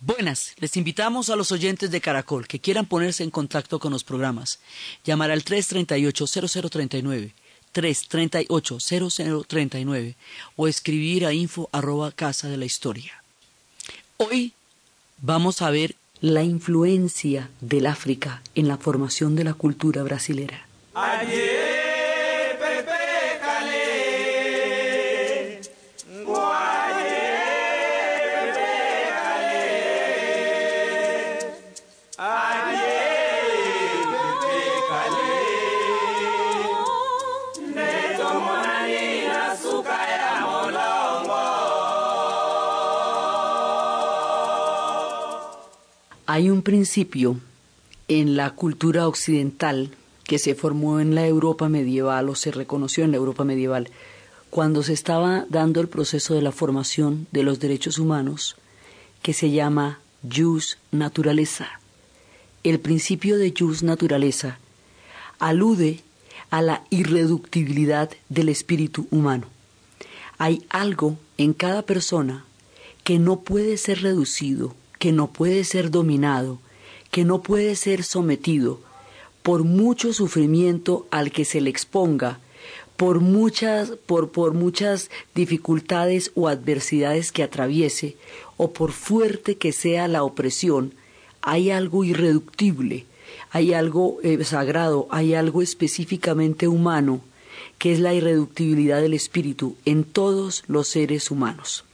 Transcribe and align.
Buenas, 0.00 0.54
les 0.58 0.76
invitamos 0.76 1.30
a 1.30 1.36
los 1.36 1.52
oyentes 1.52 1.90
de 1.90 2.00
Caracol 2.00 2.46
que 2.46 2.60
quieran 2.60 2.86
ponerse 2.86 3.22
en 3.22 3.30
contacto 3.30 3.78
con 3.78 3.92
los 3.92 4.04
programas. 4.04 4.58
Llamar 5.04 5.30
al 5.30 5.44
338-0039, 5.44 7.32
338-0039 7.74 10.14
o 10.56 10.68
escribir 10.68 11.26
a 11.26 11.32
info 11.32 11.68
arroba 11.72 12.12
casa 12.12 12.48
de 12.48 12.56
la 12.56 12.64
historia. 12.64 13.22
Hoy 14.16 14.52
vamos 15.22 15.62
a 15.62 15.70
ver 15.70 15.94
la 16.20 16.42
influencia 16.42 17.48
del 17.60 17.86
África 17.86 18.42
en 18.54 18.68
la 18.68 18.76
formación 18.76 19.36
de 19.36 19.44
la 19.44 19.54
cultura 19.54 20.02
brasilera. 20.02 20.66
Hay 46.32 46.48
un 46.48 46.62
principio 46.62 47.40
en 48.06 48.36
la 48.36 48.50
cultura 48.50 49.08
occidental 49.08 49.90
que 50.22 50.38
se 50.38 50.54
formó 50.54 51.00
en 51.00 51.16
la 51.16 51.26
Europa 51.26 51.68
medieval 51.68 52.28
o 52.28 52.36
se 52.36 52.52
reconoció 52.52 53.02
en 53.02 53.10
la 53.10 53.16
Europa 53.16 53.42
medieval 53.42 53.88
cuando 54.48 54.84
se 54.84 54.92
estaba 54.92 55.44
dando 55.48 55.80
el 55.80 55.88
proceso 55.88 56.34
de 56.34 56.42
la 56.42 56.52
formación 56.52 57.26
de 57.32 57.42
los 57.42 57.58
derechos 57.58 57.98
humanos 57.98 58.54
que 59.22 59.32
se 59.32 59.50
llama 59.50 59.98
jus 60.22 60.78
naturaleza. 60.92 61.80
El 62.62 62.78
principio 62.78 63.36
de 63.36 63.52
jus 63.52 63.82
naturaleza 63.82 64.60
alude 65.40 65.98
a 66.50 66.62
la 66.62 66.84
irreductibilidad 66.90 68.08
del 68.28 68.50
espíritu 68.50 69.08
humano. 69.10 69.48
Hay 70.38 70.64
algo 70.70 71.18
en 71.38 71.54
cada 71.54 71.82
persona 71.82 72.44
que 73.02 73.18
no 73.18 73.40
puede 73.40 73.76
ser 73.78 74.02
reducido 74.02 74.76
que 75.00 75.12
no 75.12 75.28
puede 75.28 75.64
ser 75.64 75.90
dominado, 75.90 76.60
que 77.10 77.24
no 77.24 77.42
puede 77.42 77.74
ser 77.74 78.04
sometido 78.04 78.78
por 79.42 79.64
mucho 79.64 80.12
sufrimiento 80.12 81.06
al 81.10 81.32
que 81.32 81.46
se 81.46 81.62
le 81.62 81.70
exponga, 81.70 82.38
por 82.98 83.20
muchas, 83.20 83.92
por, 84.04 84.30
por 84.30 84.52
muchas 84.52 85.10
dificultades 85.34 86.32
o 86.34 86.48
adversidades 86.48 87.32
que 87.32 87.42
atraviese, 87.42 88.16
o 88.58 88.72
por 88.72 88.92
fuerte 88.92 89.56
que 89.56 89.72
sea 89.72 90.06
la 90.06 90.22
opresión, 90.22 90.92
hay 91.40 91.70
algo 91.70 92.04
irreductible, 92.04 93.06
hay 93.50 93.72
algo 93.72 94.18
eh, 94.22 94.44
sagrado, 94.44 95.08
hay 95.10 95.32
algo 95.32 95.62
específicamente 95.62 96.68
humano, 96.68 97.22
que 97.78 97.94
es 97.94 98.00
la 98.00 98.12
irreductibilidad 98.12 99.00
del 99.00 99.14
espíritu 99.14 99.76
en 99.86 100.04
todos 100.04 100.62
los 100.66 100.88
seres 100.88 101.30
humanos. 101.30 101.84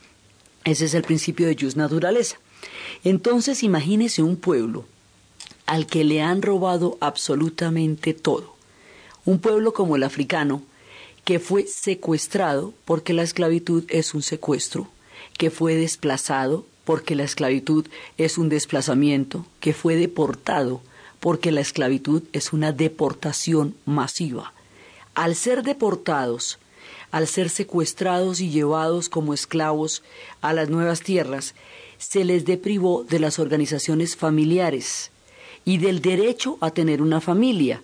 Ese 0.65 0.87
es 0.87 0.95
el 0.95 1.05
principio 1.05 1.47
de 1.47 1.57
Jus 1.59 1.77
Naturaleza. 1.77 2.39
Entonces 3.05 3.63
imagínese 3.63 4.23
un 4.23 4.37
pueblo 4.37 4.85
al 5.67 5.87
que 5.87 6.05
le 6.05 6.23
han 6.23 6.43
robado 6.43 6.97
absolutamente 7.01 8.15
todo. 8.15 8.55
Un 9.25 9.41
pueblo 9.41 9.73
como 9.73 9.97
el 9.97 10.05
africano, 10.05 10.63
que 11.25 11.41
fue 11.41 11.67
secuestrado 11.67 12.73
porque 12.85 13.13
la 13.13 13.23
esclavitud 13.23 13.85
es 13.89 14.15
un 14.15 14.23
secuestro, 14.23 14.89
que 15.37 15.51
fue 15.51 15.75
desplazado 15.75 16.65
porque 16.85 17.17
la 17.17 17.25
esclavitud 17.25 17.87
es 18.17 18.39
un 18.39 18.49
desplazamiento, 18.49 19.45
que 19.59 19.73
fue 19.73 19.97
deportado 19.97 20.81
porque 21.19 21.51
la 21.51 21.61
esclavitud 21.61 22.23
es 22.33 22.53
una 22.53 22.71
deportación 22.71 23.75
masiva. 23.85 24.53
Al 25.15 25.35
ser 25.35 25.65
deportados, 25.65 26.61
al 27.11 27.27
ser 27.27 27.51
secuestrados 27.51 28.41
y 28.41 28.51
llevados 28.51 29.09
como 29.09 29.35
esclavos 29.35 30.05
a 30.41 30.53
las 30.53 30.69
nuevas 30.69 31.01
tierras, 31.01 31.55
se 31.99 32.25
les 32.25 32.45
deprivó 32.45 33.05
de 33.05 33.19
las 33.19 33.39
organizaciones 33.39 34.17
familiares 34.17 35.11
y 35.65 35.79
del 35.79 36.01
derecho 36.01 36.59
a 36.61 36.71
tener 36.71 37.03
una 37.03 37.21
familia, 37.21 37.83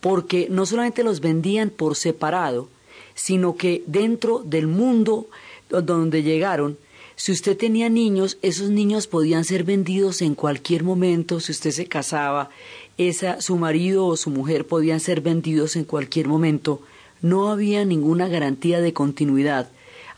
porque 0.00 0.48
no 0.50 0.66
solamente 0.66 1.02
los 1.02 1.20
vendían 1.20 1.70
por 1.70 1.96
separado, 1.96 2.68
sino 3.14 3.56
que 3.56 3.82
dentro 3.86 4.40
del 4.40 4.66
mundo 4.66 5.28
donde 5.68 6.22
llegaron, 6.22 6.78
si 7.16 7.32
usted 7.32 7.56
tenía 7.56 7.88
niños, 7.88 8.38
esos 8.42 8.70
niños 8.70 9.06
podían 9.06 9.44
ser 9.44 9.64
vendidos 9.64 10.20
en 10.20 10.34
cualquier 10.34 10.82
momento, 10.82 11.40
si 11.40 11.52
usted 11.52 11.70
se 11.70 11.86
casaba, 11.86 12.50
esa, 12.98 13.40
su 13.40 13.56
marido 13.56 14.06
o 14.06 14.16
su 14.16 14.30
mujer 14.30 14.66
podían 14.66 15.00
ser 15.00 15.20
vendidos 15.20 15.76
en 15.76 15.84
cualquier 15.84 16.28
momento, 16.28 16.80
no 17.22 17.50
había 17.50 17.84
ninguna 17.84 18.28
garantía 18.28 18.80
de 18.80 18.92
continuidad 18.92 19.70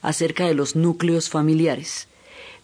acerca 0.02 0.46
de 0.46 0.54
los 0.54 0.74
núcleos 0.74 1.28
familiares 1.28 2.08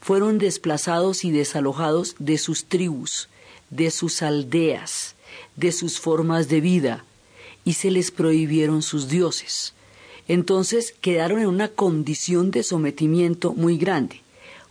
fueron 0.02 0.38
desplazados 0.38 1.24
y 1.24 1.30
desalojados 1.30 2.16
de 2.18 2.36
sus 2.36 2.64
tribus, 2.64 3.28
de 3.70 3.92
sus 3.92 4.20
aldeas, 4.20 5.14
de 5.54 5.70
sus 5.70 6.00
formas 6.00 6.48
de 6.48 6.60
vida, 6.60 7.04
y 7.64 7.74
se 7.74 7.92
les 7.92 8.10
prohibieron 8.10 8.82
sus 8.82 9.08
dioses. 9.08 9.74
Entonces 10.26 10.92
quedaron 11.00 11.38
en 11.41 11.46
una 11.46 11.68
condición 11.68 12.50
de 12.50 12.64
sometimiento 12.64 13.52
muy 13.54 13.78
grande. 13.78 14.20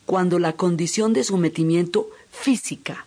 Cuando 0.06 0.38
la 0.38 0.54
condición 0.54 1.14
de 1.14 1.24
sometimiento 1.24 2.10
física 2.30 3.06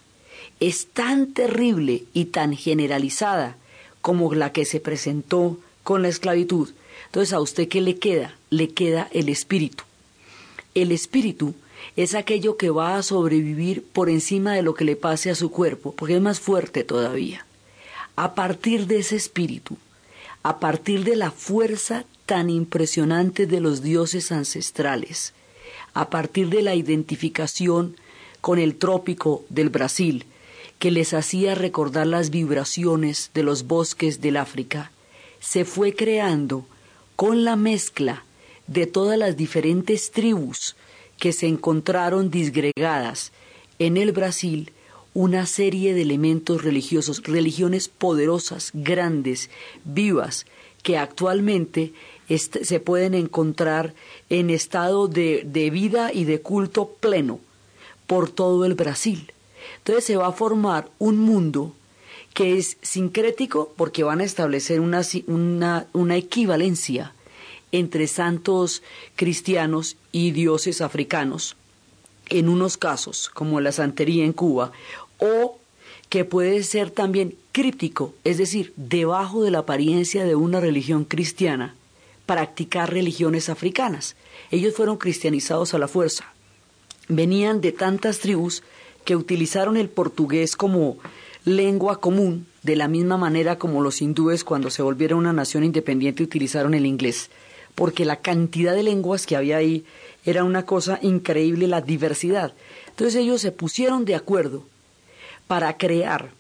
es 0.61 0.87
tan 0.87 1.35
terrible 1.35 2.05
y 2.15 2.27
tan 2.27 2.57
generalizada 2.57 3.59
como 4.01 4.33
la 4.33 4.51
que 4.51 4.65
se 4.65 4.81
presentó 4.81 5.59
con 5.83 6.01
la 6.01 6.09
esclavitud, 6.09 6.71
entonces 7.07 7.35
a 7.35 7.41
usted 7.41 7.69
qué 7.69 7.83
le 7.83 7.99
queda? 7.99 8.35
Le 8.49 8.71
queda 8.71 9.09
el 9.13 9.29
espíritu. 9.29 9.85
El 10.75 10.91
espíritu 10.91 11.55
es 11.97 12.15
aquello 12.15 12.57
que 12.57 12.71
va 12.71 12.97
a 12.97 13.03
sobrevivir 13.03 13.85
por 13.85 14.11
encima 14.11 14.55
de 14.55 14.63
lo 14.63 14.75
que 14.75 14.85
le 14.85 14.97
pase 14.97 15.31
a 15.31 15.35
su 15.35 15.51
cuerpo, 15.51 15.93
porque 15.93 16.17
es 16.17 16.23
más 16.23 16.41
fuerte 16.41 16.83
todavía. 16.83 17.47
A 18.17 18.35
partir 18.35 18.87
de 18.87 18.99
ese 18.99 19.17
espíritu, 19.17 19.77
a 20.43 20.59
partir 20.59 21.05
de 21.05 21.17
la 21.17 21.31
fuerza 21.31 22.05
tan 22.27 22.51
impresionante 22.51 23.47
de 23.47 23.61
los 23.61 23.83
dioses 23.83 24.33
ancestrales, 24.33 25.35
a 25.95 26.11
partir 26.11 26.49
de 26.49 26.63
la 26.63 26.75
identificación 26.75 27.97
con 28.41 28.59
el 28.59 28.77
trópico 28.77 29.45
del 29.49 29.71
Brasil, 29.71 30.27
que 30.79 30.91
les 30.91 31.15
hacía 31.15 31.55
recordar 31.55 32.07
las 32.07 32.31
vibraciones 32.31 33.31
de 33.33 33.45
los 33.45 33.67
bosques 33.67 34.21
del 34.21 34.37
África, 34.37 34.91
se 35.39 35.65
fue 35.65 35.95
creando 35.95 36.67
con 37.17 37.45
la 37.45 37.55
mezcla 37.57 38.25
de 38.67 38.87
todas 38.87 39.19
las 39.19 39.37
diferentes 39.37 40.11
tribus 40.11 40.75
que 41.19 41.33
se 41.33 41.47
encontraron 41.47 42.31
disgregadas 42.31 43.33
en 43.79 43.97
el 43.97 44.13
Brasil 44.13 44.73
una 45.15 45.47
serie 45.47 45.95
de 45.95 46.03
elementos 46.03 46.65
religiosos, 46.65 47.23
religiones 47.23 47.89
poderosas, 47.89 48.71
grandes, 48.75 49.49
vivas, 49.85 50.45
que 50.83 50.99
actualmente 50.99 51.93
se 52.29 52.81
pueden 52.81 53.15
encontrar 53.15 53.95
en 54.29 54.51
estado 54.51 55.09
de, 55.09 55.47
de 55.47 55.71
vida 55.71 56.13
y 56.13 56.25
de 56.25 56.41
culto 56.41 56.89
pleno 57.01 57.39
por 58.07 58.29
todo 58.29 58.65
el 58.65 58.75
Brasil. 58.75 59.33
Entonces 59.79 60.05
se 60.05 60.17
va 60.17 60.29
a 60.29 60.33
formar 60.33 60.91
un 60.99 61.19
mundo 61.19 61.73
que 62.35 62.59
es 62.59 62.77
sincrético 62.83 63.73
porque 63.77 64.03
van 64.03 64.21
a 64.21 64.25
establecer 64.25 64.81
una, 64.81 65.03
una, 65.27 65.87
una 65.93 66.17
equivalencia 66.17 67.15
entre 67.75 68.07
santos 68.07 68.83
cristianos 69.17 69.97
y 70.13 70.31
dioses 70.31 70.81
africanos, 70.81 71.57
en 72.29 72.49
unos 72.49 72.77
casos, 72.77 73.29
como 73.35 73.61
la 73.61 73.73
santería 73.73 74.25
en 74.25 74.33
Cuba, 74.33 74.71
o 75.19 75.59
que 76.09 76.25
puede 76.25 76.63
ser 76.63 76.93
también 76.93 77.35
críptico, 77.51 78.15
es 78.23 78.39
decir, 78.39 78.73
debajo 78.77 79.43
de 79.43 79.51
la 79.51 79.59
apariencia 79.61 80.25
de 80.25 80.37
una 80.37 80.61
religión 80.61 81.05
cristiana, 81.05 81.75
practicar 82.27 82.93
religiones 82.93 83.49
africanas. 83.49 84.15
Ellos 84.53 84.75
fueron 84.75 84.97
cristianizados 84.97 85.75
a 85.75 85.79
la 85.79 85.89
fuerza. 85.89 86.33
Venían 87.09 87.61
de 87.61 87.73
tantas 87.73 88.21
tribus 88.21 88.63
que 89.05 89.17
utilizaron 89.17 89.77
el 89.77 89.89
portugués 89.89 90.55
como 90.55 90.99
lengua 91.45 92.01
común, 92.01 92.47
de 92.63 92.77
la 92.77 92.87
misma 92.87 93.17
manera 93.17 93.59
como 93.59 93.83
los 93.83 94.01
hindúes 94.01 94.45
cuando 94.45 94.71
se 94.71 94.81
volvieron 94.81 95.19
una 95.19 95.33
nación 95.33 95.65
independiente 95.65 96.23
utilizaron 96.23 96.73
el 96.75 96.87
inglés 96.87 97.31
porque 97.75 98.05
la 98.05 98.21
cantidad 98.21 98.75
de 98.75 98.83
lenguas 98.83 99.27
que 99.27 99.37
había 99.37 99.57
ahí 99.57 99.85
era 100.25 100.45
una 100.45 100.65
cosa 100.65 100.99
increíble, 101.03 101.67
la 101.67 101.81
diversidad. 101.81 102.53
Entonces 102.89 103.17
ellos 103.17 103.41
se 103.41 103.53
pusieron 103.53 104.05
de 104.05 104.15
acuerdo 104.15 104.65
para 105.47 105.77
crear 105.77 106.31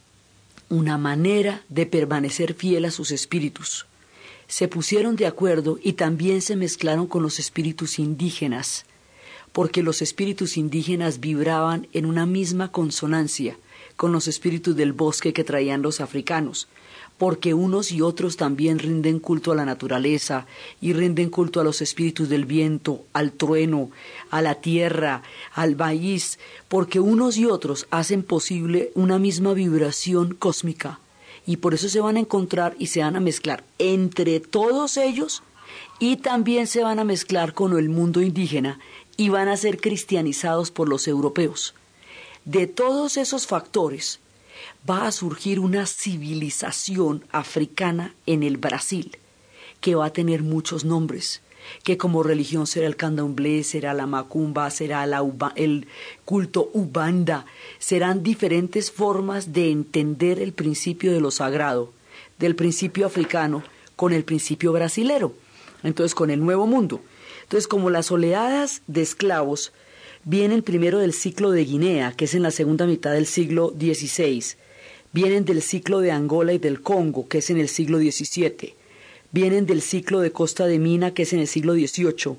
una 0.69 0.97
manera 0.99 1.63
de 1.69 1.87
permanecer 1.87 2.55
fiel 2.55 2.85
a 2.85 2.91
sus 2.91 3.11
espíritus. 3.11 3.87
Se 4.47 4.69
pusieron 4.69 5.17
de 5.17 5.27
acuerdo 5.27 5.79
y 5.83 5.95
también 5.95 6.43
se 6.43 6.57
mezclaron 6.57 7.07
con 7.07 7.23
los 7.23 7.39
espíritus 7.39 7.99
indígenas, 7.99 8.85
porque 9.53 9.83
los 9.83 10.03
espíritus 10.03 10.57
indígenas 10.57 11.21
vibraban 11.21 11.87
en 11.93 12.07
una 12.07 12.27
misma 12.27 12.71
consonancia 12.71 13.57
con 13.97 14.13
los 14.13 14.27
espíritus 14.27 14.75
del 14.77 14.93
bosque 14.93 15.33
que 15.33 15.45
traían 15.45 15.83
los 15.83 16.01
africanos, 16.01 16.69
porque 17.19 17.55
unos 17.55 17.93
y 17.93 18.00
otros 18.00 18.37
también 18.37 18.78
rinden 18.78 19.20
culto 19.20 19.52
a 19.52 19.55
la 19.55 19.64
naturaleza 19.64 20.46
y 20.81 20.93
rinden 20.93 21.31
culto 21.31 21.61
a 21.61 21.64
los 21.64 21.81
espíritus 21.81 22.28
del 22.28 22.44
viento, 22.44 23.05
al 23.12 23.32
trueno, 23.32 23.90
a 24.31 24.43
la 24.43 24.56
tierra, 24.56 25.22
al 25.52 25.76
maíz, 25.76 26.38
porque 26.69 27.00
unos 27.00 27.37
y 27.37 27.46
otros 27.46 27.87
hacen 27.90 28.22
posible 28.22 28.90
una 28.94 29.19
misma 29.19 29.55
vibración 29.55 30.34
cósmica 30.34 30.99
y 31.46 31.58
por 31.58 31.75
eso 31.75 31.88
se 31.88 32.00
van 32.00 32.16
a 32.16 32.20
encontrar 32.20 32.75
y 32.78 32.88
se 32.88 33.00
van 33.00 33.16
a 33.16 33.20
mezclar 33.20 33.64
entre 33.78 34.40
todos 34.40 34.96
ellos 34.96 35.43
y 35.99 36.16
también 36.16 36.66
se 36.66 36.82
van 36.82 36.99
a 36.99 37.05
mezclar 37.05 37.55
con 37.55 37.76
el 37.78 37.88
mundo 37.88 38.20
indígena 38.22 38.78
y 39.16 39.28
van 39.28 39.49
a 39.49 39.56
ser 39.56 39.81
cristianizados 39.81 40.70
por 40.70 40.88
los 40.88 41.06
europeos. 41.06 41.75
De 42.44 42.66
todos 42.66 43.16
esos 43.16 43.46
factores 43.46 44.20
va 44.88 45.06
a 45.06 45.12
surgir 45.12 45.61
una 45.61 45.87
civilización 45.87 47.25
africana 47.31 48.14
en 48.26 48.43
el 48.43 48.56
Brasil 48.56 49.19
que 49.81 49.94
va 49.94 50.06
a 50.06 50.12
tener 50.12 50.43
muchos 50.43 50.84
nombres, 50.84 51.43
que 51.82 51.99
como 51.99 52.22
religión 52.22 52.66
será 52.66 52.87
el 52.87 52.96
candomblé, 52.96 53.64
será 53.64 53.93
la 53.93 54.06
macumba, 54.06 54.70
será 54.70 55.05
el 55.56 55.87
culto 56.25 56.70
ubanda, 56.72 57.44
serán 57.78 58.22
diferentes 58.22 58.90
formas 58.90 59.52
de 59.52 59.70
entender 59.70 60.40
el 60.40 60.52
principio 60.52 61.12
de 61.12 61.20
lo 61.20 61.31
sagrado, 61.31 61.93
del 62.38 62.56
principio 62.56 63.06
africano 63.06 63.62
con 63.96 64.12
el 64.12 64.25
principio 64.25 64.72
brasilero, 64.72 65.34
entonces 65.82 66.14
con 66.14 66.31
el 66.31 66.40
nuevo 66.40 66.66
mundo. 66.66 67.02
Entonces, 67.43 67.69
como 67.69 67.90
las 67.90 68.11
oleadas 68.11 68.81
de 68.87 69.02
esclavos 69.02 69.72
vienen 70.25 70.62
primero 70.62 70.99
del 70.99 71.12
ciclo 71.12 71.50
de 71.50 71.65
Guinea, 71.65 72.12
que 72.12 72.25
es 72.25 72.35
en 72.35 72.43
la 72.43 72.50
segunda 72.50 72.87
mitad 72.87 73.12
del 73.12 73.26
siglo 73.26 73.75
XVI, 73.79 74.43
vienen 75.12 75.44
del 75.44 75.62
ciclo 75.62 76.00
de 76.00 76.11
Angola 76.11 76.53
y 76.53 76.59
del 76.59 76.81
Congo, 76.81 77.29
que 77.29 77.38
es 77.38 77.50
en 77.50 77.59
el 77.59 77.69
siglo 77.69 77.99
XVII, 77.99 78.75
vienen 79.32 79.67
del 79.67 79.82
ciclo 79.82 80.21
de 80.21 80.32
Costa 80.32 80.67
de 80.67 80.79
Mina, 80.79 81.12
que 81.12 81.23
es 81.23 81.32
en 81.32 81.41
el 81.41 81.47
siglo 81.47 81.75
XVIII, 81.75 82.37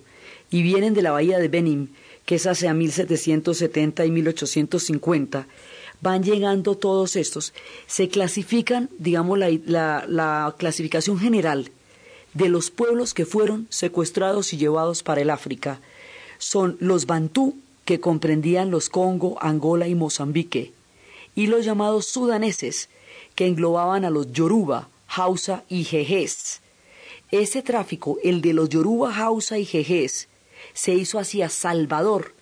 y 0.50 0.62
vienen 0.62 0.94
de 0.94 1.02
la 1.02 1.12
bahía 1.12 1.40
de 1.40 1.48
Benin, 1.48 1.90
que 2.26 2.36
es 2.36 2.48
hacia 2.48 2.74
1770 2.74 4.06
y 4.06 4.12
1850, 4.12 5.48
van 6.02 6.24
llegando 6.24 6.76
todos 6.76 7.16
estos, 7.16 7.54
se 7.88 8.10
clasifican, 8.10 8.90
digamos, 8.98 9.40
la, 9.40 10.06
la 10.08 10.56
clasificación 10.58 11.20
general 11.20 11.72
de 12.34 12.50
los 12.50 12.72
pueblos 12.72 13.14
que 13.14 13.26
fueron 13.26 13.68
secuestrados 13.70 14.54
y 14.54 14.58
llevados 14.58 15.04
para 15.04 15.22
el 15.22 15.30
África. 15.30 15.80
Son 16.38 16.76
los 16.82 17.06
Bantú, 17.06 17.56
que 17.86 18.00
comprendían 18.00 18.72
los 18.72 18.90
Congo, 18.90 19.38
Angola 19.42 19.88
y 19.88 19.96
Mozambique, 19.96 20.74
y 21.36 21.48
los 21.48 21.64
llamados 21.64 22.08
sudaneses, 22.08 22.90
que 23.36 23.48
englobaban 23.48 24.06
a 24.06 24.10
los 24.10 24.32
Yoruba, 24.32 24.90
Hausa 25.08 25.64
y 25.70 25.84
Jejes. 25.84 26.62
Ese 27.32 27.62
tráfico, 27.62 28.18
el 28.24 28.42
de 28.42 28.54
los 28.54 28.70
Yoruba, 28.70 29.16
Hausa 29.16 29.58
y 29.60 29.66
Jejes, 29.66 30.28
se 30.74 30.94
hizo 30.94 31.20
hacia 31.20 31.50
Salvador, 31.50 32.34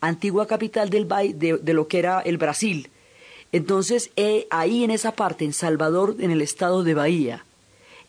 antigua 0.00 0.46
capital 0.46 0.90
del, 0.90 1.08
de, 1.08 1.58
de 1.60 1.74
lo 1.74 1.88
que 1.88 1.98
era 1.98 2.20
el 2.20 2.38
Brasil. 2.38 2.90
Entonces, 3.50 4.10
eh, 4.16 4.46
ahí 4.50 4.84
en 4.84 4.90
esa 4.90 5.12
parte, 5.12 5.44
en 5.44 5.52
Salvador, 5.52 6.16
en 6.20 6.30
el 6.30 6.42
estado 6.42 6.84
de 6.84 6.94
Bahía, 6.94 7.44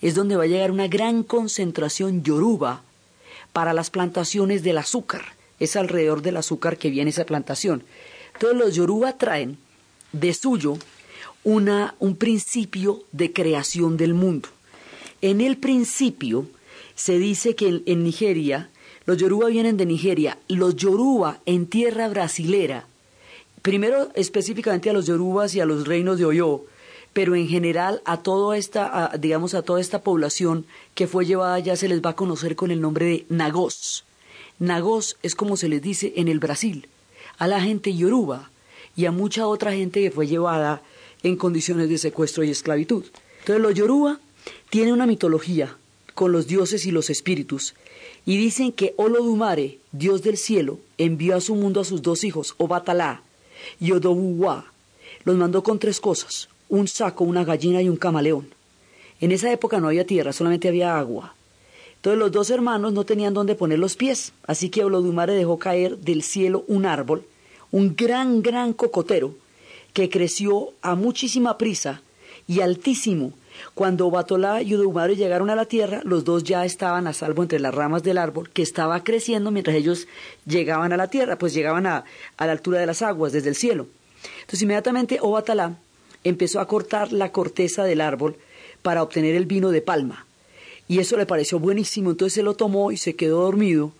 es 0.01 0.15
donde 0.15 0.35
va 0.35 0.43
a 0.43 0.47
llegar 0.47 0.71
una 0.71 0.87
gran 0.87 1.23
concentración 1.23 2.23
yoruba 2.23 2.81
para 3.51 3.73
las 3.73 3.89
plantaciones 3.89 4.63
del 4.63 4.77
azúcar. 4.77 5.21
Es 5.63 5.77
alrededor 5.77 6.21
del 6.21 6.35
azúcar 6.35 6.77
que 6.77 6.89
viene 6.89 7.11
esa 7.11 7.25
plantación. 7.25 7.83
Entonces 8.33 8.59
los 8.59 8.75
yoruba 8.75 9.17
traen 9.17 9.57
de 10.11 10.33
suyo 10.33 10.77
una, 11.43 11.95
un 11.99 12.17
principio 12.17 13.03
de 13.13 13.31
creación 13.31 13.95
del 13.95 14.13
mundo. 14.13 14.49
En 15.21 15.39
el 15.39 15.55
principio 15.57 16.47
se 16.95 17.17
dice 17.17 17.55
que 17.55 17.81
en, 17.85 18.03
Nigeria, 18.03 18.69
los 19.05 19.17
yoruba 19.17 19.47
vienen 19.47 19.77
de 19.77 19.85
Nigeria, 19.85 20.37
los 20.49 20.75
yoruba 20.75 21.39
en 21.45 21.67
tierra 21.67 22.09
brasilera, 22.09 22.87
primero 23.61 24.09
específicamente 24.15 24.89
a 24.89 24.93
los 24.93 25.05
yorubas 25.05 25.55
y 25.55 25.61
a 25.61 25.65
los 25.65 25.87
reinos 25.87 26.17
de 26.19 26.25
Oyo, 26.25 26.65
pero 27.13 27.35
en 27.35 27.47
general 27.47 28.01
a 28.03 28.21
toda 28.21 28.57
esta, 28.57 29.11
digamos, 29.17 29.53
a 29.53 29.61
toda 29.61 29.79
esta 29.79 30.01
población 30.01 30.65
que 30.93 31.07
fue 31.07 31.25
llevada 31.25 31.59
ya 31.59 31.77
se 31.77 31.87
les 31.87 32.01
va 32.01 32.09
a 32.11 32.15
conocer 32.15 32.55
con 32.55 32.71
el 32.71 32.81
nombre 32.81 33.05
de 33.05 33.25
Nagós. 33.29 34.03
Nagós 34.59 35.17
es 35.23 35.35
como 35.35 35.57
se 35.57 35.69
les 35.69 35.81
dice 35.81 36.13
en 36.15 36.27
el 36.27 36.39
Brasil, 36.39 36.87
a 37.37 37.47
la 37.47 37.61
gente 37.61 37.95
yoruba 37.95 38.51
y 38.95 39.05
a 39.05 39.11
mucha 39.11 39.47
otra 39.47 39.73
gente 39.73 40.01
que 40.01 40.11
fue 40.11 40.27
llevada 40.27 40.81
en 41.23 41.35
condiciones 41.35 41.89
de 41.89 41.97
secuestro 41.97 42.43
y 42.43 42.51
esclavitud. 42.51 43.05
Entonces 43.39 43.61
los 43.61 43.73
yoruba 43.73 44.19
tienen 44.69 44.93
una 44.93 45.05
mitología 45.05 45.77
con 46.13 46.31
los 46.31 46.47
dioses 46.47 46.85
y 46.85 46.91
los 46.91 47.09
espíritus 47.09 47.73
y 48.25 48.37
dicen 48.37 48.71
que 48.71 48.93
Olodumare, 48.97 49.79
dios 49.91 50.21
del 50.21 50.37
cielo, 50.37 50.79
envió 50.97 51.35
a 51.35 51.41
su 51.41 51.55
mundo 51.55 51.81
a 51.81 51.85
sus 51.85 52.01
dos 52.01 52.23
hijos, 52.23 52.55
Obatalá 52.57 53.21
y 53.79 53.91
Odobuwa. 53.91 54.65
Los 55.25 55.35
mandó 55.35 55.63
con 55.63 55.79
tres 55.79 55.99
cosas, 55.99 56.49
un 56.69 56.87
saco, 56.87 57.23
una 57.23 57.43
gallina 57.43 57.81
y 57.81 57.89
un 57.89 57.97
camaleón. 57.97 58.49
En 59.19 59.31
esa 59.31 59.51
época 59.51 59.79
no 59.79 59.87
había 59.87 60.05
tierra, 60.05 60.33
solamente 60.33 60.67
había 60.67 60.97
agua. 60.97 61.35
Entonces 62.03 62.19
los 62.19 62.33
dos 62.33 62.49
hermanos 62.49 62.91
no 62.91 63.05
tenían 63.05 63.33
dónde 63.33 63.55
poner 63.55 63.79
los 63.79 63.95
pies, 63.95 64.33
así 64.45 64.67
que 64.67 64.83
Olodumare 64.83 65.35
dejó 65.35 65.57
caer 65.57 65.99
del 65.99 66.21
cielo 66.21 66.65
un 66.67 66.85
árbol, 66.85 67.25
un 67.71 67.95
gran, 67.95 68.41
gran 68.41 68.73
cocotero, 68.73 69.35
que 69.93 70.09
creció 70.09 70.73
a 70.81 70.95
muchísima 70.95 71.57
prisa 71.57 72.01
y 72.45 72.59
altísimo. 72.59 73.31
Cuando 73.73 74.11
Batolá 74.11 74.61
y 74.61 74.73
Olodumare 74.73 75.15
llegaron 75.15 75.49
a 75.49 75.55
la 75.55 75.63
tierra, 75.63 76.01
los 76.03 76.25
dos 76.25 76.43
ya 76.43 76.65
estaban 76.65 77.07
a 77.07 77.13
salvo 77.13 77.41
entre 77.41 77.61
las 77.61 77.73
ramas 77.73 78.03
del 78.03 78.17
árbol, 78.17 78.49
que 78.49 78.63
estaba 78.63 79.01
creciendo 79.05 79.49
mientras 79.49 79.77
ellos 79.77 80.09
llegaban 80.45 80.91
a 80.91 80.97
la 80.97 81.07
tierra, 81.07 81.37
pues 81.37 81.53
llegaban 81.53 81.87
a, 81.87 82.03
a 82.35 82.45
la 82.45 82.51
altura 82.51 82.81
de 82.81 82.85
las 82.85 83.01
aguas, 83.01 83.31
desde 83.31 83.47
el 83.47 83.55
cielo. 83.55 83.87
Entonces 84.41 84.61
inmediatamente 84.61 85.19
Obatalá 85.21 85.77
empezó 86.25 86.59
a 86.59 86.67
cortar 86.67 87.13
la 87.13 87.31
corteza 87.31 87.85
del 87.85 88.01
árbol 88.01 88.35
para 88.81 89.03
obtener 89.03 89.35
el 89.35 89.45
vino 89.45 89.69
de 89.69 89.81
palma. 89.81 90.25
Y 90.87 90.99
eso 90.99 91.17
le 91.17 91.25
pareció 91.25 91.59
buenísimo, 91.59 92.11
entonces 92.11 92.33
se 92.33 92.43
lo 92.43 92.55
tomó 92.55 92.91
y 92.91 92.97
se 92.97 93.15
quedó 93.15 93.43
dormido. 93.43 93.91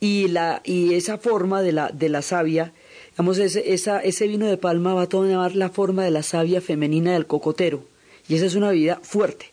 Y, 0.00 0.28
la, 0.28 0.62
y 0.64 0.94
esa 0.94 1.18
forma 1.18 1.62
de 1.62 1.72
la, 1.72 1.88
de 1.90 2.08
la 2.08 2.22
savia, 2.22 2.72
digamos, 3.12 3.38
ese, 3.38 3.72
esa, 3.72 4.00
ese 4.00 4.26
vino 4.26 4.46
de 4.46 4.56
palma 4.56 4.94
va 4.94 5.02
a 5.02 5.08
tomar 5.08 5.54
la 5.54 5.68
forma 5.68 6.04
de 6.04 6.10
la 6.10 6.22
savia 6.22 6.60
femenina 6.60 7.12
del 7.12 7.26
cocotero. 7.26 7.84
Y 8.28 8.34
esa 8.34 8.46
es 8.46 8.54
una 8.54 8.70
vida 8.70 9.00
fuerte. 9.02 9.52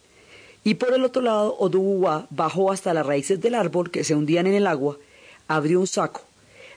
Y 0.63 0.75
por 0.75 0.93
el 0.93 1.03
otro 1.03 1.21
lado, 1.21 1.55
Oduwa 1.57 2.27
bajó 2.29 2.71
hasta 2.71 2.93
las 2.93 3.05
raíces 3.05 3.39
del 3.41 3.55
árbol 3.55 3.91
que 3.91 4.03
se 4.03 4.15
hundían 4.15 4.47
en 4.47 4.55
el 4.55 4.67
agua, 4.67 4.97
abrió 5.47 5.79
un 5.79 5.87
saco, 5.87 6.21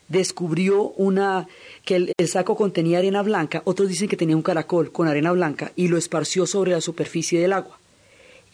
descubrió 0.09 0.93
una 0.97 1.49
que 1.85 1.97
el, 2.17 2.29
saco 2.29 2.57
contenía 2.57 2.99
arena 2.99 3.23
blanca, 3.23 3.63
otros 3.65 3.89
dicen 3.89 4.09
que 4.09 4.17
tenía 4.17 4.37
un 4.37 4.43
caracol 4.43 4.93
con 4.93 5.09
arena 5.09 5.33
blanca 5.33 5.73
y 5.75 5.89
lo 5.89 5.99
esparció 5.99 6.47
sobre 6.47 6.73
la 6.73 6.81
superficie 6.81 7.41
del 7.41 7.53
agua. 7.53 7.79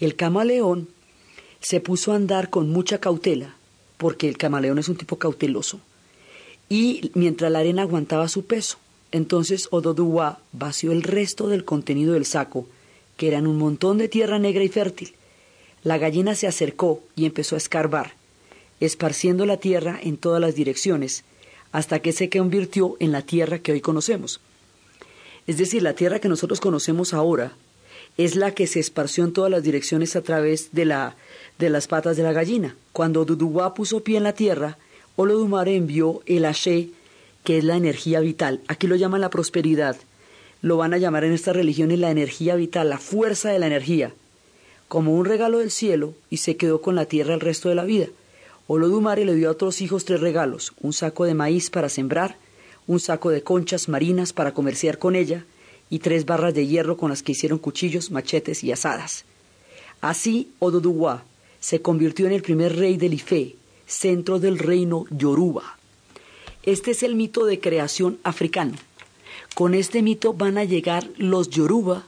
El 0.00 0.16
camaleón 0.16 0.88
se 1.60 1.80
puso 1.80 2.12
a 2.12 2.16
andar 2.16 2.50
con 2.50 2.70
mucha 2.70 2.98
cautela, 2.98 3.54
porque 3.96 4.28
el 4.28 4.36
camaleón 4.38 4.78
es 4.78 4.88
un 4.88 4.96
tipo 4.96 5.16
cauteloso, 5.16 5.80
y 6.68 7.10
mientras 7.14 7.50
la 7.50 7.60
arena 7.60 7.82
aguantaba 7.82 8.28
su 8.28 8.44
peso, 8.44 8.78
entonces 9.10 9.68
Ododuwa 9.70 10.40
vació 10.52 10.92
el 10.92 11.02
resto 11.02 11.48
del 11.48 11.64
contenido 11.64 12.12
del 12.12 12.26
saco, 12.26 12.66
que 13.16 13.28
eran 13.28 13.46
un 13.46 13.56
montón 13.56 13.98
de 13.98 14.08
tierra 14.08 14.38
negra 14.38 14.62
y 14.62 14.68
fértil. 14.68 15.14
La 15.82 15.96
gallina 15.96 16.34
se 16.34 16.46
acercó 16.46 17.02
y 17.16 17.24
empezó 17.24 17.54
a 17.54 17.58
escarbar, 17.58 18.12
esparciendo 18.80 19.46
la 19.46 19.56
tierra 19.56 19.98
en 20.02 20.18
todas 20.18 20.40
las 20.40 20.54
direcciones, 20.54 21.24
hasta 21.72 22.00
que 22.00 22.12
se 22.12 22.28
convirtió 22.28 22.96
en 23.00 23.12
la 23.12 23.22
tierra 23.22 23.60
que 23.60 23.72
hoy 23.72 23.80
conocemos. 23.80 24.40
Es 25.46 25.56
decir, 25.56 25.82
la 25.82 25.94
tierra 25.94 26.18
que 26.18 26.28
nosotros 26.28 26.60
conocemos 26.60 27.14
ahora 27.14 27.56
es 28.18 28.34
la 28.34 28.52
que 28.52 28.66
se 28.66 28.80
esparció 28.80 29.24
en 29.24 29.32
todas 29.32 29.50
las 29.50 29.62
direcciones 29.62 30.16
a 30.16 30.22
través 30.22 30.70
de, 30.72 30.84
la, 30.84 31.14
de 31.58 31.70
las 31.70 31.86
patas 31.86 32.16
de 32.16 32.24
la 32.24 32.32
gallina. 32.32 32.74
Cuando 32.92 33.24
Duduwa 33.24 33.74
puso 33.74 34.02
pie 34.02 34.18
en 34.18 34.24
la 34.24 34.34
tierra, 34.34 34.76
Olodumare 35.14 35.76
envió 35.76 36.20
el 36.26 36.44
Ashe, 36.44 36.90
que 37.44 37.58
es 37.58 37.64
la 37.64 37.76
energía 37.76 38.18
vital. 38.20 38.60
Aquí 38.66 38.88
lo 38.88 38.96
llaman 38.96 39.20
la 39.20 39.30
prosperidad. 39.30 39.96
Lo 40.62 40.76
van 40.76 40.94
a 40.94 40.98
llamar 40.98 41.22
en 41.22 41.32
estas 41.32 41.54
religiones 41.54 42.00
la 42.00 42.10
energía 42.10 42.56
vital, 42.56 42.90
la 42.90 42.98
fuerza 42.98 43.50
de 43.50 43.60
la 43.60 43.68
energía, 43.68 44.12
como 44.88 45.14
un 45.14 45.24
regalo 45.24 45.58
del 45.58 45.70
cielo 45.70 46.14
y 46.28 46.38
se 46.38 46.56
quedó 46.56 46.80
con 46.80 46.96
la 46.96 47.06
tierra 47.06 47.34
el 47.34 47.40
resto 47.40 47.68
de 47.68 47.76
la 47.76 47.84
vida. 47.84 48.06
Olodumare 48.66 49.24
le 49.24 49.36
dio 49.36 49.48
a 49.48 49.52
otros 49.52 49.80
hijos 49.80 50.04
tres 50.04 50.20
regalos, 50.20 50.72
un 50.80 50.92
saco 50.92 51.24
de 51.24 51.34
maíz 51.34 51.70
para 51.70 51.88
sembrar, 51.88 52.36
un 52.88 52.98
saco 52.98 53.30
de 53.30 53.44
conchas 53.44 53.88
marinas 53.88 54.32
para 54.32 54.52
comerciar 54.52 54.98
con 54.98 55.14
ella, 55.14 55.44
y 55.90 56.00
tres 56.00 56.26
barras 56.26 56.54
de 56.54 56.66
hierro 56.66 56.96
con 56.96 57.10
las 57.10 57.22
que 57.22 57.32
hicieron 57.32 57.58
cuchillos, 57.58 58.10
machetes 58.10 58.62
y 58.64 58.72
asadas. 58.72 59.24
Así, 60.00 60.50
Ododuwa 60.58 61.24
se 61.60 61.82
convirtió 61.82 62.26
en 62.26 62.32
el 62.32 62.42
primer 62.42 62.76
rey 62.76 62.96
del 62.96 63.14
Ife, 63.14 63.56
centro 63.86 64.38
del 64.38 64.58
reino 64.58 65.06
Yoruba. 65.10 65.78
Este 66.62 66.90
es 66.90 67.02
el 67.02 67.14
mito 67.14 67.46
de 67.46 67.60
creación 67.60 68.18
africano. 68.22 68.74
Con 69.54 69.74
este 69.74 70.02
mito 70.02 70.34
van 70.34 70.58
a 70.58 70.64
llegar 70.64 71.08
los 71.16 71.50
Yoruba 71.50 72.04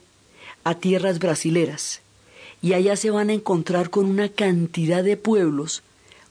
a 0.64 0.74
tierras 0.74 1.18
brasileras 1.18 2.02
y 2.62 2.74
allá 2.74 2.96
se 2.96 3.10
van 3.10 3.30
a 3.30 3.32
encontrar 3.34 3.90
con 3.90 4.06
una 4.06 4.28
cantidad 4.28 5.02
de 5.02 5.16
pueblos 5.16 5.82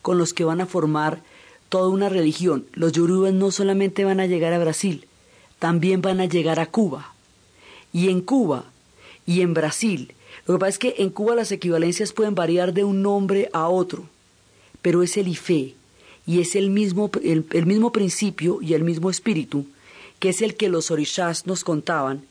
con 0.01 0.17
los 0.17 0.33
que 0.33 0.43
van 0.43 0.61
a 0.61 0.65
formar 0.65 1.21
toda 1.69 1.89
una 1.89 2.09
religión. 2.09 2.65
Los 2.73 2.91
Yorubas 2.93 3.33
no 3.33 3.51
solamente 3.51 4.05
van 4.05 4.19
a 4.19 4.27
llegar 4.27 4.53
a 4.53 4.59
Brasil, 4.59 5.07
también 5.59 6.01
van 6.01 6.19
a 6.19 6.25
llegar 6.25 6.59
a 6.59 6.67
Cuba. 6.67 7.13
Y 7.93 8.09
en 8.09 8.21
Cuba 8.21 8.65
y 9.25 9.41
en 9.41 9.53
Brasil, 9.53 10.13
lo 10.45 10.55
que 10.55 10.59
pasa 10.59 10.69
es 10.69 10.79
que 10.79 10.95
en 10.99 11.09
Cuba 11.09 11.35
las 11.35 11.51
equivalencias 11.51 12.13
pueden 12.13 12.35
variar 12.35 12.73
de 12.73 12.83
un 12.83 13.01
nombre 13.01 13.49
a 13.53 13.67
otro, 13.67 14.05
pero 14.81 15.03
es 15.03 15.17
el 15.17 15.27
Ife 15.27 15.75
y 16.25 16.41
es 16.41 16.55
el 16.55 16.69
mismo, 16.69 17.09
el, 17.23 17.65
mismo 17.65 17.91
principio 17.91 18.59
y 18.61 18.73
el 18.73 18.83
mismo 18.83 19.09
espíritu 19.09 19.65
que 20.19 20.29
es 20.29 20.41
el 20.41 20.55
que 20.55 20.69
los 20.69 20.91
orishas 20.91 21.47
nos 21.47 21.63
contaban 21.63 22.23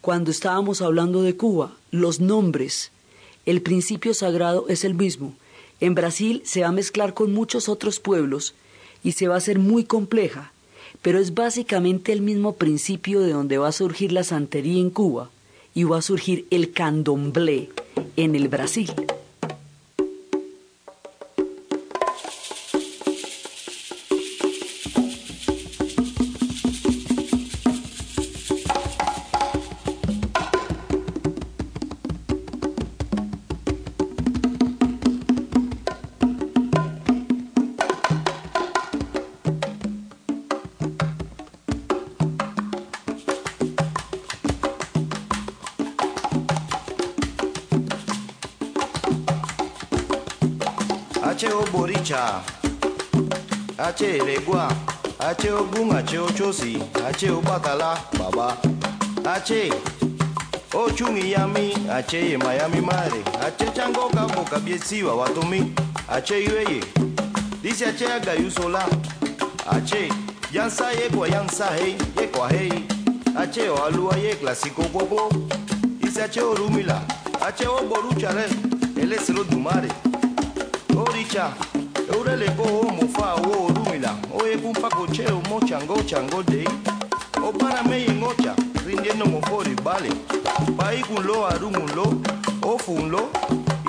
cuando 0.00 0.30
estábamos 0.30 0.82
hablando 0.82 1.22
de 1.22 1.36
Cuba. 1.36 1.72
Los 1.90 2.20
nombres, 2.20 2.90
el 3.46 3.62
principio 3.62 4.12
sagrado 4.12 4.66
es 4.68 4.84
el 4.84 4.94
mismo. 4.94 5.34
En 5.80 5.94
Brasil 5.94 6.42
se 6.44 6.60
va 6.60 6.68
a 6.68 6.72
mezclar 6.72 7.14
con 7.14 7.32
muchos 7.32 7.68
otros 7.68 7.98
pueblos 7.98 8.54
y 9.02 9.12
se 9.12 9.26
va 9.26 9.34
a 9.34 9.38
hacer 9.38 9.58
muy 9.58 9.84
compleja, 9.84 10.52
pero 11.04 11.18
es 11.18 11.34
básicamente 11.34 12.14
el 12.14 12.22
mismo 12.22 12.54
principio 12.54 13.20
de 13.20 13.34
donde 13.34 13.58
va 13.58 13.68
a 13.68 13.72
surgir 13.72 14.10
la 14.10 14.24
santería 14.24 14.80
en 14.80 14.88
Cuba 14.88 15.28
y 15.74 15.84
va 15.84 15.98
a 15.98 16.02
surgir 16.02 16.46
el 16.50 16.72
candomblé 16.72 17.68
en 18.16 18.34
el 18.34 18.48
Brasil. 18.48 18.90
H 53.96 54.18
legua, 54.26 54.68
H 55.20 55.50
ogun, 55.50 55.92
H 55.92 56.18
ochosi, 56.18 56.82
H 56.94 57.30
obatala, 57.30 57.96
baba. 58.18 58.56
H 59.24 59.70
ochungi 60.72 61.30
yami, 61.32 61.72
H 61.88 62.12
ye 62.14 62.36
Miami 62.36 62.80
madre, 62.80 63.22
H 63.40 63.72
chango 63.72 64.08
cabo 64.08 64.42
kabiesiwa 64.44 65.14
watomi, 65.14 65.72
H 66.08 66.30
yueye. 66.30 66.82
Dice 67.62 67.86
H 67.86 68.02
agayusola, 68.02 68.84
H 69.64 70.10
yansa 70.52 70.90
ye 70.92 71.08
kwa 71.10 71.28
yansa 71.28 71.66
hey, 71.66 71.94
ye 72.20 72.26
kwa 72.26 72.48
hey. 72.48 72.70
H 73.36 73.58
o 73.68 73.84
alua 73.86 74.16
ye 74.16 74.34
clásico 74.34 74.82
popo. 74.92 75.30
Dice 76.00 76.22
H 76.22 76.40
orumila, 76.42 77.00
H 77.40 77.66
o 77.66 77.84
boruchare, 77.88 78.46
él 78.96 79.12
es 79.12 79.28
lo 79.28 79.44
dumare. 79.44 79.88
Oricha, 80.96 81.54
Eurele 82.12 82.46
ko 82.56 82.62
o 82.62 82.90
mo 82.92 83.08
fa 83.08 83.34
o 83.34 83.83
rumila 83.94 84.16
o 84.32 84.46
e 84.46 84.56
bumpa 84.56 84.88
ko 84.88 85.06
che 85.06 85.24
o 85.30 85.40
mo 85.48 85.60
chango 85.60 86.42
dei 86.42 86.66
o 87.40 87.52
para 87.52 87.82
me 87.84 88.04
en 88.06 88.22
ocha 88.22 88.54
rindiendo 88.84 89.26
mo 89.26 89.40
fori 89.42 89.74
vale 89.82 90.08
pai 90.76 91.02
kun 91.02 91.24
lo 91.24 91.46
arum 91.46 91.74
un 91.74 91.94
lo 91.94 92.20
o 92.62 92.78
fun 92.78 93.10
lo. 93.10 93.30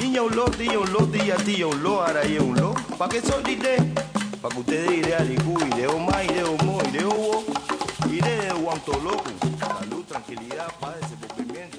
Iña 0.01 0.21
un 0.21 0.35
lo 0.35 0.49
di 0.49 0.67
un 0.67 0.91
lo 0.91 1.05
di 1.05 1.31
a 1.31 1.35
ti 1.37 1.61
un 1.63 1.81
lo 1.81 2.01
ara 2.01 2.23
ye 2.25 2.39
un 2.39 2.55
lo. 2.55 2.73
Pa 2.97 3.07
que 3.07 3.21
soy 3.21 3.41
di 3.43 3.55
de 3.55 3.77
pa 4.41 4.49
que 4.49 4.59
ustedes 4.59 4.91
ire 4.91 5.15
ali 5.15 5.35
cu 5.35 5.57
ire 5.59 5.87
o 5.87 5.97
mai 5.97 6.25
ire 6.25 6.43
o 6.43 6.55
mo 6.63 6.81
ire 6.89 7.03
o 7.05 7.13
wo. 7.13 7.43
Ire 8.11 8.35
de 8.41 8.53
guanto 8.61 8.91
loco 9.03 9.29
salud 9.59 10.03
tranquilidad 10.05 10.67
paz 10.79 10.99
desenvolvimiento. 11.01 11.77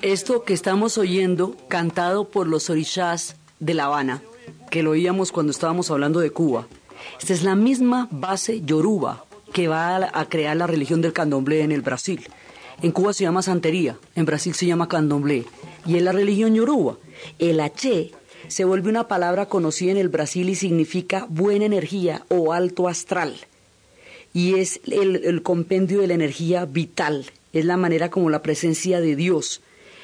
Esto 0.00 0.42
que 0.42 0.54
estamos 0.54 0.98
oyendo, 0.98 1.56
cantado 1.68 2.28
por 2.28 2.48
los 2.48 2.70
orishas 2.70 3.36
de 3.60 3.74
La 3.74 3.84
Habana, 3.84 4.20
que 4.72 4.82
lo 4.82 4.92
oíamos 4.92 5.32
cuando 5.32 5.52
estábamos 5.52 5.90
hablando 5.90 6.20
de 6.20 6.30
Cuba. 6.30 6.66
Esta 7.20 7.34
es 7.34 7.42
la 7.42 7.54
misma 7.54 8.08
base 8.10 8.62
yoruba 8.62 9.26
que 9.52 9.68
va 9.68 10.10
a, 10.18 10.28
crear 10.30 10.56
la 10.56 10.66
religión 10.66 11.02
del 11.02 11.12
candomblé 11.12 11.60
en 11.60 11.72
el 11.72 11.82
Brasil. 11.82 12.26
En 12.80 12.90
Cuba 12.90 13.12
se 13.12 13.24
llama 13.24 13.42
santería, 13.42 13.98
en 14.16 14.24
Brasil 14.24 14.54
se 14.54 14.64
llama 14.64 14.88
candomblé. 14.88 15.44
Y 15.84 15.98
en 15.98 16.06
la 16.06 16.12
religión 16.12 16.54
yoruba, 16.54 16.96
el 17.38 17.60
H 17.60 18.12
se 18.48 18.64
vuelve 18.64 18.88
una 18.88 19.08
palabra 19.08 19.44
conocida 19.44 19.90
en 19.90 19.98
el 19.98 20.08
Brasil 20.08 20.48
y 20.48 20.54
significa 20.54 21.26
buena 21.28 21.66
energía 21.66 22.24
o 22.30 22.54
alto 22.54 22.88
astral. 22.88 23.36
Y 24.32 24.54
es 24.54 24.80
el, 24.86 25.16
el 25.16 25.42
compendio 25.42 26.00
de 26.00 26.06
la 26.06 26.14
energía 26.14 26.64
vital, 26.64 27.26
es 27.52 27.66
la 27.66 27.76
manera 27.76 28.08
como 28.08 28.30
la 28.30 28.40
presencia 28.40 29.02
de 29.02 29.16
Dios 29.16 29.60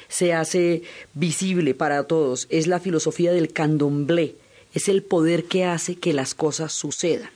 se 0.09 0.33
hace 0.33 0.81
visible 1.13 1.75
para 1.75 2.03
todos. 2.03 2.47
Es 2.49 2.67
la 2.67 2.79
filosofía 2.79 3.31
del 3.31 3.53
candomblé, 3.53 4.35
es 4.73 4.89
el 4.89 5.03
poder 5.03 5.45
que 5.45 5.65
hace 5.65 5.95
que 5.95 6.13
las 6.13 6.33
cosas 6.33 6.73
sucedan. 6.73 7.29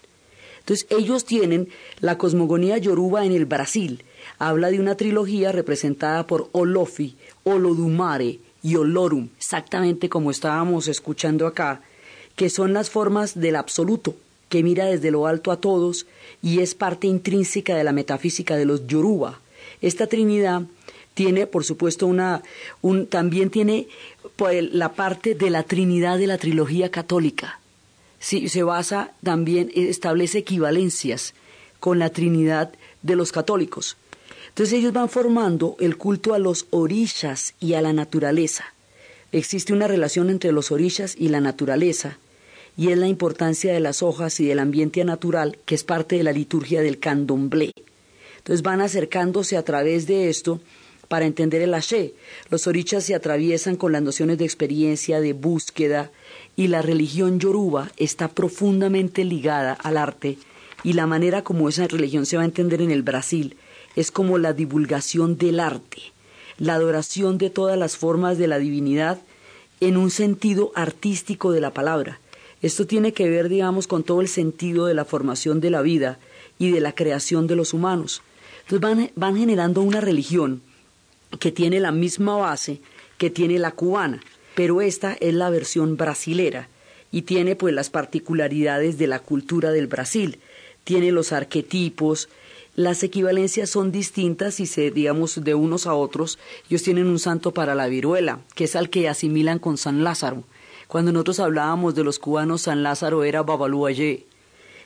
Entonces 0.59 0.87
ellos 0.89 1.25
tienen 1.25 1.67
la 1.99 2.17
cosmogonía 2.17 2.77
yoruba 2.77 3.25
en 3.25 3.33
el 3.33 3.45
Brasil. 3.45 4.03
Habla 4.39 4.71
de 4.71 4.79
una 4.79 4.95
trilogía 4.95 5.51
representada 5.51 6.25
por 6.25 6.49
Olofi, 6.53 7.15
Olodumare 7.43 8.39
y 8.61 8.75
Olorum, 8.75 9.27
exactamente 9.37 10.07
como 10.07 10.31
estábamos 10.31 10.87
escuchando 10.87 11.47
acá, 11.47 11.81
que 12.37 12.49
son 12.49 12.71
las 12.71 12.89
formas 12.89 13.39
del 13.39 13.57
absoluto, 13.57 14.15
que 14.47 14.63
mira 14.63 14.85
desde 14.85 15.11
lo 15.11 15.27
alto 15.27 15.51
a 15.51 15.57
todos 15.57 16.05
y 16.41 16.59
es 16.59 16.75
parte 16.75 17.07
intrínseca 17.07 17.75
de 17.75 17.83
la 17.83 17.91
metafísica 17.91 18.55
de 18.55 18.65
los 18.65 18.87
yoruba. 18.87 19.39
Esta 19.81 20.07
trinidad 20.07 20.63
tiene, 21.13 21.45
por 21.45 21.65
supuesto, 21.65 22.07
una, 22.07 22.41
un, 22.81 23.07
también 23.07 23.49
tiene 23.49 23.87
la 24.51 24.93
parte 24.93 25.35
de 25.35 25.49
la 25.49 25.63
Trinidad 25.63 26.17
de 26.17 26.27
la 26.27 26.37
trilogía 26.37 26.89
católica. 26.91 27.59
Sí, 28.19 28.49
se 28.49 28.63
basa 28.63 29.11
también, 29.23 29.71
establece 29.75 30.39
equivalencias 30.39 31.33
con 31.79 31.99
la 31.99 32.09
Trinidad 32.09 32.71
de 33.01 33.15
los 33.15 33.31
católicos. 33.31 33.97
Entonces 34.49 34.79
ellos 34.79 34.93
van 34.93 35.09
formando 35.09 35.75
el 35.79 35.97
culto 35.97 36.33
a 36.33 36.39
los 36.39 36.67
orishas 36.69 37.55
y 37.59 37.73
a 37.73 37.81
la 37.81 37.91
naturaleza. 37.91 38.65
Existe 39.31 39.73
una 39.73 39.87
relación 39.87 40.29
entre 40.29 40.51
los 40.51 40.71
orishas 40.71 41.15
y 41.17 41.29
la 41.29 41.41
naturaleza, 41.41 42.17
y 42.77 42.91
es 42.91 42.97
la 42.97 43.07
importancia 43.07 43.73
de 43.73 43.79
las 43.79 44.03
hojas 44.03 44.39
y 44.39 44.45
del 44.45 44.59
ambiente 44.59 45.03
natural, 45.03 45.57
que 45.65 45.75
es 45.75 45.83
parte 45.83 46.17
de 46.17 46.23
la 46.23 46.31
liturgia 46.31 46.81
del 46.81 46.99
candomblé. 46.99 47.71
Entonces 48.37 48.61
van 48.61 48.81
acercándose 48.81 49.57
a 49.57 49.63
través 49.63 50.05
de 50.05 50.29
esto 50.29 50.61
para 51.13 51.27
entender 51.27 51.61
el 51.61 51.75
Ashe. 51.75 52.15
Los 52.49 52.65
orichas 52.65 53.03
se 53.03 53.13
atraviesan 53.13 53.75
con 53.75 53.91
las 53.91 54.01
nociones 54.01 54.39
de 54.39 54.45
experiencia, 54.45 55.21
de 55.21 55.33
búsqueda, 55.33 56.09
y 56.55 56.69
la 56.69 56.81
religión 56.81 57.39
yoruba 57.39 57.91
está 57.97 58.29
profundamente 58.29 59.23
ligada 59.23 59.73
al 59.73 59.97
arte, 59.97 60.39
y 60.83 60.93
la 60.93 61.05
manera 61.05 61.43
como 61.43 61.69
esa 61.69 61.85
religión 61.85 62.25
se 62.25 62.37
va 62.37 62.41
a 62.41 62.47
entender 62.47 62.81
en 62.81 62.89
el 62.89 63.03
Brasil 63.03 63.57
es 63.95 64.09
como 64.09 64.39
la 64.39 64.53
divulgación 64.53 65.37
del 65.37 65.59
arte, 65.59 66.01
la 66.57 66.73
adoración 66.73 67.37
de 67.37 67.51
todas 67.51 67.77
las 67.77 67.95
formas 67.95 68.39
de 68.39 68.47
la 68.47 68.57
divinidad 68.57 69.21
en 69.81 69.97
un 69.97 70.09
sentido 70.09 70.71
artístico 70.73 71.51
de 71.51 71.61
la 71.61 71.75
palabra. 71.75 72.21
Esto 72.63 72.87
tiene 72.87 73.13
que 73.13 73.29
ver, 73.29 73.49
digamos, 73.49 73.85
con 73.85 74.01
todo 74.01 74.19
el 74.19 74.29
sentido 74.29 74.87
de 74.87 74.95
la 74.95 75.05
formación 75.05 75.61
de 75.61 75.69
la 75.69 75.83
vida 75.83 76.17
y 76.57 76.71
de 76.71 76.79
la 76.79 76.95
creación 76.95 77.45
de 77.45 77.55
los 77.55 77.71
humanos. 77.71 78.23
Entonces 78.61 78.81
van, 78.81 79.11
van 79.15 79.37
generando 79.37 79.83
una 79.83 80.01
religión 80.01 80.63
que 81.39 81.51
tiene 81.51 81.79
la 81.79 81.91
misma 81.91 82.35
base 82.37 82.81
que 83.17 83.29
tiene 83.29 83.59
la 83.59 83.71
cubana, 83.71 84.21
pero 84.55 84.81
esta 84.81 85.13
es 85.19 85.33
la 85.33 85.49
versión 85.49 85.97
brasilera 85.97 86.69
y 87.11 87.23
tiene 87.23 87.55
pues 87.55 87.73
las 87.73 87.89
particularidades 87.89 88.97
de 88.97 89.07
la 89.07 89.19
cultura 89.19 89.71
del 89.71 89.87
Brasil, 89.87 90.39
tiene 90.83 91.11
los 91.11 91.31
arquetipos, 91.31 92.27
las 92.75 93.03
equivalencias 93.03 93.69
son 93.69 93.91
distintas 93.91 94.59
y 94.59 94.65
se, 94.65 94.89
digamos, 94.89 95.43
de 95.43 95.53
unos 95.53 95.85
a 95.85 95.93
otros. 95.93 96.39
Ellos 96.69 96.81
tienen 96.81 97.05
un 97.05 97.19
santo 97.19 97.51
para 97.51 97.75
la 97.75 97.85
viruela, 97.85 98.39
que 98.55 98.63
es 98.63 98.75
al 98.75 98.89
que 98.89 99.07
asimilan 99.07 99.59
con 99.59 99.77
San 99.77 100.03
Lázaro. 100.03 100.43
Cuando 100.87 101.11
nosotros 101.11 101.39
hablábamos 101.39 101.93
de 101.93 102.03
los 102.03 102.17
cubanos, 102.17 102.63
San 102.63 102.81
Lázaro 102.81 103.23
era 103.23 103.43
Babaluayé. 103.43 104.25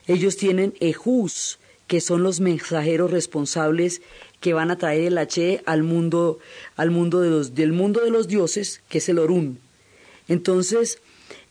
Ellos 0.06 0.36
tienen 0.36 0.74
Ejús, 0.80 1.58
que 1.86 2.02
son 2.02 2.22
los 2.22 2.40
mensajeros 2.40 3.10
responsables 3.10 4.02
que 4.40 4.54
van 4.54 4.70
a 4.70 4.78
traer 4.78 5.04
el 5.04 5.18
H 5.18 5.62
al 5.66 5.82
mundo, 5.82 6.38
al 6.76 6.90
mundo 6.90 7.20
de 7.20 7.30
los, 7.30 7.54
del 7.54 7.72
mundo 7.72 8.00
de 8.04 8.10
los 8.10 8.28
dioses, 8.28 8.80
que 8.88 8.98
es 8.98 9.08
el 9.08 9.18
Orún. 9.18 9.58
Entonces, 10.28 10.98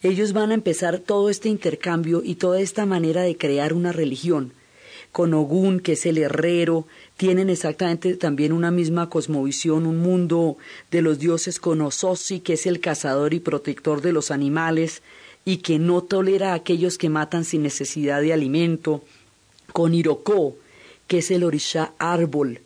ellos 0.04 0.34
van 0.34 0.52
a 0.52 0.54
empezar 0.54 1.00
todo 1.00 1.30
este 1.30 1.50
intercambio 1.50 2.22
y 2.24 2.36
toda 2.36 2.62
esta 2.62 2.86
manera 2.86 3.24
de 3.24 3.36
crear 3.36 3.74
una 3.74 3.92
religión. 3.92 4.54
Con 5.12 5.34
Ogún, 5.34 5.80
que 5.80 5.94
es 5.94 6.06
el 6.06 6.18
herrero, 6.20 6.86
tienen 7.18 7.50
exactamente 7.50 8.16
también 8.16 8.54
una 8.54 8.70
misma 8.70 9.10
cosmovisión, 9.10 9.88
un 9.88 9.98
mundo 9.98 10.58
de 10.92 11.02
los 11.02 11.18
dioses 11.18 11.60
con 11.60 11.82
Ososi, 11.82 12.40
que 12.40 12.54
es 12.54 12.68
el 12.68 12.80
cazador 12.80 13.34
y 13.34 13.40
protector 13.40 14.02
de 14.02 14.14
los 14.14 14.30
animales 14.30 15.02
y 15.44 15.58
que 15.58 15.80
no 15.80 16.04
tolera 16.04 16.52
a 16.52 16.56
aquellos 16.56 16.98
que 16.98 17.10
matan 17.10 17.46
sin 17.46 17.64
necesidad 17.64 18.22
de 18.22 18.34
alimento. 18.34 19.02
Con 19.74 19.96
Iroko, 19.96 20.56
que 21.08 21.20
es 21.20 21.32
el 21.32 21.44
orisha 21.44 21.94
árbol, 21.98 22.62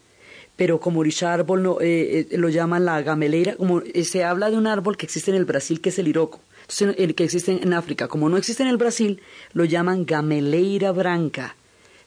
pero 0.55 0.79
como 0.79 0.99
orisha 0.99 1.33
árbol 1.33 1.77
eh, 1.81 2.27
eh, 2.31 2.37
lo 2.37 2.49
llaman 2.49 2.85
la 2.85 3.01
gameleira, 3.01 3.55
como 3.55 3.81
eh, 3.81 4.03
se 4.03 4.23
habla 4.23 4.49
de 4.49 4.57
un 4.57 4.67
árbol 4.67 4.97
que 4.97 5.05
existe 5.05 5.31
en 5.31 5.37
el 5.37 5.45
Brasil, 5.45 5.81
que 5.81 5.89
es 5.89 5.99
el 5.99 6.07
Iroko 6.07 6.41
el 6.79 7.15
que 7.15 7.25
existe 7.25 7.51
en 7.51 7.73
África. 7.73 8.07
Como 8.07 8.29
no 8.29 8.37
existe 8.37 8.63
en 8.63 8.69
el 8.69 8.77
Brasil, 8.77 9.21
lo 9.53 9.65
llaman 9.65 10.05
gameleira 10.05 10.91
branca 10.91 11.55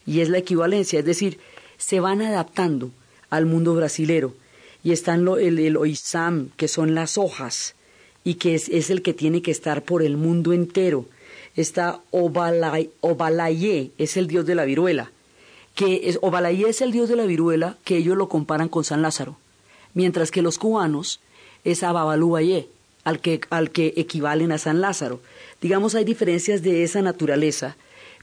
y 0.07 0.21
es 0.21 0.29
la 0.29 0.39
equivalencia, 0.39 1.01
es 1.01 1.05
decir, 1.05 1.39
se 1.77 2.01
van 2.01 2.23
adaptando 2.23 2.91
al 3.31 3.47
mundo 3.47 3.75
brasilero 3.75 4.35
y 4.83 4.93
están 4.93 5.27
el, 5.29 5.59
el 5.59 5.77
oisam, 5.77 6.51
que 6.57 6.69
son 6.69 6.95
las 6.95 7.19
hojas 7.19 7.75
y 8.23 8.35
que 8.35 8.55
es, 8.55 8.91
el 8.91 9.03
que 9.03 9.13
tiene 9.13 9.43
que 9.43 9.51
estar 9.51 9.83
por 9.83 10.03
el 10.03 10.17
mundo 10.17 10.53
entero. 10.53 11.07
Está 11.57 12.01
Obalayé, 12.11 13.91
es 13.99 14.17
el 14.17 14.27
dios 14.27 14.47
de 14.47 14.55
la 14.55 14.65
viruela, 14.65 15.13
que 15.75 16.09
es, 16.09 16.19
es 16.69 16.81
el 16.81 16.93
dios 16.93 17.09
de 17.09 17.17
la 17.17 17.27
viruela 17.27 17.77
que 17.85 17.97
ellos 17.97 18.17
lo 18.17 18.29
comparan 18.29 18.69
con 18.69 18.85
San 18.85 19.03
Lázaro, 19.03 19.37
mientras 19.93 20.31
que 20.31 20.43
los 20.43 20.59
cubanos 20.59 21.21
es 21.65 21.83
Ababaluayé, 21.83 22.69
al 23.03 23.21
que, 23.21 23.41
al 23.51 23.71
que 23.71 23.93
equivalen 23.97 24.53
a 24.53 24.59
San 24.59 24.81
Lázaro. 24.81 25.21
Digamos, 25.61 25.95
hay 25.95 26.05
diferencias 26.05 26.63
de 26.63 26.83
esa 26.83 27.03
naturaleza, 27.03 27.77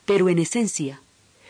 pero 0.05 0.29
en 0.29 0.39
esencia 0.39 1.01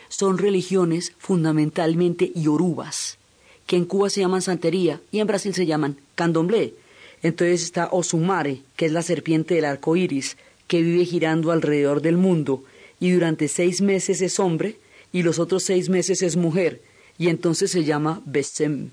son 0.08 0.38
religiones 0.38 1.12
fundamentalmente 1.18 2.32
yorubas, 2.34 3.18
que 3.66 3.76
en 3.76 3.84
Cuba 3.84 4.10
se 4.10 4.20
llaman 4.20 4.42
santería 4.42 5.00
y 5.10 5.20
en 5.20 5.26
Brasil 5.26 5.54
se 5.54 5.66
llaman 5.66 5.96
candomblé. 6.14 6.74
Entonces 7.22 7.62
está 7.62 7.88
Osumare, 7.92 8.62
que 8.76 8.86
es 8.86 8.92
la 8.92 9.02
serpiente 9.02 9.54
del 9.54 9.64
arco 9.64 9.96
iris, 9.96 10.36
que 10.66 10.82
vive 10.82 11.04
girando 11.04 11.52
alrededor 11.52 12.02
del 12.02 12.16
mundo 12.16 12.64
y 13.00 13.10
durante 13.10 13.48
seis 13.48 13.80
meses 13.80 14.20
es 14.20 14.38
hombre 14.38 14.76
y 15.12 15.22
los 15.22 15.38
otros 15.38 15.62
seis 15.62 15.88
meses 15.88 16.22
es 16.22 16.36
mujer, 16.36 16.82
y 17.18 17.28
entonces 17.28 17.70
se 17.70 17.84
llama 17.84 18.22
Besem 18.24 18.90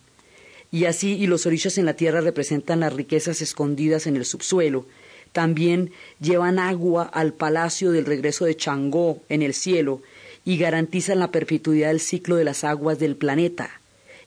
y 0.71 0.85
así 0.85 1.13
y 1.13 1.27
los 1.27 1.45
orillas 1.45 1.77
en 1.77 1.85
la 1.85 1.95
tierra 1.95 2.21
representan 2.21 2.81
las 2.81 2.93
riquezas 2.93 3.41
escondidas 3.41 4.07
en 4.07 4.15
el 4.15 4.25
subsuelo. 4.25 4.85
También 5.31 5.91
llevan 6.19 6.59
agua 6.59 7.03
al 7.03 7.33
palacio 7.33 7.91
del 7.91 8.05
regreso 8.05 8.45
de 8.45 8.55
Changó 8.55 9.21
en 9.29 9.41
el 9.41 9.53
cielo 9.53 10.01
y 10.45 10.57
garantizan 10.57 11.19
la 11.19 11.31
perpetuidad 11.31 11.89
del 11.89 11.99
ciclo 11.99 12.35
de 12.35 12.43
las 12.43 12.63
aguas 12.63 12.99
del 12.99 13.15
planeta. 13.15 13.81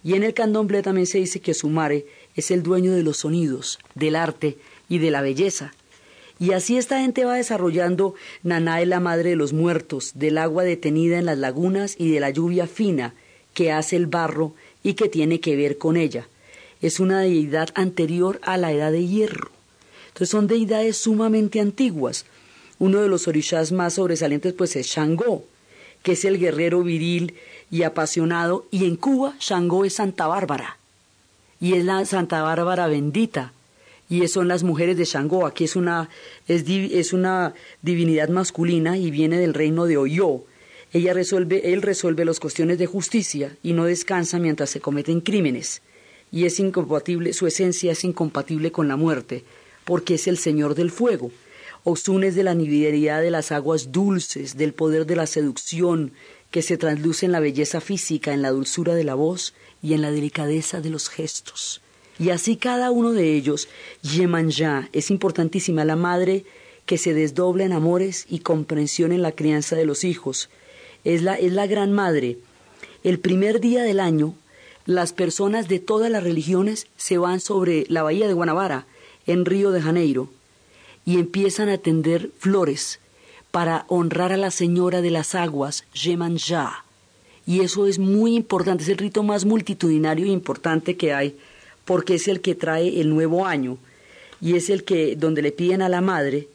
Y 0.04 0.14
en 0.14 0.25
el 0.25 0.34
candomblé 0.34 0.82
también 0.82 1.06
se 1.06 1.18
dice 1.18 1.40
que 1.40 1.54
Sumare 1.54 2.06
es 2.34 2.50
el 2.50 2.62
dueño 2.62 2.92
de 2.92 3.02
los 3.02 3.18
sonidos, 3.18 3.78
del 3.94 4.16
arte 4.16 4.56
y 4.88 4.99
de 4.99 5.11
la 5.11 5.22
belleza. 5.22 5.72
Y 6.42 6.52
así 6.52 6.76
esta 6.76 7.00
gente 7.00 7.25
va 7.25 7.37
desarrollando 7.37 8.14
Nanae 8.42 8.87
la 8.87 8.99
madre 8.99 9.30
de 9.30 9.37
los 9.37 9.52
muertos, 9.52 10.12
del 10.14 10.38
agua 10.38 10.64
detenida 10.64 11.18
en 11.18 11.26
las 11.26 11.38
lagunas 11.38 11.94
y 11.99 12.11
de 12.11 12.20
la 12.20 12.30
lluvia 12.30 12.66
fina 12.66 13.14
que 13.54 13.70
hace 13.70 13.96
el 13.96 14.08
barro 14.08 14.54
y 14.82 14.94
que 14.94 15.08
tiene 15.08 15.38
que 15.38 15.54
ver 15.56 15.78
con 15.78 15.96
ella 15.96 16.26
es 16.82 16.99
una 16.99 17.20
deidad 17.20 17.70
anterior 17.75 18.40
a 18.42 18.56
la 18.56 18.72
edad 18.72 18.90
de 18.90 19.06
hierro. 19.06 19.50
Entonces 20.08 20.28
son 20.28 20.49
deidades 20.49 20.96
sumamente 20.99 21.61
antiguas. 21.61 22.26
Uno 22.78 23.00
de 23.00 23.08
los 23.08 23.28
orishas 23.28 23.70
más 23.70 23.94
sobresalientes 23.94 24.52
pues 24.52 24.75
es 24.75 24.88
Shango, 24.88 25.44
que 26.02 26.12
es 26.12 26.25
el 26.25 26.38
guerrero 26.38 26.82
viril 26.82 27.37
y 27.70 27.84
apasionado, 27.84 28.66
y 28.72 28.84
en 28.84 28.96
Cuba 28.96 29.34
Shango 29.38 29.84
es 29.84 29.94
Santa 29.94 30.26
Bárbara, 30.26 30.76
y 31.60 31.75
es 31.75 31.84
la 31.84 32.04
Santa 32.04 32.43
Bárbara 32.43 32.88
bendita, 32.88 33.52
y 34.12 34.28
son 34.28 34.46
las 34.48 34.62
mujeres 34.62 34.96
de 34.96 35.04
Shango, 35.04 35.46
aquí 35.46 35.64
es 35.64 35.75
una, 35.75 36.10
es, 36.46 36.64
es 36.68 37.12
una 37.12 37.54
divinidad 37.80 38.28
masculina 38.28 38.98
y 38.98 39.10
viene 39.10 39.38
del 39.38 39.54
reino 39.54 39.86
de 39.86 39.96
Oyo. 39.96 40.44
Ella 40.92 41.14
resuelve, 41.14 41.72
él 41.72 41.80
resuelve 41.80 42.25
las 42.26 42.38
cuestiones 42.38 42.76
de 42.78 42.86
justicia 42.86 43.56
y 43.62 43.72
no 43.72 43.86
descansa 43.86 44.38
mientras 44.38 44.68
se 44.70 44.80
cometen 44.80 45.20
crímenes 45.22 45.80
y 46.32 46.46
es 46.46 46.58
incompatible, 46.58 47.34
su 47.34 47.46
esencia 47.46 47.92
es 47.92 48.04
incompatible 48.04 48.72
con 48.72 48.88
la 48.88 48.96
muerte, 48.96 49.44
porque 49.84 50.14
es 50.14 50.26
el 50.26 50.38
Señor 50.38 50.75
del 50.75 50.90
fuego. 50.90 51.30
Osun 51.84 52.25
es 52.25 52.34
de 52.34 52.42
la 52.42 52.54
nivelidad 52.54 53.20
de 53.20 53.30
las 53.30 53.52
aguas 53.52 53.92
dulces, 53.92 54.56
del 54.56 54.72
poder 54.72 55.04
de 55.04 55.16
la 55.16 55.26
seducción, 55.26 56.12
que 56.50 56.62
se 56.62 56.78
trasluce 56.78 57.26
en 57.26 57.32
la 57.32 57.40
belleza 57.40 57.80
física, 57.80 58.32
en 58.32 58.40
la 58.40 58.50
dulzura 58.50 58.94
de 58.94 59.04
la 59.04 59.14
voz 59.14 59.54
y 59.82 59.92
en 59.92 60.00
la 60.00 60.10
delicadeza 60.10 60.80
de 60.80 60.90
los 60.90 61.10
gestos. 61.10 61.81
Y 62.23 62.30
así 62.30 62.54
cada 62.54 62.93
uno 62.93 63.11
de 63.11 63.35
ellos, 63.35 63.69
Yemanja, 64.02 64.89
es 64.93 65.11
importantísima, 65.11 65.85
la 65.85 65.97
madre 65.97 66.45
que 66.87 66.97
se 66.97 67.15
desdobla 67.15 67.65
en 67.65 67.73
amores 67.73 68.26
y 68.30 68.39
comprensión 68.39 69.11
en 69.11 69.23
la 69.23 69.32
crianza 69.32 69.75
de 69.75 69.87
los 69.87 70.04
hijos. 70.04 70.49
Es 71.02 71.23
la, 71.23 71.35
es 71.35 71.52
la 71.52 71.67
gran 71.67 71.91
madre. 71.91 72.39
El 73.02 73.19
primer 73.19 73.58
día 73.58 73.82
del 73.82 73.99
año 73.99 74.37
las 74.87 75.13
personas 75.13 75.67
de 75.67 75.80
todas 75.80 76.13
las 76.13 76.23
religiones 76.23 76.87
se 76.97 77.19
van 77.19 77.41
sobre 77.41 77.87
la 77.89 78.04
bahía 78.04 78.28
de 78.28 78.35
Guanabara, 78.35 78.87
en 79.26 79.45
Río 79.45 79.73
de 79.73 79.82
Janeiro, 79.82 80.28
y 81.04 81.19
empiezan 81.19 81.71
a 81.71 81.78
tender 81.78 82.30
flores 82.39 83.00
para 83.50 83.85
honrar 83.89 84.32
a 84.32 84.37
la 84.37 84.52
Señora 84.52 85.02
de 85.02 85.11
las 85.11 85.35
Aguas, 85.35 85.85
Yemanja. 85.93 86.85
Y 87.47 87.63
eso 87.63 87.89
es 87.89 87.99
muy 87.99 88.37
importante, 88.37 88.85
es 88.85 88.89
el 88.91 88.99
rito 88.99 89.25
más 89.25 89.45
multitudinario 89.45 90.26
e 90.26 90.30
importante 90.30 90.97
que 90.97 91.13
hay, 91.13 91.37
porque 91.84 92.14
es 92.14 92.28
el 92.28 92.40
que 92.40 92.54
trae 92.54 93.00
el 93.00 93.10
nuevo 93.10 93.47
año, 93.47 93.78
y 94.40 94.56
es 94.56 94.71
el 94.71 94.84
que, 94.84 95.16
donde 95.16 95.42
le 95.42 95.52
piden 95.52 95.82
a 95.82 95.88
la 95.88 96.00
Madre, 96.00 96.49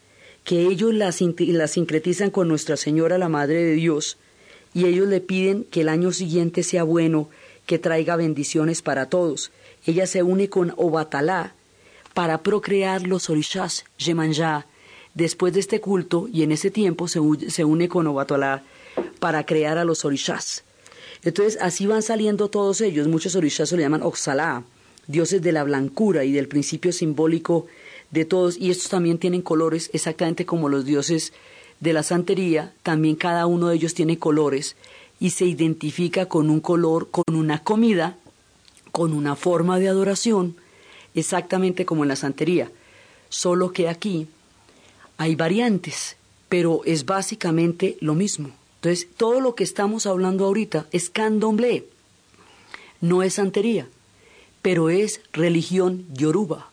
que 0.43 0.67
ellos 0.67 0.93
la, 0.93 1.11
sincretizan 1.11 2.29
con 2.29 2.47
Nuestra 2.47 2.77
Señora, 2.77 3.17
la 3.17 3.29
Madre 3.29 3.63
de 3.63 3.73
Dios, 3.73 4.17
y 4.73 4.85
ellos 4.85 5.07
le 5.07 5.21
piden 5.21 5.65
que 5.65 5.81
el 5.81 5.89
año 5.89 6.11
siguiente 6.11 6.63
sea 6.63 6.83
bueno, 6.83 7.29
que 7.65 7.79
traiga 7.79 8.15
bendiciones 8.15 8.81
para 8.81 9.09
todos. 9.09 9.51
Ella 9.85 10.07
se 10.07 10.23
une 10.23 10.49
con 10.49 10.73
Obatalá 10.77 11.53
para 12.13 12.41
procrear 12.43 13.05
los 13.05 13.29
orishas 13.29 13.85
Yemanja. 13.97 14.65
Después 15.13 15.53
de 15.53 15.59
este 15.59 15.81
culto 15.81 16.27
y 16.31 16.43
en 16.43 16.51
ese 16.51 16.71
tiempo 16.71 17.07
se, 17.07 17.19
une 17.19 17.89
con 17.89 18.07
Obatalá 18.07 18.63
para 19.19 19.45
crear 19.45 19.77
a 19.77 19.85
los 19.85 20.05
orishas. 20.05 20.63
Entonces 21.23 21.57
así 21.61 21.87
van 21.87 22.03
saliendo 22.03 22.49
todos 22.49 22.81
ellos. 22.81 23.07
Muchos 23.07 23.35
orishas 23.35 23.69
se 23.69 23.75
le 23.75 23.83
llaman 23.83 24.03
Oxalá, 24.03 24.63
dioses 25.07 25.41
de 25.41 25.51
la 25.51 25.63
blancura 25.63 26.23
y 26.23 26.31
del 26.31 26.47
principio 26.47 26.91
simbólico 26.91 27.65
de 28.11 28.25
todos. 28.25 28.57
Y 28.57 28.69
estos 28.69 28.89
también 28.89 29.17
tienen 29.17 29.41
colores 29.41 29.89
exactamente 29.93 30.45
como 30.45 30.69
los 30.69 30.85
dioses 30.85 31.33
de 31.79 31.93
la 31.93 32.03
santería. 32.03 32.73
También 32.83 33.15
cada 33.15 33.45
uno 33.45 33.69
de 33.69 33.75
ellos 33.75 33.93
tiene 33.93 34.19
colores 34.19 34.75
y 35.19 35.31
se 35.31 35.45
identifica 35.45 36.27
con 36.27 36.49
un 36.49 36.59
color, 36.59 37.09
con 37.09 37.35
una 37.35 37.63
comida, 37.63 38.17
con 38.91 39.13
una 39.13 39.35
forma 39.35 39.79
de 39.79 39.87
adoración, 39.87 40.55
exactamente 41.15 41.85
como 41.85 42.03
en 42.03 42.09
la 42.09 42.15
santería. 42.15 42.71
Solo 43.29 43.71
que 43.71 43.89
aquí 43.89 44.27
hay 45.17 45.35
variantes, 45.35 46.15
pero 46.49 46.81
es 46.85 47.05
básicamente 47.05 47.97
lo 47.99 48.13
mismo. 48.13 48.51
Entonces, 48.75 49.07
todo 49.17 49.41
lo 49.41 49.55
que 49.55 49.63
estamos 49.63 50.05
hablando 50.05 50.45
ahorita 50.45 50.87
es 50.91 51.09
candomblé, 51.09 51.85
no 53.01 53.23
es 53.23 53.33
santería, 53.35 53.87
pero 54.67 54.89
es 54.89 55.21
religión 55.31 56.05
yoruba. 56.13 56.69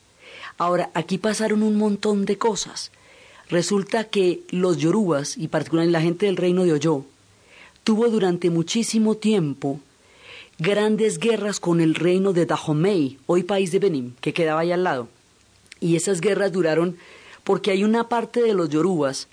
Ahora, 0.59 0.90
aquí 0.94 1.16
pasaron 1.16 1.62
un 1.62 1.76
montón 1.76 2.24
de 2.24 2.37
cosas. 2.37 2.90
Resulta 3.48 4.02
que 4.02 4.40
los 4.50 4.78
yorubas, 4.78 5.38
y 5.38 5.46
particularmente 5.46 5.92
la 5.92 6.00
gente 6.00 6.26
del 6.26 6.37
reino 6.37 6.64
de 6.64 6.72
Oyo, 6.72 7.04
tuvo 7.85 8.09
durante 8.09 8.50
muchísimo 8.50 9.14
tiempo 9.14 9.78
grandes 10.59 11.20
guerras 11.20 11.61
con 11.61 11.80
el 11.80 11.94
reino 11.94 12.33
de 12.33 12.46
Dahomey, 12.46 13.20
hoy 13.26 13.44
país 13.44 13.70
de 13.70 13.78
Benin, 13.78 14.16
que 14.20 14.35
quedaba 14.35 14.62
ahí 14.62 14.72
al 14.72 14.83
lado. 14.83 15.07
Y 15.78 15.94
esas 15.94 16.20
guerras 16.20 16.50
duraron 16.50 16.96
porque 17.44 17.70
hay 17.70 17.85
una 17.85 18.09
parte 18.09 18.42
de 18.42 18.54
los 18.54 18.70
yorubas 18.70 19.28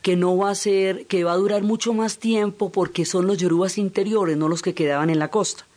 que 0.00 0.16
no 0.16 0.34
va 0.34 0.48
a 0.48 0.54
ser, 0.54 1.04
que 1.08 1.24
va 1.24 1.32
a 1.32 1.36
durar 1.36 1.62
mucho 1.62 1.92
más 1.92 2.16
tiempo 2.16 2.72
porque 2.72 3.04
son 3.04 3.26
los 3.26 3.36
yorubas 3.36 3.76
interiores, 3.76 4.38
no 4.38 4.48
los 4.48 4.62
que 4.62 4.72
quedaban 4.72 5.10
en 5.10 5.18
la 5.18 5.28
costa. 5.28 5.67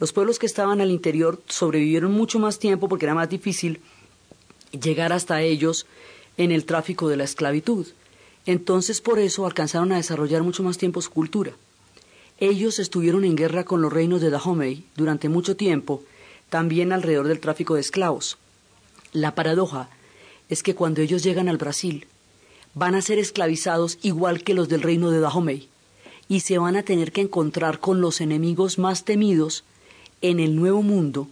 Los 0.00 0.12
pueblos 0.12 0.38
que 0.38 0.46
estaban 0.46 0.80
al 0.80 0.90
interior 0.90 1.42
sobrevivieron 1.48 2.12
mucho 2.12 2.38
más 2.38 2.58
tiempo 2.58 2.88
porque 2.88 3.06
era 3.06 3.14
más 3.14 3.28
difícil 3.28 3.80
llegar 4.72 5.12
hasta 5.12 5.42
ellos 5.42 5.86
en 6.36 6.50
el 6.50 6.64
tráfico 6.64 7.08
de 7.08 7.16
la 7.16 7.24
esclavitud. 7.24 7.86
Entonces 8.46 9.00
por 9.00 9.18
eso 9.18 9.46
alcanzaron 9.46 9.92
a 9.92 9.96
desarrollar 9.96 10.42
mucho 10.42 10.62
más 10.62 10.78
tiempo 10.78 11.00
su 11.00 11.10
cultura. 11.10 11.52
Ellos 12.40 12.80
estuvieron 12.80 13.24
en 13.24 13.36
guerra 13.36 13.64
con 13.64 13.80
los 13.80 13.92
reinos 13.92 14.20
de 14.20 14.30
Dahomey 14.30 14.84
durante 14.96 15.28
mucho 15.28 15.56
tiempo, 15.56 16.02
también 16.50 16.92
alrededor 16.92 17.28
del 17.28 17.40
tráfico 17.40 17.74
de 17.74 17.80
esclavos. 17.80 18.36
La 19.12 19.36
paradoja 19.36 19.88
es 20.48 20.64
que 20.64 20.74
cuando 20.74 21.00
ellos 21.00 21.22
llegan 21.22 21.48
al 21.48 21.56
Brasil, 21.56 22.06
van 22.74 22.96
a 22.96 23.02
ser 23.02 23.20
esclavizados 23.20 23.98
igual 24.02 24.42
que 24.42 24.54
los 24.54 24.68
del 24.68 24.82
reino 24.82 25.10
de 25.10 25.20
Dahomey 25.20 25.68
y 26.28 26.40
se 26.40 26.58
van 26.58 26.74
a 26.74 26.82
tener 26.82 27.12
que 27.12 27.20
encontrar 27.20 27.78
con 27.78 28.00
los 28.00 28.20
enemigos 28.20 28.78
más 28.78 29.04
temidos 29.04 29.62
en 30.22 30.40
el 30.40 30.56
nuevo 30.56 30.82
mundo 30.82 31.28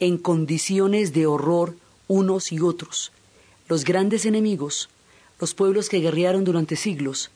en 0.00 0.18
condiciones 0.18 1.12
de 1.12 1.26
horror 1.26 1.76
unos 2.08 2.52
y 2.52 2.60
otros. 2.60 3.12
Los 3.68 3.84
grandes 3.84 4.26
enemigos, 4.26 4.88
los 5.40 5.54
pueblos 5.54 5.88
que 5.88 6.00
guerrearon 6.00 6.44
durante 6.44 6.76
siglos, 6.76 7.30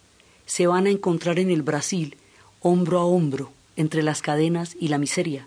se 0.46 0.66
van 0.66 0.86
a 0.86 0.90
encontrar 0.90 1.38
en 1.38 1.50
el 1.50 1.62
Brasil 1.62 2.16
hombro 2.60 2.98
a 2.98 3.04
hombro 3.04 3.52
entre 3.76 4.02
las 4.02 4.22
cadenas 4.22 4.76
y 4.80 4.88
la 4.88 4.98
miseria, 4.98 5.46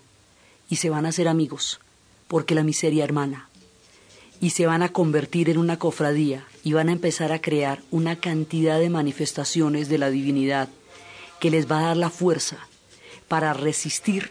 y 0.70 0.76
se 0.76 0.90
van 0.90 1.04
a 1.06 1.10
hacer 1.10 1.28
amigos, 1.28 1.80
porque 2.28 2.54
la 2.54 2.62
miseria 2.62 3.04
hermana, 3.04 3.48
y 4.40 4.50
se 4.50 4.66
van 4.66 4.82
a 4.82 4.88
convertir 4.88 5.50
en 5.50 5.58
una 5.58 5.78
cofradía 5.78 6.44
y 6.64 6.72
van 6.72 6.88
a 6.88 6.92
empezar 6.92 7.30
a 7.30 7.40
crear 7.40 7.82
una 7.90 8.16
cantidad 8.16 8.78
de 8.78 8.90
manifestaciones 8.90 9.88
de 9.88 9.98
la 9.98 10.10
divinidad 10.10 10.68
que 11.40 11.50
les 11.50 11.70
va 11.70 11.80
a 11.80 11.86
dar 11.88 11.96
la 11.96 12.10
fuerza 12.10 12.58
para 13.28 13.52
resistir 13.52 14.30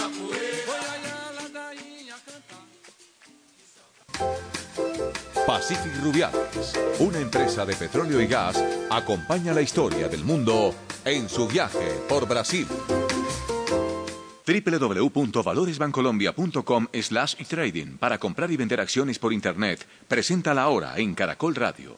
Pacific 5.45 5.91
Rubiales, 6.03 6.73
una 6.99 7.19
empresa 7.19 7.65
de 7.65 7.75
petróleo 7.75 8.21
y 8.21 8.27
gas, 8.27 8.63
acompaña 8.89 9.53
la 9.53 9.61
historia 9.61 10.07
del 10.07 10.23
mundo 10.23 10.73
en 11.03 11.27
su 11.27 11.47
viaje 11.47 11.99
por 12.07 12.25
Brasil 12.27 12.67
www.valoresbancolombia.com 14.45 16.87
slash 17.01 17.35
trading 17.47 17.97
para 17.97 18.17
comprar 18.17 18.51
y 18.51 18.57
vender 18.57 18.81
acciones 18.81 19.17
por 19.19 19.31
Internet. 19.33 19.87
Presenta 20.07 20.53
la 20.53 20.67
hora 20.67 20.97
en 20.97 21.15
Caracol 21.15 21.55
Radio. 21.55 21.97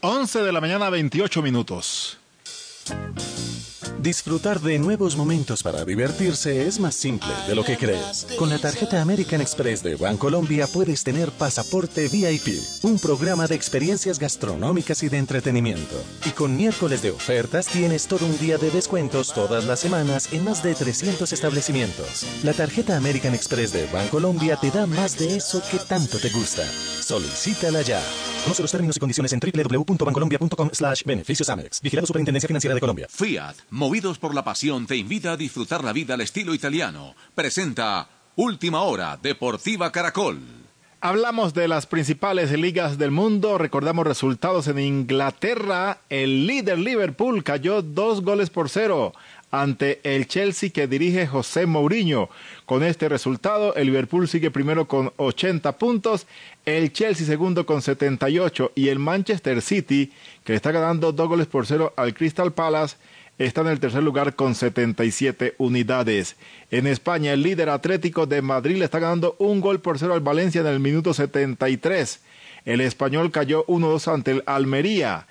11 0.00 0.42
de 0.42 0.52
la 0.52 0.60
mañana 0.60 0.90
28 0.90 1.40
minutos. 1.42 2.18
Disfrutar 4.06 4.60
de 4.60 4.78
nuevos 4.78 5.16
momentos 5.16 5.64
para 5.64 5.84
divertirse 5.84 6.68
es 6.68 6.78
más 6.78 6.94
simple 6.94 7.32
de 7.48 7.56
lo 7.56 7.64
que 7.64 7.76
crees. 7.76 8.24
Con 8.38 8.48
la 8.48 8.58
tarjeta 8.58 9.02
American 9.02 9.40
Express 9.40 9.82
de 9.82 9.96
Bancolombia 9.96 10.68
puedes 10.68 11.02
tener 11.02 11.32
Pasaporte 11.32 12.06
VIP, 12.06 12.56
un 12.82 13.00
programa 13.00 13.48
de 13.48 13.56
experiencias 13.56 14.20
gastronómicas 14.20 15.02
y 15.02 15.08
de 15.08 15.18
entretenimiento. 15.18 16.00
Y 16.24 16.30
con 16.30 16.56
miércoles 16.56 17.02
de 17.02 17.10
ofertas 17.10 17.66
tienes 17.66 18.06
todo 18.06 18.26
un 18.26 18.38
día 18.38 18.58
de 18.58 18.70
descuentos 18.70 19.34
todas 19.34 19.64
las 19.64 19.80
semanas 19.80 20.32
en 20.32 20.44
más 20.44 20.62
de 20.62 20.76
300 20.76 21.32
establecimientos. 21.32 22.24
La 22.44 22.52
tarjeta 22.52 22.96
American 22.96 23.34
Express 23.34 23.72
de 23.72 23.88
Bancolombia 23.92 24.54
te 24.54 24.70
da 24.70 24.86
más 24.86 25.18
de 25.18 25.36
eso 25.36 25.60
que 25.68 25.80
tanto 25.80 26.20
te 26.20 26.28
gusta. 26.28 26.62
Solicítala 27.02 27.82
ya. 27.82 28.00
Conoce 28.44 28.62
los 28.62 28.70
términos 28.70 28.96
y 28.96 29.00
condiciones 29.00 29.32
en 29.32 29.40
www.bancolombia.com 29.40 30.70
slash 30.72 31.02
beneficios 31.02 31.48
Amex. 31.48 31.80
Vigilado 31.80 32.06
Superintendencia 32.06 32.46
Financiera 32.46 32.74
de 32.74 32.80
Colombia. 32.80 33.08
Fiat, 33.10 33.56
por 33.96 34.34
la 34.34 34.44
pasión, 34.44 34.86
te 34.86 34.94
invita 34.94 35.32
a 35.32 35.36
disfrutar 35.38 35.82
la 35.82 35.94
vida 35.94 36.14
al 36.14 36.20
estilo 36.20 36.52
italiano. 36.52 37.14
Presenta 37.34 38.06
Última 38.36 38.82
Hora, 38.82 39.18
Deportiva 39.20 39.90
Caracol. 39.90 40.38
Hablamos 41.00 41.54
de 41.54 41.66
las 41.66 41.86
principales 41.86 42.50
ligas 42.52 42.98
del 42.98 43.10
mundo, 43.10 43.56
recordamos 43.56 44.06
resultados 44.06 44.68
en 44.68 44.80
Inglaterra, 44.80 45.98
el 46.10 46.46
líder 46.46 46.78
Liverpool 46.78 47.42
cayó 47.42 47.80
dos 47.80 48.22
goles 48.22 48.50
por 48.50 48.68
cero 48.68 49.14
ante 49.50 50.00
el 50.02 50.26
Chelsea 50.26 50.70
que 50.70 50.86
dirige 50.86 51.26
José 51.26 51.64
Mourinho. 51.64 52.28
Con 52.66 52.82
este 52.82 53.08
resultado, 53.08 53.74
el 53.76 53.86
Liverpool 53.86 54.28
sigue 54.28 54.50
primero 54.50 54.86
con 54.88 55.12
80 55.16 55.78
puntos, 55.78 56.26
el 56.66 56.92
Chelsea 56.92 57.26
segundo 57.26 57.64
con 57.64 57.80
78 57.80 58.72
y 58.74 58.88
el 58.88 58.98
Manchester 58.98 59.62
City, 59.62 60.12
que 60.44 60.54
está 60.54 60.70
ganando 60.72 61.12
dos 61.12 61.28
goles 61.28 61.46
por 61.46 61.66
cero 61.66 61.94
al 61.96 62.12
Crystal 62.12 62.52
Palace, 62.52 62.96
está 63.38 63.60
en 63.60 63.68
el 63.68 63.80
tercer 63.80 64.02
lugar 64.02 64.34
con 64.34 64.54
77 64.54 65.54
unidades. 65.58 66.36
En 66.70 66.86
España, 66.86 67.32
el 67.32 67.42
líder 67.42 67.68
atlético 67.68 68.26
de 68.26 68.42
Madrid 68.42 68.76
le 68.76 68.84
está 68.84 68.98
ganando 68.98 69.36
un 69.38 69.60
gol 69.60 69.80
por 69.80 69.98
cero 69.98 70.14
al 70.14 70.20
Valencia 70.20 70.60
en 70.60 70.66
el 70.66 70.80
minuto 70.80 71.12
73. 71.12 72.20
El 72.64 72.80
español 72.80 73.30
cayó 73.30 73.64
1-2 73.66 74.12
ante 74.12 74.30
el 74.32 74.42
Almería. 74.46 75.26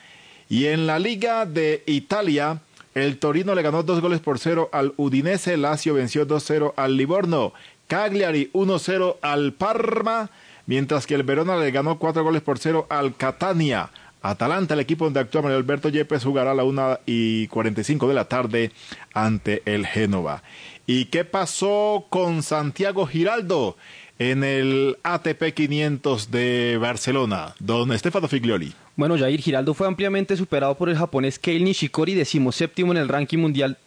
Y 0.48 0.66
en 0.68 0.86
la 0.86 1.00
Liga 1.00 1.46
de 1.46 1.84
Italia, 1.88 2.62
el 2.94 3.18
Torino 3.18 3.56
le 3.56 3.62
ganó 3.62 3.84
dos 3.84 4.00
goles 4.00 4.22
por 4.22 4.40
cero 4.40 4.70
al 4.72 4.94
Udinese, 4.96 5.58
Lazio 5.58 5.96
venció 5.96 6.26
2-0 6.26 6.74
al 6.78 6.96
Livorno, 6.96 7.54
Cagliari 7.88 8.52
1-0 8.54 9.18
al 9.22 9.54
Parma, 9.54 10.30
mientras 10.66 11.06
que 11.06 11.16
el 11.16 11.24
Verona 11.24 11.58
le 11.58 11.72
ganó 11.72 12.00
cuatro 12.00 12.24
goles 12.24 12.42
por 12.42 12.58
cero 12.58 12.88
al 12.90 13.16
Catania. 13.16 13.90
Atalanta, 14.30 14.74
el 14.74 14.80
equipo 14.80 15.06
donde 15.06 15.20
actúa 15.20 15.44
Mario 15.44 15.58
Alberto 15.58 15.90
Yepes, 15.90 16.24
jugará 16.24 16.52
a 16.52 16.56
la 16.56 16.64
1 16.64 17.00
y 17.06 17.48
45 17.48 18.08
de 18.08 18.14
la 18.14 18.26
tarde 18.26 18.72
ante 19.14 19.62
el 19.66 19.86
Génova. 19.86 20.42
¿Y 20.88 21.06
qué 21.06 21.26
pasó 21.26 22.08
con 22.10 22.42
Santiago 22.42 23.06
Giraldo 23.06 23.78
en 24.18 24.44
el 24.44 24.98
ATP 25.04 25.54
500 25.54 26.32
de 26.32 26.78
Barcelona? 26.82 27.54
Don 27.60 27.92
Estefano 27.92 28.28
Figlioli. 28.28 28.74
Bueno, 28.96 29.18
Jair 29.18 29.42
Giraldo 29.42 29.74
fue 29.74 29.88
ampliamente 29.88 30.36
superado 30.36 30.76
por 30.76 30.90
el 30.90 30.98
japonés 30.98 31.38
Kei 31.38 31.62
Nishikori, 31.62 32.16
decimoséptimo 32.16 32.94
en 32.94 32.98
el 32.98 33.10
ranking 33.10 33.38
mundial 33.38 33.78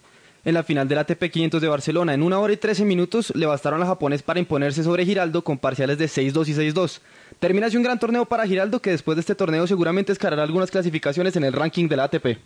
en 0.44 0.54
la 0.54 0.62
final 0.62 0.88
del 0.88 0.98
ATP 0.98 1.30
500 1.30 1.60
de 1.60 1.68
Barcelona. 1.68 2.14
En 2.14 2.22
una 2.22 2.38
hora 2.38 2.52
y 2.52 2.56
trece 2.56 2.84
minutos 2.84 3.32
le 3.34 3.46
bastaron 3.46 3.82
al 3.82 3.88
japonés 3.88 4.22
para 4.22 4.38
imponerse 4.38 4.84
sobre 4.84 5.04
Giraldo 5.04 5.42
con 5.42 5.58
parciales 5.58 5.98
de 5.98 6.06
6-2 6.06 6.48
y 6.48 6.72
6-2. 6.72 7.00
Termina 7.38 7.68
así 7.68 7.76
un 7.76 7.84
gran 7.84 8.00
torneo 8.00 8.26
para 8.26 8.46
Giraldo 8.46 8.82
que 8.82 8.90
después 8.90 9.14
de 9.14 9.20
este 9.20 9.36
torneo 9.36 9.66
seguramente 9.66 10.10
escalará 10.10 10.42
algunas 10.42 10.72
clasificaciones 10.72 11.36
en 11.36 11.44
el 11.44 11.52
ranking 11.52 11.88
del 11.88 12.00
ATP. 12.00 12.38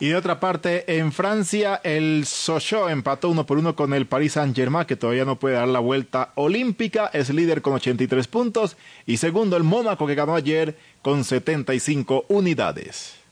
Y 0.00 0.08
de 0.08 0.16
otra 0.16 0.38
parte, 0.38 0.98
en 0.98 1.12
Francia, 1.12 1.80
el 1.82 2.26
Sochaux 2.26 2.90
empató 2.90 3.30
uno 3.30 3.46
por 3.46 3.58
uno 3.58 3.74
con 3.74 3.94
el 3.94 4.06
Paris 4.06 4.32
Saint-Germain, 4.32 4.86
que 4.86 4.96
todavía 4.96 5.24
no 5.24 5.38
puede 5.38 5.54
dar 5.54 5.68
la 5.68 5.78
vuelta 5.78 6.32
olímpica. 6.34 7.06
Es 7.12 7.30
líder 7.30 7.62
con 7.62 7.74
83 7.74 8.26
puntos. 8.26 8.76
Y 9.06 9.16
segundo, 9.16 9.56
el 9.56 9.62
Mónaco, 9.62 10.06
que 10.06 10.16
ganó 10.16 10.34
ayer 10.34 10.76
con 11.00 11.24
75 11.24 12.26
unidades. 12.28 13.23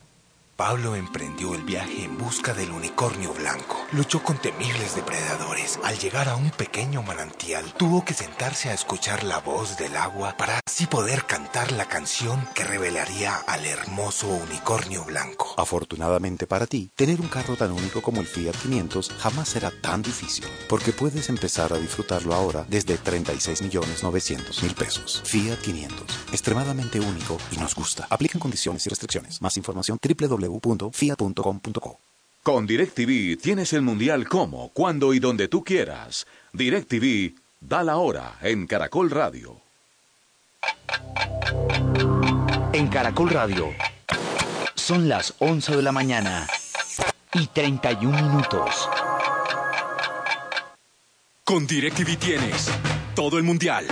Pablo 0.62 0.94
emprendió 0.94 1.56
el 1.56 1.64
viaje 1.64 2.04
en 2.04 2.16
busca 2.16 2.54
del 2.54 2.70
unicornio 2.70 3.34
blanco. 3.34 3.84
Luchó 3.90 4.22
con 4.22 4.38
temibles 4.38 4.94
depredadores. 4.94 5.80
Al 5.82 5.98
llegar 5.98 6.28
a 6.28 6.36
un 6.36 6.50
pequeño 6.50 7.02
manantial, 7.02 7.64
tuvo 7.76 8.04
que 8.04 8.14
sentarse 8.14 8.70
a 8.70 8.72
escuchar 8.72 9.24
la 9.24 9.40
voz 9.40 9.76
del 9.76 9.96
agua 9.96 10.36
para 10.36 10.60
así 10.64 10.86
poder 10.86 11.24
cantar 11.24 11.72
la 11.72 11.86
canción 11.86 12.46
que 12.54 12.62
revelaría 12.62 13.34
al 13.34 13.66
hermoso 13.66 14.28
unicornio 14.28 15.04
blanco. 15.04 15.52
Afortunadamente 15.56 16.46
para 16.46 16.68
ti, 16.68 16.92
tener 16.94 17.20
un 17.20 17.26
carro 17.26 17.56
tan 17.56 17.72
único 17.72 18.00
como 18.00 18.20
el 18.20 18.28
Fiat 18.28 18.54
500 18.54 19.14
jamás 19.18 19.48
será 19.48 19.72
tan 19.82 20.00
difícil, 20.00 20.44
porque 20.68 20.92
puedes 20.92 21.28
empezar 21.28 21.72
a 21.72 21.78
disfrutarlo 21.78 22.34
ahora 22.34 22.64
desde 22.68 22.98
36 22.98 23.62
millones 23.62 24.04
900 24.04 24.62
mil 24.62 24.76
pesos. 24.76 25.22
Fiat 25.24 25.58
500, 25.58 26.06
extremadamente 26.30 27.00
único 27.00 27.36
y 27.50 27.56
nos 27.56 27.74
gusta. 27.74 28.06
Aplican 28.08 28.40
condiciones 28.40 28.86
y 28.86 28.90
restricciones. 28.90 29.42
Más 29.42 29.56
información 29.56 29.98
www 30.00 30.51
www.fiat.com.co. 30.52 31.98
Con 32.42 32.66
DirecTV 32.66 33.40
tienes 33.40 33.72
el 33.72 33.82
mundial 33.82 34.28
como, 34.28 34.70
cuando 34.70 35.14
y 35.14 35.20
donde 35.20 35.48
tú 35.48 35.62
quieras. 35.62 36.26
DirecTV 36.52 37.34
da 37.60 37.84
la 37.84 37.96
hora 37.96 38.38
en 38.42 38.66
Caracol 38.66 39.10
Radio. 39.10 39.60
En 42.72 42.88
Caracol 42.88 43.30
Radio 43.30 43.68
son 44.74 45.08
las 45.08 45.34
11 45.38 45.76
de 45.76 45.82
la 45.82 45.92
mañana 45.92 46.48
y 47.34 47.46
31 47.46 48.22
minutos. 48.22 48.88
Con 51.44 51.66
DirecTV 51.66 52.16
tienes 52.18 52.70
todo 53.14 53.38
el 53.38 53.44
mundial 53.44 53.86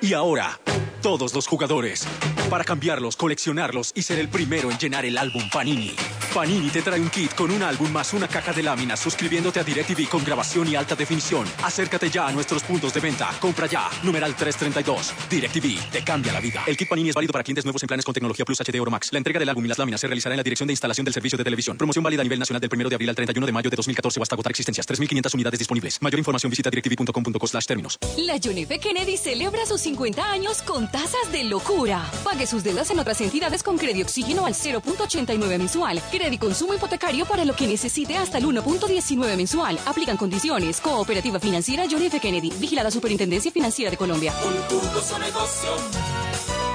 y 0.00 0.14
ahora 0.14 0.58
todos 1.02 1.34
los 1.34 1.46
jugadores 1.46 2.06
para 2.50 2.64
cambiarlos, 2.64 3.16
coleccionarlos 3.16 3.92
y 3.94 4.02
ser 4.02 4.18
el 4.18 4.28
primero 4.28 4.70
en 4.70 4.78
llenar 4.78 5.06
el 5.06 5.16
álbum 5.16 5.48
Panini. 5.50 5.94
Panini 6.34 6.68
te 6.70 6.82
trae 6.82 7.00
un 7.00 7.08
kit 7.08 7.34
con 7.34 7.50
un 7.50 7.62
álbum 7.62 7.90
más 7.90 8.12
una 8.12 8.28
caja 8.28 8.52
de 8.52 8.62
láminas 8.62 9.00
suscribiéndote 9.00 9.60
a 9.60 9.64
DirecTV 9.64 10.08
con 10.08 10.24
grabación 10.24 10.68
y 10.68 10.76
alta 10.76 10.94
definición. 10.94 11.46
Acércate 11.62 12.10
ya 12.10 12.26
a 12.26 12.32
nuestros 12.32 12.62
puntos 12.62 12.92
de 12.92 13.00
venta. 13.00 13.30
Compra 13.40 13.66
ya. 13.66 13.88
Numeral 14.02 14.36
332. 14.36 15.14
DirecTV 15.30 15.90
te 15.90 16.04
cambia 16.04 16.32
la 16.32 16.40
vida. 16.40 16.62
El 16.66 16.76
kit 16.76 16.88
Panini 16.88 17.08
es 17.08 17.14
válido 17.14 17.32
para 17.32 17.42
clientes 17.42 17.64
nuevos 17.64 17.82
en 17.82 17.86
planes 17.86 18.04
con 18.04 18.12
tecnología 18.12 18.44
Plus 18.44 18.60
HD 18.60 18.80
Oro 18.80 18.90
Max. 18.90 19.12
La 19.12 19.18
entrega 19.18 19.38
del 19.38 19.48
álbum 19.48 19.64
y 19.64 19.68
las 19.68 19.78
láminas 19.78 20.00
se 20.00 20.06
realizará 20.06 20.34
en 20.34 20.38
la 20.38 20.42
dirección 20.42 20.66
de 20.66 20.72
instalación 20.72 21.04
del 21.04 21.14
servicio 21.14 21.38
de 21.38 21.44
televisión. 21.44 21.76
Promoción 21.78 22.02
válida 22.04 22.22
a 22.22 22.24
nivel 22.24 22.38
nacional 22.38 22.60
del 22.60 22.70
1 22.72 22.88
de 22.88 22.94
abril 22.94 23.08
al 23.08 23.16
31 23.16 23.46
de 23.46 23.52
mayo 23.52 23.70
de 23.70 23.76
2014 23.76 24.20
o 24.20 24.22
hasta 24.22 24.34
agotar 24.34 24.50
existencias. 24.50 24.86
3.500 24.88 25.34
unidades 25.34 25.58
disponibles. 25.58 26.02
Mayor 26.02 26.18
información 26.18 26.50
visita 26.50 26.70
directv.com.co 26.70 27.46
términos. 27.66 27.98
La 28.18 28.38
John 28.42 28.58
F. 28.58 28.78
Kennedy 28.78 29.16
celebra 29.16 29.66
sus 29.66 29.80
50 29.80 30.30
años 30.30 30.62
con 30.62 30.90
tasas 30.90 31.32
de 31.32 31.44
locura. 31.44 32.08
Pague 32.40 32.46
sus 32.46 32.64
deudas 32.64 32.90
en 32.90 32.98
otras 32.98 33.20
entidades 33.20 33.62
con 33.62 33.76
crédito 33.76 34.06
oxígeno 34.06 34.46
al 34.46 34.54
0.89 34.54 35.58
mensual. 35.58 36.00
Crédito 36.10 36.46
consumo 36.46 36.72
hipotecario 36.72 37.26
para 37.26 37.44
lo 37.44 37.52
que 37.54 37.66
necesite 37.66 38.16
hasta 38.16 38.38
el 38.38 38.46
1.19 38.46 39.36
mensual. 39.36 39.78
Aplican 39.84 40.16
condiciones. 40.16 40.80
Cooperativa 40.80 41.38
Financiera 41.38 41.84
John 41.90 42.00
F. 42.00 42.18
Kennedy. 42.18 42.50
Vigilada 42.58 42.90
Superintendencia 42.90 43.52
Financiera 43.52 43.90
de 43.90 43.98
Colombia. 43.98 44.32
Un 44.42 44.54
jugoso 44.70 45.18
negocio 45.18 45.70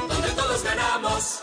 donde 0.08 0.28
todos 0.34 0.64
ganamos. 0.64 1.42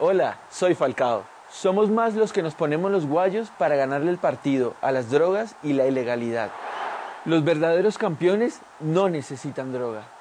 Hola, 0.00 0.40
soy 0.50 0.74
Falcao. 0.74 1.24
Somos 1.52 1.88
más 1.88 2.16
los 2.16 2.32
que 2.32 2.42
nos 2.42 2.56
ponemos 2.56 2.90
los 2.90 3.06
guayos 3.06 3.50
para 3.58 3.76
ganarle 3.76 4.10
el 4.10 4.18
partido 4.18 4.74
a 4.80 4.90
las 4.90 5.08
drogas 5.08 5.54
y 5.62 5.74
la 5.74 5.86
ilegalidad. 5.86 6.50
Los 7.24 7.44
verdaderos 7.44 7.96
campeones 7.96 8.58
no 8.80 9.08
necesitan 9.08 9.72
droga. 9.72 10.13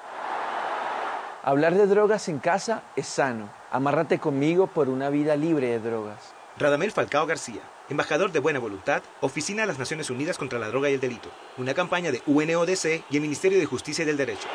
Hablar 1.45 1.75
de 1.75 1.87
drogas 1.87 2.29
en 2.29 2.39
casa 2.39 2.83
es 2.95 3.05
sano. 3.05 3.49
Amárrate 3.69 4.17
conmigo 4.17 4.67
por 4.67 4.87
una 4.87 5.09
vida 5.09 5.35
libre 5.35 5.67
de 5.67 5.79
drogas. 5.79 6.33
Radamel 6.57 6.93
Falcao 6.93 7.25
García, 7.25 7.59
embajador 7.89 8.31
de 8.31 8.39
Buena 8.39 8.59
Voluntad, 8.59 9.03
Oficina 9.19 9.63
de 9.63 9.67
las 9.67 9.77
Naciones 9.77 10.09
Unidas 10.09 10.37
contra 10.37 10.57
la 10.57 10.69
Droga 10.69 10.89
y 10.89 10.93
el 10.93 11.01
Delito, 11.01 11.29
una 11.57 11.73
campaña 11.73 12.13
de 12.13 12.21
UNODC 12.27 13.03
y 13.09 13.15
el 13.17 13.21
Ministerio 13.21 13.59
de 13.59 13.65
Justicia 13.65 14.03
y 14.03 14.05
del 14.05 14.15
Derecho. 14.15 14.47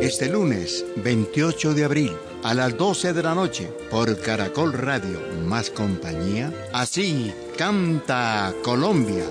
Este 0.00 0.30
lunes 0.30 0.86
28 0.96 1.74
de 1.74 1.84
abril 1.84 2.16
a 2.44 2.54
las 2.54 2.78
12 2.78 3.12
de 3.12 3.22
la 3.22 3.34
noche 3.34 3.70
por 3.90 4.18
Caracol 4.22 4.72
Radio 4.72 5.20
más 5.44 5.68
compañía, 5.68 6.50
así 6.72 7.34
canta 7.58 8.54
Colombia. 8.64 9.26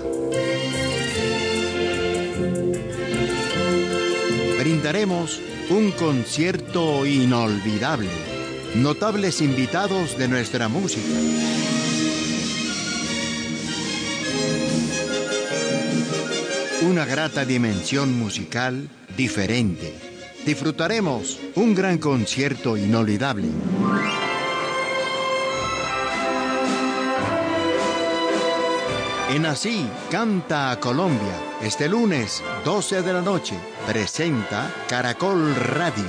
Brindaremos 4.62 5.40
un 5.70 5.90
concierto 5.90 7.04
inolvidable, 7.04 8.08
notables 8.76 9.40
invitados 9.40 10.16
de 10.16 10.28
nuestra 10.28 10.68
música. 10.68 11.02
Una 16.82 17.04
grata 17.04 17.44
dimensión 17.44 18.16
musical 18.16 18.88
diferente 19.16 20.12
disfrutaremos 20.46 21.40
un 21.56 21.74
gran 21.74 21.98
concierto 21.98 22.76
inolvidable. 22.76 23.48
En 29.32 29.46
Así 29.46 29.88
Canta 30.10 30.70
a 30.70 30.78
Colombia, 30.78 31.32
este 31.62 31.88
lunes 31.88 32.44
12 32.66 33.00
de 33.00 33.14
la 33.14 33.22
noche, 33.22 33.54
presenta 33.86 34.70
Caracol 34.86 35.56
Radio, 35.56 36.04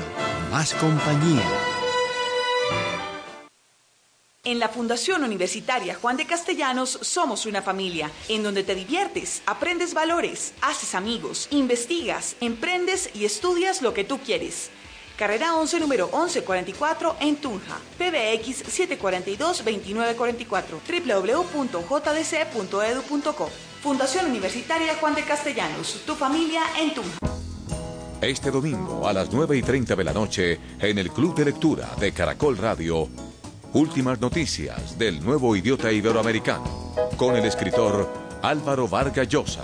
más 0.52 0.74
compañía. 0.74 1.48
En 4.44 4.60
la 4.60 4.68
Fundación 4.68 5.24
Universitaria 5.24 5.96
Juan 5.96 6.18
de 6.18 6.26
Castellanos 6.26 7.00
somos 7.02 7.46
una 7.46 7.62
familia 7.62 8.12
en 8.28 8.44
donde 8.44 8.66
te 8.66 8.76
diviertes, 8.76 9.42
aprendes 9.46 9.94
valores, 9.94 10.54
haces 10.62 10.94
amigos, 10.94 11.48
investigas, 11.52 12.36
emprendes 12.42 13.10
y 13.14 13.24
estudias 13.24 13.82
lo 13.82 13.94
que 13.94 14.04
tú 14.04 14.20
quieres. 14.20 14.70
Carrera 15.24 15.56
11, 15.56 15.80
número 15.80 16.08
1144 16.08 17.16
en 17.22 17.38
Tunja. 17.38 17.80
PBX 17.98 18.66
742-2944. 19.00 20.82
www.jdc.edu.co. 21.64 23.50
Fundación 23.82 24.26
Universitaria 24.26 24.96
Juan 24.96 25.16
de 25.16 25.24
Castellanos. 25.24 26.02
Tu 26.06 26.14
familia 26.16 26.64
en 26.78 26.94
Tunja. 26.94 27.20
Este 28.20 28.52
domingo 28.52 29.08
a 29.08 29.14
las 29.14 29.32
9 29.32 29.56
y 29.56 29.62
30 29.62 29.96
de 29.96 30.04
la 30.04 30.12
noche 30.12 30.60
en 30.82 30.98
el 30.98 31.10
Club 31.10 31.34
de 31.36 31.46
Lectura 31.46 31.90
de 32.02 32.12
Caracol 32.12 32.58
Radio 32.58 33.08
Últimas 33.72 34.20
noticias 34.20 35.00
del 35.00 35.24
nuevo 35.24 35.56
idiota 35.56 35.90
iberoamericano 35.90 36.94
con 37.16 37.38
el 37.38 37.46
escritor 37.46 38.12
Álvaro 38.42 38.90
Vargas 38.90 39.30
Llosa. 39.30 39.64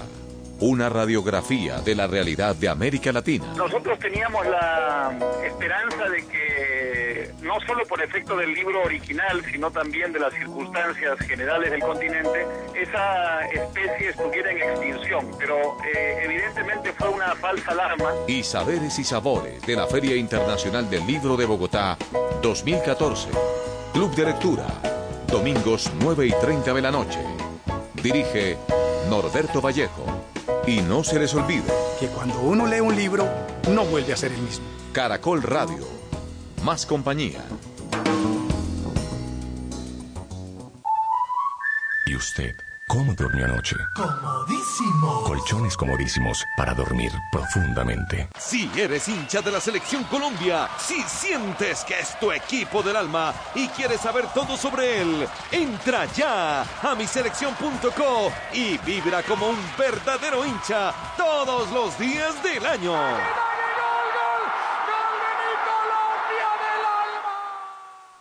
Una 0.62 0.90
radiografía 0.90 1.80
de 1.80 1.96
la 1.96 2.06
realidad 2.06 2.54
de 2.54 2.68
América 2.68 3.14
Latina. 3.14 3.46
Nosotros 3.56 3.98
teníamos 3.98 4.46
la 4.46 5.18
esperanza 5.46 6.10
de 6.10 6.18
que, 6.28 7.32
no 7.42 7.60
solo 7.66 7.86
por 7.86 8.04
efecto 8.04 8.36
del 8.36 8.54
libro 8.54 8.84
original, 8.84 9.42
sino 9.50 9.72
también 9.72 10.12
de 10.12 10.20
las 10.20 10.34
circunstancias 10.34 11.18
generales 11.20 11.72
del 11.72 11.80
continente, 11.80 12.46
esa 12.76 13.46
especie 13.48 14.10
estuviera 14.10 14.52
en 14.52 14.58
extinción. 14.58 15.32
Pero 15.40 15.78
eh, 15.96 16.24
evidentemente 16.26 16.92
fue 16.92 17.08
una 17.08 17.36
falsa 17.36 17.72
alarma. 17.72 18.12
Y 18.28 18.44
saberes 18.44 19.00
y 19.00 19.06
sabores 19.06 19.62
de 19.66 19.78
la 19.78 19.88
Feria 19.88 20.18
Internacional 20.18 20.90
del 20.90 21.08
Libro 21.08 21.38
de 21.38 21.46
Bogotá 21.46 21.98
2014. 22.42 23.30
Club 23.94 24.14
de 24.14 24.26
Lectura, 24.26 24.68
domingos 25.28 25.90
9 26.02 26.28
y 26.28 26.32
30 26.32 26.74
de 26.74 26.82
la 26.82 26.92
noche. 26.92 27.20
Dirige 27.94 28.58
Norberto 29.10 29.62
Vallejo. 29.62 30.06
Y 30.68 30.82
no 30.82 31.04
se 31.04 31.20
les 31.20 31.34
olvide 31.34 31.72
que 32.00 32.08
cuando 32.08 32.40
uno 32.42 32.68
lee 32.68 32.80
un 32.80 32.96
libro, 32.96 33.28
no 33.70 33.86
vuelve 33.86 34.14
a 34.14 34.18
ser 34.18 34.32
el 34.32 34.42
mismo. 34.42 34.66
Caracol 34.94 35.42
Radio, 35.42 35.88
más 36.64 36.86
compañía. 36.86 37.44
¿Y 42.06 42.16
usted? 42.16 42.56
¿Cómo 42.90 43.14
durmió 43.14 43.46
anoche? 43.46 43.76
Comodísimo. 43.94 45.24
Colchones 45.24 45.78
comodísimos 45.78 46.44
para 46.58 46.74
dormir 46.74 47.12
profundamente. 47.32 48.28
Si 48.40 48.68
eres 48.76 49.08
hincha 49.08 49.44
de 49.44 49.52
la 49.52 49.62
selección 49.62 50.04
Colombia, 50.06 50.68
si 50.80 51.00
sientes 51.04 51.84
que 51.84 52.00
es 52.00 52.20
tu 52.20 52.32
equipo 52.32 52.82
del 52.82 52.96
alma 52.96 53.32
y 53.54 53.68
quieres 53.68 54.02
saber 54.02 54.26
todo 54.34 54.58
sobre 54.58 55.04
él, 55.04 55.28
entra 55.52 56.06
ya 56.06 56.64
a 56.64 56.96
miselección.co 56.96 58.32
y 58.54 58.80
vibra 58.80 59.22
como 59.22 59.50
un 59.50 59.58
verdadero 59.78 60.44
hincha 60.44 60.92
todos 61.16 61.72
los 61.72 61.96
días 62.00 62.42
del 62.42 62.66
año. 62.66 62.96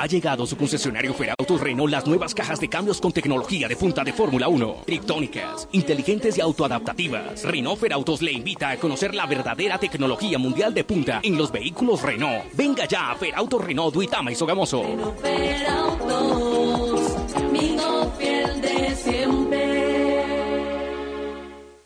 Ha 0.00 0.06
llegado 0.06 0.46
su 0.46 0.56
concesionario 0.56 1.12
Ferautos 1.12 1.60
Renault 1.60 1.92
las 1.92 2.06
nuevas 2.06 2.34
cajas 2.34 2.58
de 2.58 2.70
cambios 2.70 3.02
con 3.02 3.12
tecnología 3.12 3.68
de 3.68 3.76
punta 3.76 4.02
de 4.02 4.14
Fórmula 4.14 4.48
1, 4.48 4.84
triptónicas, 4.86 5.68
inteligentes 5.72 6.38
y 6.38 6.40
autoadaptativas. 6.40 7.44
Renault 7.44 7.78
Ferautos 7.78 8.22
le 8.22 8.32
invita 8.32 8.70
a 8.70 8.78
conocer 8.78 9.14
la 9.14 9.26
verdadera 9.26 9.76
tecnología 9.76 10.38
mundial 10.38 10.72
de 10.72 10.84
punta 10.84 11.20
en 11.22 11.36
los 11.36 11.52
vehículos 11.52 12.00
Renault. 12.00 12.44
Venga 12.54 12.86
ya 12.86 13.10
a 13.10 13.16
Ferautos 13.16 13.62
Renault 13.62 13.92
Duitama 13.92 14.32
y 14.32 14.36
Sogamoso. 14.36 14.86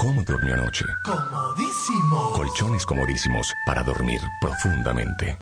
¿Cómo 0.00 0.22
durmió 0.22 0.54
anoche? 0.54 0.86
Comodísimo. 1.04 2.32
Colchones 2.32 2.86
comodísimos 2.86 3.52
para 3.66 3.82
dormir 3.82 4.18
profundamente. 4.40 5.36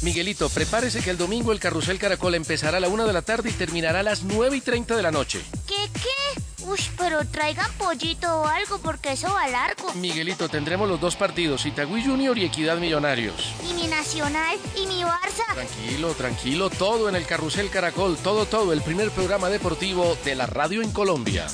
Miguelito, 0.00 0.48
prepárese 0.48 1.02
que 1.02 1.10
el 1.10 1.18
domingo 1.18 1.52
el 1.52 1.60
Carrusel 1.60 1.98
Caracol 1.98 2.34
empezará 2.34 2.78
a 2.78 2.80
la 2.80 2.88
una 2.88 3.04
de 3.04 3.12
la 3.12 3.20
tarde 3.20 3.50
y 3.50 3.52
terminará 3.52 4.00
a 4.00 4.02
las 4.04 4.22
9 4.22 4.56
y 4.56 4.62
30 4.62 4.96
de 4.96 5.02
la 5.02 5.10
noche. 5.10 5.42
¿Qué 5.66 5.90
qué? 5.92 6.64
Uy, 6.64 6.78
pero 6.96 7.26
traigan 7.26 7.70
pollito 7.72 8.40
o 8.40 8.46
algo 8.46 8.78
porque 8.78 9.12
eso 9.12 9.30
va 9.30 9.46
largo. 9.48 9.92
Miguelito, 9.96 10.48
tendremos 10.48 10.88
los 10.88 10.98
dos 10.98 11.16
partidos, 11.16 11.66
Itagüí 11.66 12.02
Junior 12.02 12.38
y 12.38 12.46
Equidad 12.46 12.78
Millonarios. 12.78 13.52
Y 13.68 13.74
mi 13.74 13.86
Nacional 13.86 14.56
y 14.76 14.86
mi 14.86 15.02
Barça. 15.02 15.52
Tranquilo, 15.52 16.14
tranquilo, 16.14 16.70
todo 16.70 17.10
en 17.10 17.16
el 17.16 17.26
Carrusel 17.26 17.68
Caracol, 17.68 18.16
todo, 18.16 18.46
todo, 18.46 18.72
el 18.72 18.80
primer 18.80 19.10
programa 19.10 19.50
deportivo 19.50 20.16
de 20.24 20.36
la 20.36 20.46
radio 20.46 20.80
en 20.80 20.90
Colombia. 20.90 21.48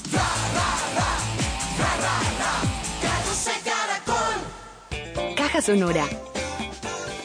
Caja 5.58 5.72
Sonora. 5.72 6.04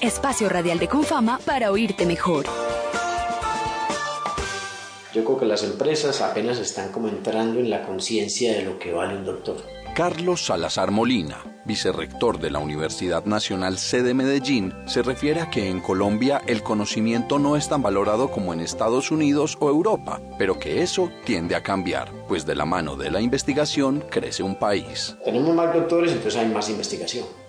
Espacio 0.01 0.49
radial 0.49 0.79
de 0.79 0.87
Confama 0.87 1.39
para 1.45 1.71
oírte 1.71 2.07
mejor. 2.07 2.45
Yo 5.13 5.23
creo 5.23 5.37
que 5.37 5.45
las 5.45 5.63
empresas 5.63 6.19
apenas 6.21 6.57
están 6.57 6.91
como 6.91 7.09
entrando 7.09 7.59
en 7.59 7.69
la 7.69 7.83
conciencia 7.83 8.53
de 8.53 8.63
lo 8.63 8.79
que 8.79 8.91
vale 8.91 9.17
un 9.17 9.25
doctor. 9.25 9.57
Carlos 9.95 10.47
Salazar 10.47 10.89
Molina, 10.89 11.43
vicerrector 11.65 12.39
de 12.39 12.49
la 12.49 12.57
Universidad 12.57 13.23
Nacional 13.25 13.77
sede 13.77 14.15
Medellín, 14.15 14.73
se 14.87 15.03
refiere 15.03 15.41
a 15.41 15.51
que 15.51 15.69
en 15.69 15.79
Colombia 15.79 16.41
el 16.47 16.63
conocimiento 16.63 17.37
no 17.37 17.55
es 17.55 17.69
tan 17.69 17.83
valorado 17.83 18.31
como 18.31 18.51
en 18.51 18.61
Estados 18.61 19.11
Unidos 19.11 19.57
o 19.59 19.69
Europa, 19.69 20.19
pero 20.39 20.57
que 20.57 20.81
eso 20.81 21.11
tiende 21.23 21.55
a 21.55 21.61
cambiar, 21.61 22.11
pues 22.27 22.47
de 22.47 22.55
la 22.55 22.65
mano 22.65 22.95
de 22.95 23.11
la 23.11 23.21
investigación 23.21 24.03
crece 24.09 24.41
un 24.41 24.55
país. 24.55 25.15
Tenemos 25.23 25.53
más 25.53 25.71
doctores, 25.71 26.11
entonces 26.11 26.41
hay 26.41 26.47
más 26.47 26.67
investigación. 26.69 27.42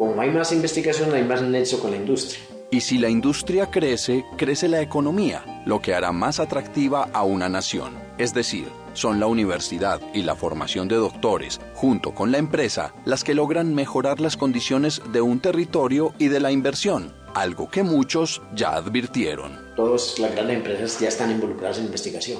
Como 0.00 0.18
hay 0.18 0.30
más 0.30 0.50
investigación, 0.50 1.12
hay 1.12 1.24
más 1.24 1.42
nexo 1.42 1.78
con 1.78 1.90
la 1.90 1.98
industria. 1.98 2.40
Y 2.70 2.80
si 2.80 2.96
la 2.96 3.10
industria 3.10 3.70
crece, 3.70 4.24
crece 4.38 4.66
la 4.66 4.80
economía, 4.80 5.62
lo 5.66 5.82
que 5.82 5.92
hará 5.92 6.10
más 6.10 6.40
atractiva 6.40 7.10
a 7.12 7.22
una 7.24 7.50
nación. 7.50 7.98
Es 8.16 8.32
decir, 8.32 8.68
son 8.94 9.20
la 9.20 9.26
universidad 9.26 10.00
y 10.14 10.22
la 10.22 10.36
formación 10.36 10.88
de 10.88 10.96
doctores, 10.96 11.60
junto 11.74 12.14
con 12.14 12.32
la 12.32 12.38
empresa, 12.38 12.94
las 13.04 13.24
que 13.24 13.34
logran 13.34 13.74
mejorar 13.74 14.20
las 14.20 14.38
condiciones 14.38 15.02
de 15.12 15.20
un 15.20 15.38
territorio 15.38 16.14
y 16.16 16.28
de 16.28 16.40
la 16.40 16.50
inversión, 16.50 17.12
algo 17.34 17.68
que 17.68 17.82
muchos 17.82 18.40
ya 18.54 18.70
advirtieron. 18.70 19.58
Todas 19.76 20.18
las 20.18 20.32
grandes 20.32 20.56
empresas 20.56 20.98
ya 20.98 21.08
están 21.08 21.30
involucradas 21.30 21.76
en 21.76 21.84
investigación. 21.84 22.38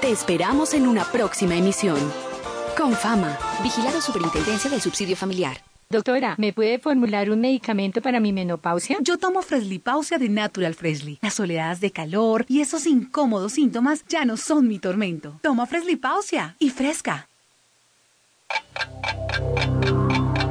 Te 0.00 0.10
esperamos 0.10 0.72
en 0.72 0.86
una 0.86 1.04
próxima 1.04 1.56
emisión. 1.56 1.98
Con 2.74 2.94
fama, 2.94 3.38
vigilado 3.62 4.00
Superintendencia 4.00 4.70
del 4.70 4.80
Subsidio 4.80 5.14
Familiar. 5.14 5.71
Doctora, 5.92 6.36
¿me 6.38 6.54
puede 6.54 6.78
formular 6.78 7.28
un 7.28 7.42
medicamento 7.42 8.00
para 8.00 8.18
mi 8.18 8.32
menopausia? 8.32 8.96
Yo 9.02 9.18
tomo 9.18 9.42
Freslipausia 9.42 10.16
de 10.16 10.30
Natural 10.30 10.74
Freshly. 10.74 11.18
Las 11.20 11.38
oleadas 11.38 11.82
de 11.82 11.90
calor 11.90 12.46
y 12.48 12.62
esos 12.62 12.86
incómodos 12.86 13.52
síntomas 13.52 14.02
ya 14.08 14.24
no 14.24 14.38
son 14.38 14.68
mi 14.68 14.78
tormento. 14.78 15.38
Toma 15.42 15.66
Freslipausia 15.66 16.56
y 16.58 16.70
fresca. 16.70 17.28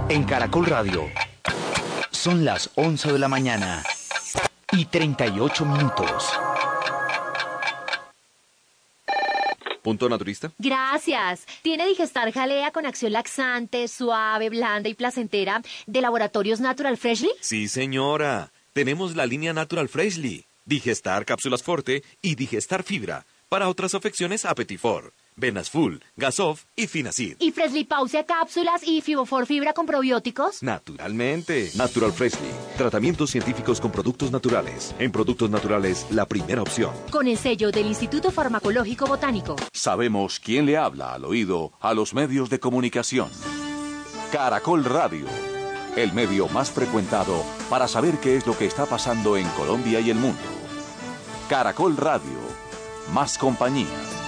En 0.09 0.25
Caracol 0.25 0.67
Radio 0.67 1.05
son 2.11 2.45
las 2.45 2.69
11 2.75 3.11
de 3.11 3.17
la 3.17 3.27
mañana 3.27 3.81
y 4.73 4.85
38 4.85 5.65
minutos. 5.65 6.33
¿Punto 9.81 10.07
naturista? 10.09 10.51
Gracias. 10.57 11.45
¿Tiene 11.61 11.87
Digestar 11.87 12.31
Jalea 12.31 12.71
con 12.71 12.85
acción 12.85 13.13
laxante, 13.13 13.87
suave, 13.87 14.49
blanda 14.49 14.89
y 14.89 14.93
placentera 14.93 15.61
de 15.87 16.01
Laboratorios 16.01 16.59
Natural 16.59 16.97
Freshly? 16.97 17.31
Sí, 17.39 17.67
señora. 17.67 18.51
Tenemos 18.73 19.15
la 19.15 19.25
línea 19.25 19.53
Natural 19.53 19.89
Freshly, 19.89 20.45
Digestar 20.65 21.25
Cápsulas 21.25 21.63
Forte 21.63 22.03
y 22.21 22.35
Digestar 22.35 22.83
Fibra. 22.83 23.25
Para 23.49 23.67
otras 23.67 23.95
afecciones, 23.95 24.45
Apetifor, 24.45 25.13
Venas 25.35 25.69
Full, 25.69 25.97
Gasof 26.17 26.65
y 26.75 26.87
Finacid. 26.87 27.37
¿Y 27.39 27.51
Freshly 27.51 27.85
Pausia 27.85 28.25
cápsulas 28.25 28.81
y 28.85 29.01
Fibofor 29.01 29.45
Fibra 29.45 29.73
con 29.73 29.85
probióticos? 29.85 30.61
Naturalmente. 30.61 31.71
Natural 31.75 32.11
Freshly. 32.11 32.49
Tratamientos 32.77 33.31
científicos 33.31 33.81
con 33.81 33.91
productos 33.91 34.31
naturales. 34.31 34.93
En 34.99 35.11
productos 35.11 35.49
naturales, 35.49 36.05
la 36.11 36.25
primera 36.25 36.61
opción. 36.61 36.93
Con 37.11 37.27
el 37.27 37.37
sello 37.37 37.71
del 37.71 37.87
Instituto 37.87 38.31
Farmacológico 38.31 39.05
Botánico. 39.07 39.55
Sabemos 39.73 40.39
quién 40.39 40.65
le 40.65 40.77
habla 40.77 41.13
al 41.13 41.25
oído 41.25 41.71
a 41.79 41.93
los 41.93 42.13
medios 42.13 42.49
de 42.49 42.59
comunicación. 42.59 43.29
Caracol 44.31 44.85
Radio. 44.85 45.25
El 45.95 46.13
medio 46.13 46.47
más 46.47 46.71
frecuentado 46.71 47.43
para 47.69 47.87
saber 47.87 48.19
qué 48.19 48.37
es 48.37 48.47
lo 48.47 48.57
que 48.57 48.65
está 48.65 48.85
pasando 48.85 49.35
en 49.35 49.47
Colombia 49.49 49.99
y 49.99 50.09
el 50.09 50.17
mundo. 50.17 50.39
Caracol 51.49 51.97
Radio. 51.97 52.39
Más 53.11 53.37
compañía. 53.37 54.20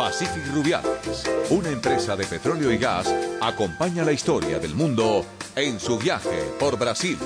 Pacific 0.00 0.46
Rubiales, 0.54 1.24
una 1.50 1.68
empresa 1.68 2.16
de 2.16 2.24
petróleo 2.24 2.72
y 2.72 2.78
gas, 2.78 3.06
acompaña 3.38 4.02
la 4.02 4.12
historia 4.12 4.58
del 4.58 4.74
mundo 4.74 5.26
en 5.54 5.78
su 5.78 5.98
viaje 5.98 6.42
por 6.58 6.78
Brasil. 6.78 7.18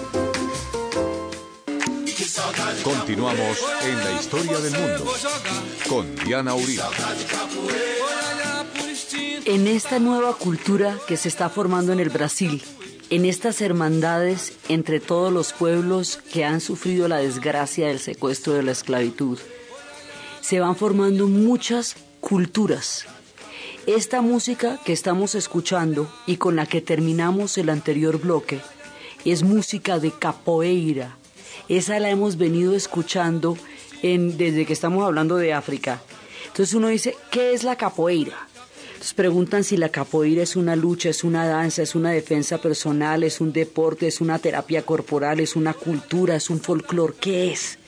Continuamos 2.82 3.64
en 3.84 3.96
la 3.96 4.12
historia 4.20 4.58
del 4.58 4.72
mundo 4.72 5.04
con 5.88 6.16
Diana 6.16 6.56
Uribe. 6.56 6.82
En 9.44 9.68
esta 9.68 10.00
nueva 10.00 10.34
cultura 10.34 10.98
que 11.06 11.16
se 11.16 11.28
está 11.28 11.48
formando 11.50 11.92
en 11.92 12.00
el 12.00 12.10
Brasil, 12.10 12.60
en 13.08 13.24
estas 13.24 13.60
hermandades 13.60 14.52
entre 14.68 14.98
todos 14.98 15.32
los 15.32 15.52
pueblos 15.52 16.16
que 16.32 16.44
han 16.44 16.60
sufrido 16.60 17.06
la 17.06 17.18
desgracia 17.18 17.86
del 17.86 18.00
secuestro 18.00 18.54
de 18.54 18.64
la 18.64 18.72
esclavitud, 18.72 19.38
se 20.40 20.58
van 20.58 20.74
formando 20.74 21.28
muchas 21.28 21.94
culturas. 22.24 23.04
Esta 23.86 24.22
música 24.22 24.80
que 24.82 24.94
estamos 24.94 25.34
escuchando 25.34 26.10
y 26.26 26.38
con 26.38 26.56
la 26.56 26.64
que 26.64 26.80
terminamos 26.80 27.58
el 27.58 27.68
anterior 27.68 28.18
bloque 28.18 28.60
es 29.26 29.42
música 29.42 29.98
de 29.98 30.10
capoeira. 30.10 31.18
Esa 31.68 32.00
la 32.00 32.08
hemos 32.08 32.38
venido 32.38 32.74
escuchando 32.74 33.58
desde 34.02 34.64
que 34.64 34.72
estamos 34.72 35.04
hablando 35.04 35.36
de 35.36 35.52
África. 35.52 36.00
Entonces 36.46 36.74
uno 36.74 36.88
dice, 36.88 37.14
¿qué 37.30 37.52
es 37.52 37.62
la 37.62 37.76
capoeira? 37.76 38.48
Entonces 38.86 39.12
preguntan 39.12 39.62
si 39.62 39.76
la 39.76 39.90
capoeira 39.90 40.42
es 40.42 40.56
una 40.56 40.76
lucha, 40.76 41.10
es 41.10 41.24
una 41.24 41.46
danza, 41.46 41.82
es 41.82 41.94
una 41.94 42.10
defensa 42.10 42.56
personal, 42.56 43.22
es 43.22 43.42
un 43.42 43.52
deporte, 43.52 44.06
es 44.06 44.22
una 44.22 44.38
terapia 44.38 44.80
corporal, 44.86 45.40
es 45.40 45.56
una 45.56 45.74
cultura, 45.74 46.36
es 46.36 46.48
un 46.48 46.60
folclore. 46.60 47.14
¿Qué 47.20 47.52
es? 47.52 47.78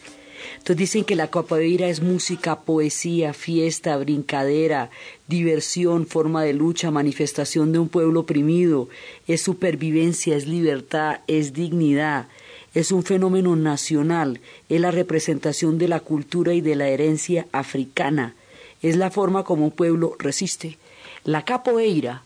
Entonces 0.52 0.76
dicen 0.76 1.04
que 1.04 1.16
la 1.16 1.30
capoeira 1.30 1.88
es 1.88 2.02
música, 2.02 2.60
poesía, 2.60 3.32
fiesta, 3.32 3.96
brincadera, 3.96 4.90
diversión, 5.28 6.06
forma 6.06 6.42
de 6.42 6.52
lucha, 6.52 6.90
manifestación 6.90 7.72
de 7.72 7.78
un 7.78 7.88
pueblo 7.88 8.20
oprimido, 8.20 8.88
es 9.26 9.42
supervivencia, 9.42 10.36
es 10.36 10.46
libertad, 10.46 11.20
es 11.26 11.52
dignidad, 11.52 12.28
es 12.74 12.92
un 12.92 13.02
fenómeno 13.02 13.56
nacional, 13.56 14.40
es 14.68 14.80
la 14.80 14.90
representación 14.90 15.78
de 15.78 15.88
la 15.88 16.00
cultura 16.00 16.52
y 16.54 16.60
de 16.60 16.76
la 16.76 16.88
herencia 16.88 17.46
africana, 17.52 18.34
es 18.82 18.96
la 18.96 19.10
forma 19.10 19.44
como 19.44 19.64
un 19.64 19.70
pueblo 19.70 20.14
resiste. 20.18 20.78
La 21.24 21.44
capoeira 21.44 22.22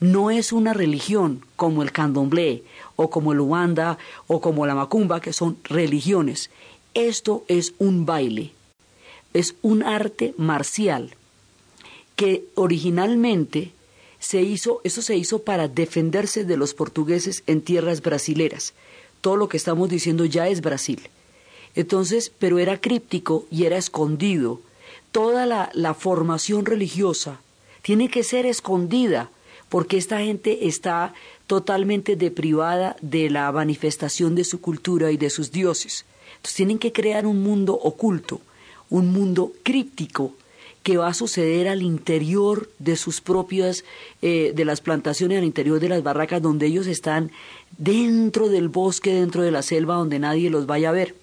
no 0.00 0.30
es 0.30 0.52
una 0.52 0.74
religión 0.74 1.44
como 1.56 1.82
el 1.82 1.92
candomblé 1.92 2.62
o 2.96 3.08
como 3.08 3.32
el 3.32 3.40
Uanda 3.40 3.98
o 4.26 4.40
como 4.40 4.66
la 4.66 4.74
macumba, 4.74 5.20
que 5.20 5.32
son 5.32 5.56
religiones. 5.64 6.50
Esto 6.96 7.44
es 7.46 7.74
un 7.76 8.06
baile, 8.06 8.52
es 9.34 9.54
un 9.60 9.82
arte 9.82 10.32
marcial 10.38 11.14
que 12.16 12.46
originalmente 12.54 13.72
se 14.18 14.40
hizo, 14.40 14.80
eso 14.82 15.02
se 15.02 15.14
hizo 15.14 15.42
para 15.42 15.68
defenderse 15.68 16.44
de 16.44 16.56
los 16.56 16.72
portugueses 16.72 17.42
en 17.46 17.60
tierras 17.60 18.00
brasileras. 18.00 18.72
Todo 19.20 19.36
lo 19.36 19.50
que 19.50 19.58
estamos 19.58 19.90
diciendo 19.90 20.24
ya 20.24 20.48
es 20.48 20.62
Brasil. 20.62 21.10
Entonces, 21.74 22.32
pero 22.38 22.58
era 22.58 22.80
críptico 22.80 23.44
y 23.50 23.64
era 23.64 23.76
escondido. 23.76 24.62
Toda 25.12 25.44
la, 25.44 25.68
la 25.74 25.92
formación 25.92 26.64
religiosa 26.64 27.42
tiene 27.82 28.08
que 28.08 28.24
ser 28.24 28.46
escondida 28.46 29.28
porque 29.68 29.98
esta 29.98 30.20
gente 30.20 30.66
está 30.66 31.12
totalmente 31.46 32.16
deprivada 32.16 32.96
de 33.02 33.28
la 33.28 33.52
manifestación 33.52 34.34
de 34.34 34.44
su 34.44 34.62
cultura 34.62 35.12
y 35.12 35.18
de 35.18 35.28
sus 35.28 35.52
dioses. 35.52 36.06
Tienen 36.54 36.78
que 36.78 36.92
crear 36.92 37.26
un 37.26 37.42
mundo 37.42 37.74
oculto, 37.74 38.40
un 38.90 39.12
mundo 39.12 39.52
críptico 39.62 40.34
que 40.82 40.96
va 40.96 41.08
a 41.08 41.14
suceder 41.14 41.66
al 41.66 41.82
interior 41.82 42.70
de 42.78 42.94
sus 42.94 43.20
propias, 43.20 43.84
eh, 44.22 44.52
de 44.54 44.64
las 44.64 44.80
plantaciones, 44.80 45.38
al 45.38 45.44
interior 45.44 45.80
de 45.80 45.88
las 45.88 46.04
barracas, 46.04 46.40
donde 46.40 46.66
ellos 46.66 46.86
están 46.86 47.32
dentro 47.76 48.48
del 48.48 48.68
bosque, 48.68 49.12
dentro 49.12 49.42
de 49.42 49.50
la 49.50 49.62
selva, 49.62 49.96
donde 49.96 50.20
nadie 50.20 50.48
los 50.48 50.66
vaya 50.66 50.90
a 50.90 50.92
ver. 50.92 51.16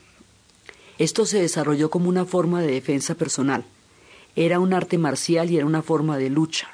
Esto 0.99 1.26
se 1.26 1.39
desarrolló 1.39 1.89
como 1.89 2.09
una 2.09 2.26
forma 2.26 2.61
de 2.61 2.74
defensa 2.74 3.15
personal. 3.15 3.63
Era 4.36 4.59
un 4.59 4.74
arte 4.74 4.97
marcial 4.97 5.49
y 5.49 5.55
era 5.55 5.65
una 5.65 5.82
forma 5.82 6.17
de 6.17 6.30
lucha. 6.30 6.67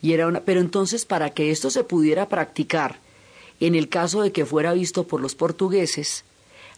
Y 0.00 0.14
era 0.14 0.26
una... 0.26 0.40
Pero 0.40 0.60
entonces, 0.60 1.04
para 1.04 1.30
que 1.30 1.50
esto 1.50 1.68
se 1.68 1.84
pudiera 1.84 2.30
practicar, 2.30 3.00
en 3.60 3.74
el 3.74 3.90
caso 3.90 4.22
de 4.22 4.32
que 4.32 4.46
fuera 4.46 4.72
visto 4.72 5.04
por 5.06 5.20
los 5.20 5.34
portugueses, 5.34 6.24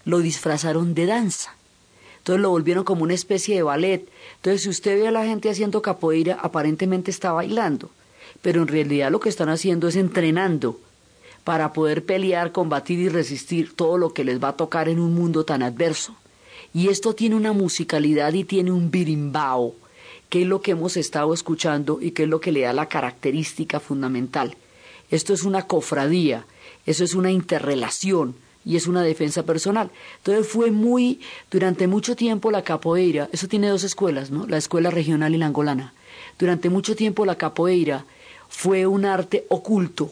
lo 0.06 0.20
disfrazaron 0.20 0.94
de 0.94 1.04
danza. 1.04 1.54
Entonces 2.18 2.40
lo 2.40 2.50
volvieron 2.50 2.84
como 2.84 3.02
una 3.02 3.12
especie 3.12 3.56
de 3.56 3.62
ballet. 3.62 4.08
Entonces, 4.36 4.62
si 4.62 4.68
usted 4.68 4.98
ve 4.98 5.08
a 5.08 5.10
la 5.10 5.26
gente 5.26 5.50
haciendo 5.50 5.82
capoeira, 5.82 6.38
aparentemente 6.40 7.10
está 7.10 7.32
bailando, 7.32 7.90
pero 8.40 8.62
en 8.62 8.68
realidad 8.68 9.10
lo 9.10 9.20
que 9.20 9.28
están 9.28 9.48
haciendo 9.48 9.88
es 9.88 9.96
entrenando 9.96 10.80
para 11.44 11.72
poder 11.72 12.04
pelear, 12.04 12.52
combatir 12.52 13.00
y 13.00 13.08
resistir 13.08 13.74
todo 13.74 13.98
lo 13.98 14.14
que 14.14 14.24
les 14.24 14.42
va 14.42 14.48
a 14.48 14.56
tocar 14.56 14.88
en 14.88 15.00
un 15.00 15.14
mundo 15.14 15.44
tan 15.44 15.62
adverso. 15.62 16.16
Y 16.72 16.88
esto 16.88 17.14
tiene 17.14 17.34
una 17.34 17.52
musicalidad 17.52 18.32
y 18.32 18.44
tiene 18.44 18.70
un 18.70 18.90
birimbao, 18.90 19.74
que 20.28 20.42
es 20.42 20.46
lo 20.46 20.60
que 20.60 20.72
hemos 20.72 20.96
estado 20.96 21.34
escuchando 21.34 21.98
y 22.00 22.12
que 22.12 22.24
es 22.24 22.28
lo 22.28 22.40
que 22.40 22.52
le 22.52 22.62
da 22.62 22.72
la 22.72 22.88
característica 22.88 23.80
fundamental. 23.80 24.56
Esto 25.10 25.34
es 25.34 25.42
una 25.42 25.66
cofradía, 25.66 26.46
eso 26.84 27.02
es 27.02 27.14
una 27.14 27.30
interrelación 27.30 28.36
y 28.66 28.76
es 28.76 28.88
una 28.88 29.02
defensa 29.02 29.44
personal. 29.44 29.90
Entonces 30.18 30.46
fue 30.46 30.72
muy, 30.72 31.20
durante 31.50 31.86
mucho 31.86 32.16
tiempo 32.16 32.50
la 32.50 32.62
capoeira, 32.62 33.28
eso 33.32 33.46
tiene 33.46 33.68
dos 33.68 33.84
escuelas, 33.84 34.32
¿no? 34.32 34.46
La 34.46 34.58
escuela 34.58 34.90
regional 34.90 35.34
y 35.34 35.38
la 35.38 35.46
angolana. 35.46 35.94
Durante 36.38 36.68
mucho 36.68 36.96
tiempo 36.96 37.24
la 37.24 37.36
capoeira 37.36 38.04
fue 38.48 38.86
un 38.86 39.04
arte 39.04 39.46
oculto, 39.48 40.10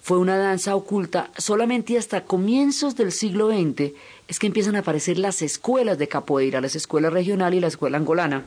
fue 0.00 0.18
una 0.18 0.38
danza 0.38 0.76
oculta. 0.76 1.30
Solamente 1.36 1.98
hasta 1.98 2.24
comienzos 2.24 2.94
del 2.94 3.10
siglo 3.10 3.50
XX 3.50 3.92
es 4.28 4.38
que 4.38 4.46
empiezan 4.46 4.76
a 4.76 4.80
aparecer 4.80 5.18
las 5.18 5.42
escuelas 5.42 5.98
de 5.98 6.08
capoeira, 6.08 6.60
las 6.60 6.76
escuelas 6.76 7.12
regional 7.12 7.54
y 7.54 7.60
la 7.60 7.66
escuela 7.66 7.98
angolana, 7.98 8.44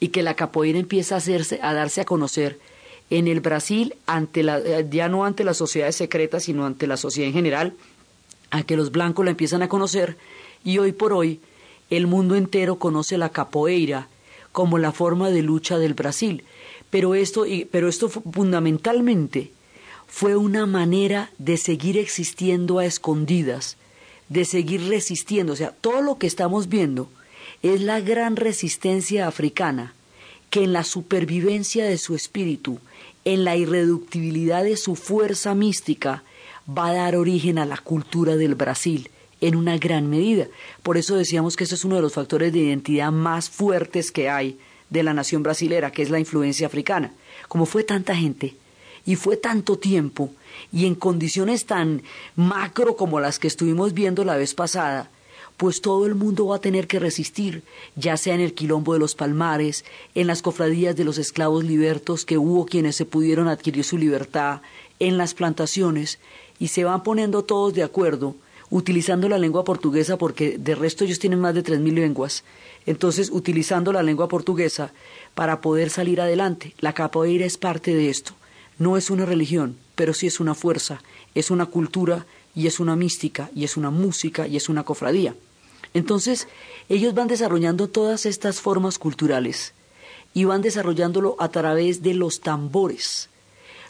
y 0.00 0.08
que 0.08 0.24
la 0.24 0.34
capoeira 0.34 0.78
empieza 0.78 1.14
a, 1.14 1.18
hacerse, 1.18 1.60
a 1.62 1.72
darse 1.72 2.00
a 2.00 2.04
conocer 2.04 2.58
en 3.10 3.28
el 3.28 3.40
Brasil, 3.40 3.94
ante 4.06 4.42
la, 4.42 4.58
eh, 4.58 4.86
ya 4.90 5.08
no 5.08 5.24
ante 5.24 5.44
las 5.44 5.56
sociedades 5.56 5.96
secretas, 5.96 6.44
sino 6.44 6.66
ante 6.66 6.86
la 6.86 6.96
sociedad 6.96 7.28
en 7.28 7.34
general, 7.34 7.74
a 8.50 8.62
que 8.62 8.76
los 8.76 8.90
blancos 8.92 9.24
la 9.24 9.32
empiezan 9.32 9.62
a 9.62 9.68
conocer, 9.68 10.16
y 10.64 10.78
hoy 10.78 10.92
por 10.92 11.12
hoy 11.12 11.40
el 11.88 12.06
mundo 12.06 12.36
entero 12.36 12.78
conoce 12.78 13.18
la 13.18 13.30
capoeira 13.30 14.08
como 14.52 14.78
la 14.78 14.92
forma 14.92 15.30
de 15.30 15.42
lucha 15.42 15.78
del 15.78 15.94
Brasil. 15.94 16.44
Pero 16.90 17.14
esto, 17.14 17.44
pero 17.70 17.88
esto 17.88 18.08
fundamentalmente 18.08 19.52
fue 20.06 20.36
una 20.36 20.66
manera 20.66 21.30
de 21.38 21.56
seguir 21.56 21.96
existiendo 21.96 22.78
a 22.78 22.84
escondidas, 22.84 23.76
de 24.28 24.44
seguir 24.44 24.88
resistiendo. 24.88 25.52
O 25.52 25.56
sea, 25.56 25.70
todo 25.70 26.02
lo 26.02 26.18
que 26.18 26.26
estamos 26.26 26.68
viendo 26.68 27.08
es 27.62 27.80
la 27.80 28.00
gran 28.00 28.36
resistencia 28.36 29.26
africana 29.26 29.94
que 30.50 30.64
en 30.64 30.72
la 30.72 30.82
supervivencia 30.82 31.84
de 31.84 31.96
su 31.96 32.16
espíritu, 32.16 32.80
en 33.24 33.44
la 33.44 33.56
irreductibilidad 33.56 34.64
de 34.64 34.76
su 34.76 34.96
fuerza 34.96 35.54
mística, 35.54 36.24
va 36.76 36.88
a 36.88 36.94
dar 36.94 37.16
origen 37.16 37.58
a 37.58 37.66
la 37.66 37.78
cultura 37.78 38.36
del 38.36 38.54
Brasil 38.54 39.10
en 39.40 39.56
una 39.56 39.78
gran 39.78 40.08
medida. 40.08 40.46
Por 40.82 40.96
eso 40.96 41.16
decíamos 41.16 41.56
que 41.56 41.64
eso 41.64 41.74
es 41.74 41.84
uno 41.84 41.96
de 41.96 42.02
los 42.02 42.12
factores 42.12 42.52
de 42.52 42.60
identidad 42.60 43.10
más 43.10 43.48
fuertes 43.48 44.12
que 44.12 44.28
hay 44.28 44.58
de 44.90 45.02
la 45.02 45.14
nación 45.14 45.42
brasilera, 45.42 45.92
que 45.92 46.02
es 46.02 46.10
la 46.10 46.18
influencia 46.18 46.66
africana. 46.66 47.12
Como 47.48 47.66
fue 47.66 47.84
tanta 47.84 48.14
gente 48.14 48.54
y 49.06 49.16
fue 49.16 49.36
tanto 49.36 49.78
tiempo 49.78 50.30
y 50.72 50.86
en 50.86 50.94
condiciones 50.94 51.64
tan 51.64 52.02
macro 52.36 52.96
como 52.96 53.20
las 53.20 53.38
que 53.38 53.48
estuvimos 53.48 53.94
viendo 53.94 54.24
la 54.24 54.36
vez 54.36 54.54
pasada, 54.54 55.10
pues 55.56 55.82
todo 55.82 56.06
el 56.06 56.14
mundo 56.14 56.46
va 56.46 56.56
a 56.56 56.60
tener 56.60 56.86
que 56.86 56.98
resistir, 56.98 57.62
ya 57.94 58.16
sea 58.16 58.34
en 58.34 58.40
el 58.40 58.54
quilombo 58.54 58.94
de 58.94 58.98
los 58.98 59.14
palmares, 59.14 59.84
en 60.14 60.26
las 60.26 60.40
cofradías 60.40 60.96
de 60.96 61.04
los 61.04 61.18
esclavos 61.18 61.64
libertos, 61.64 62.24
que 62.24 62.38
hubo 62.38 62.64
quienes 62.64 62.96
se 62.96 63.04
pudieron 63.04 63.46
adquirir 63.46 63.84
su 63.84 63.98
libertad, 63.98 64.62
en 65.00 65.18
las 65.18 65.34
plantaciones, 65.34 66.18
y 66.60 66.68
se 66.68 66.84
van 66.84 67.02
poniendo 67.02 67.42
todos 67.42 67.74
de 67.74 67.82
acuerdo, 67.82 68.36
utilizando 68.68 69.28
la 69.28 69.38
lengua 69.38 69.64
portuguesa, 69.64 70.16
porque 70.16 70.58
de 70.58 70.76
resto 70.76 71.02
ellos 71.02 71.18
tienen 71.18 71.40
más 71.40 71.54
de 71.54 71.64
tres 71.64 71.80
mil 71.80 71.96
lenguas, 71.96 72.44
entonces 72.86 73.30
utilizando 73.32 73.92
la 73.92 74.04
lengua 74.04 74.28
portuguesa 74.28 74.92
para 75.34 75.60
poder 75.60 75.90
salir 75.90 76.20
adelante. 76.20 76.74
La 76.78 76.92
capoeira 76.92 77.46
es 77.46 77.56
parte 77.56 77.94
de 77.94 78.10
esto. 78.10 78.32
No 78.78 78.96
es 78.96 79.10
una 79.10 79.26
religión, 79.26 79.76
pero 79.96 80.14
sí 80.14 80.26
es 80.26 80.38
una 80.38 80.54
fuerza, 80.54 81.02
es 81.34 81.50
una 81.50 81.66
cultura 81.66 82.26
y 82.54 82.66
es 82.66 82.78
una 82.78 82.94
mística 82.94 83.50
y 83.54 83.64
es 83.64 83.76
una 83.76 83.90
música 83.90 84.46
y 84.46 84.56
es 84.56 84.68
una 84.68 84.84
cofradía. 84.84 85.34
Entonces, 85.94 86.46
ellos 86.88 87.14
van 87.14 87.26
desarrollando 87.26 87.88
todas 87.88 88.26
estas 88.26 88.60
formas 88.60 88.98
culturales 88.98 89.72
y 90.34 90.44
van 90.44 90.62
desarrollándolo 90.62 91.36
a 91.38 91.48
través 91.48 92.02
de 92.02 92.14
los 92.14 92.40
tambores. 92.40 93.28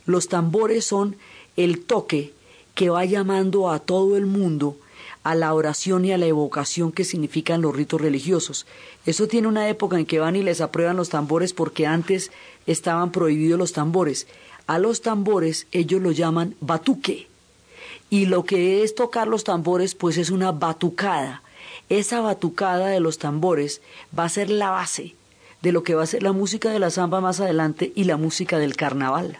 Los 0.07 0.29
tambores 0.29 0.85
son 0.87 1.17
el 1.57 1.85
toque 1.85 2.33
que 2.81 2.89
va 2.89 3.05
llamando 3.05 3.71
a 3.71 3.79
todo 3.79 4.17
el 4.17 4.25
mundo 4.25 4.75
a 5.23 5.35
la 5.35 5.53
oración 5.53 6.07
y 6.07 6.13
a 6.13 6.17
la 6.17 6.25
evocación 6.25 6.93
que 6.93 7.05
significan 7.05 7.61
los 7.61 7.77
ritos 7.77 8.01
religiosos. 8.01 8.65
Eso 9.05 9.29
tiene 9.29 9.49
una 9.49 9.69
época 9.69 9.99
en 9.99 10.07
que 10.07 10.19
van 10.19 10.35
y 10.35 10.43
les 10.43 10.63
aprueban 10.63 10.97
los 10.97 11.11
tambores 11.11 11.53
porque 11.53 11.87
antes 11.87 12.31
estaban 12.67 13.13
prohibidos 13.13 13.59
los 13.59 13.75
tambores. 13.75 14.29
A 14.67 14.79
los 14.79 15.03
tambores 15.03 15.67
ellos 15.73 16.01
lo 16.01 16.11
llaman 16.11 16.55
batuque. 16.63 17.29
Y 18.09 18.25
lo 18.25 18.45
que 18.45 18.83
es 18.83 18.95
tocar 18.95 19.29
los 19.29 19.45
tambores, 19.45 19.95
pues 19.95 20.17
es 20.17 20.31
una 20.31 20.51
batucada. 20.51 21.43
Esa 21.91 22.23
batucada 22.23 22.87
de 22.87 23.01
los 23.01 23.19
tambores 23.19 23.83
va 24.19 24.25
a 24.25 24.31
ser 24.31 24.49
la 24.49 24.71
base 24.71 25.17
de 25.61 25.73
lo 25.73 25.83
que 25.83 25.95
va 25.95 26.05
a 26.05 26.07
ser 26.07 26.23
la 26.23 26.33
música 26.33 26.71
de 26.71 26.79
la 26.79 26.89
samba 26.89 27.21
más 27.21 27.41
adelante 27.41 27.93
y 27.95 28.05
la 28.05 28.17
música 28.17 28.59
del 28.59 28.75
carnaval. 28.75 29.37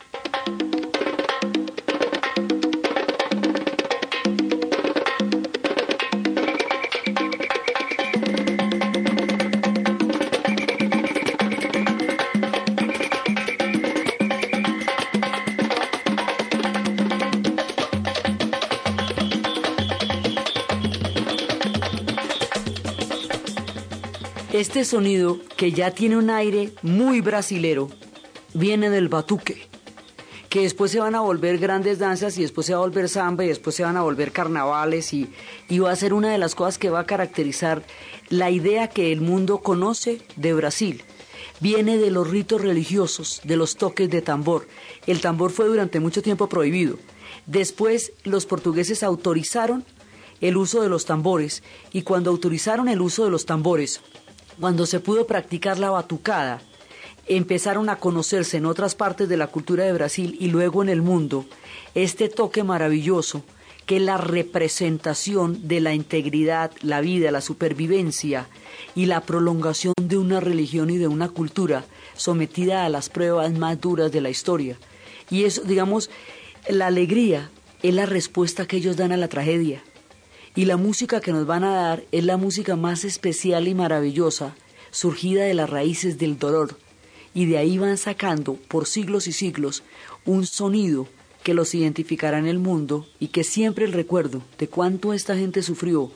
Este 24.61 24.85
sonido, 24.85 25.39
que 25.57 25.73
ya 25.73 25.91
tiene 25.93 26.19
un 26.19 26.29
aire 26.29 26.75
muy 26.83 27.23
brasilero, 27.23 27.89
viene 28.53 28.91
del 28.91 29.09
batuque, 29.09 29.67
que 30.51 30.61
después 30.61 30.91
se 30.91 31.01
van 31.01 31.15
a 31.15 31.23
volver 31.23 31.57
grandes 31.57 31.99
danzas 31.99 32.37
y 32.37 32.43
después 32.43 32.67
se 32.67 32.75
va 32.75 32.81
a 32.81 32.83
volver 32.83 33.09
samba 33.09 33.43
y 33.43 33.49
después 33.49 33.75
se 33.75 33.85
van 33.85 33.97
a 33.97 34.03
volver 34.03 34.33
carnavales 34.33 35.15
y, 35.15 35.33
y 35.71 35.79
va 35.79 35.93
a 35.93 35.97
ser 35.97 36.13
una 36.13 36.31
de 36.31 36.37
las 36.37 36.55
cosas 36.55 36.77
que 36.77 36.91
va 36.91 37.01
a 37.01 37.07
caracterizar 37.07 37.83
la 38.29 38.51
idea 38.51 38.89
que 38.89 39.13
el 39.13 39.23
mundo 39.23 39.61
conoce 39.63 40.21
de 40.37 40.53
Brasil. 40.53 41.05
Viene 41.61 41.97
de 41.97 42.11
los 42.11 42.29
ritos 42.29 42.61
religiosos, 42.61 43.41
de 43.45 43.57
los 43.57 43.77
toques 43.77 44.11
de 44.11 44.21
tambor. 44.21 44.69
El 45.07 45.23
tambor 45.23 45.53
fue 45.53 45.69
durante 45.69 46.01
mucho 46.01 46.21
tiempo 46.21 46.51
prohibido. 46.51 46.99
Después 47.47 48.13
los 48.25 48.45
portugueses 48.45 49.05
autorizaron 49.05 49.87
el 50.43 50.59
uso 50.59 50.83
de 50.83 50.91
los 50.91 51.07
tambores 51.07 51.63
y 51.93 52.03
cuando 52.03 52.29
autorizaron 52.29 52.89
el 52.89 53.01
uso 53.01 53.25
de 53.25 53.31
los 53.31 53.47
tambores 53.47 54.03
cuando 54.61 54.87
se 54.87 55.01
pudo 55.01 55.27
practicar 55.27 55.79
la 55.79 55.91
batucada, 55.91 56.61
empezaron 57.27 57.89
a 57.89 57.97
conocerse 57.97 58.59
en 58.59 58.67
otras 58.67 58.95
partes 58.95 59.29
de 59.29 59.37
la 59.37 59.47
cultura 59.47 59.85
de 59.85 59.93
Brasil 59.93 60.37
y 60.39 60.49
luego 60.49 60.83
en 60.83 60.89
el 60.89 61.03
mundo 61.03 61.47
este 61.95 62.29
toque 62.29 62.63
maravilloso 62.63 63.43
que 63.87 63.97
es 63.97 64.03
la 64.03 64.19
representación 64.19 65.67
de 65.67 65.81
la 65.81 65.95
integridad, 65.95 66.71
la 66.83 67.01
vida, 67.01 67.33
la 67.33 67.41
supervivencia 67.41 68.49
y 68.95 69.07
la 69.07 69.23
prolongación 69.23 69.95
de 70.01 70.17
una 70.17 70.39
religión 70.39 70.91
y 70.91 70.99
de 70.99 71.09
una 71.09 71.29
cultura 71.29 71.85
sometida 72.15 72.85
a 72.85 72.89
las 72.89 73.09
pruebas 73.09 73.53
más 73.53 73.81
duras 73.81 74.13
de 74.13 74.21
la 74.21 74.31
historia. 74.31 74.77
Y 75.29 75.45
eso, 75.45 75.63
digamos, 75.63 76.11
la 76.69 76.87
alegría 76.87 77.51
es 77.83 77.95
la 77.95 78.07
respuesta 78.07 78.67
que 78.67 78.77
ellos 78.77 78.97
dan 78.97 79.11
a 79.11 79.17
la 79.17 79.29
tragedia. 79.29 79.83
Y 80.55 80.65
la 80.65 80.77
música 80.77 81.21
que 81.21 81.33
nos 81.33 81.47
van 81.47 81.63
a 81.63 81.75
dar 81.75 82.05
es 82.11 82.25
la 82.25 82.37
música 82.37 82.75
más 82.75 83.05
especial 83.05 83.69
y 83.69 83.75
maravillosa, 83.75 84.57
surgida 84.91 85.45
de 85.45 85.55
las 85.55 85.71
raíces 85.71 86.19
del 86.19 86.39
dolor. 86.39 86.77
Y 87.35 87.47
de 87.47 87.59
ahí 87.59 87.79
van 87.79 87.97
sacando, 87.97 88.55
por 88.55 88.87
siglos 88.87 89.29
y 89.29 89.33
siglos, 89.33 89.85
un 90.25 90.47
sonido 90.47 91.07
que 91.45 91.55
los 91.55 91.75
identificará 91.75 92.39
en 92.39 92.47
el 92.47 92.59
mundo 92.59 93.07
y 93.19 93.29
que 93.29 93.45
siempre 93.45 93.85
el 93.85 93.93
recuerdo 93.93 94.43
de 94.59 94.69
cuánto 94.69 95.13
esta 95.13 95.37
gente 95.37 95.63
sufrió 95.63 96.11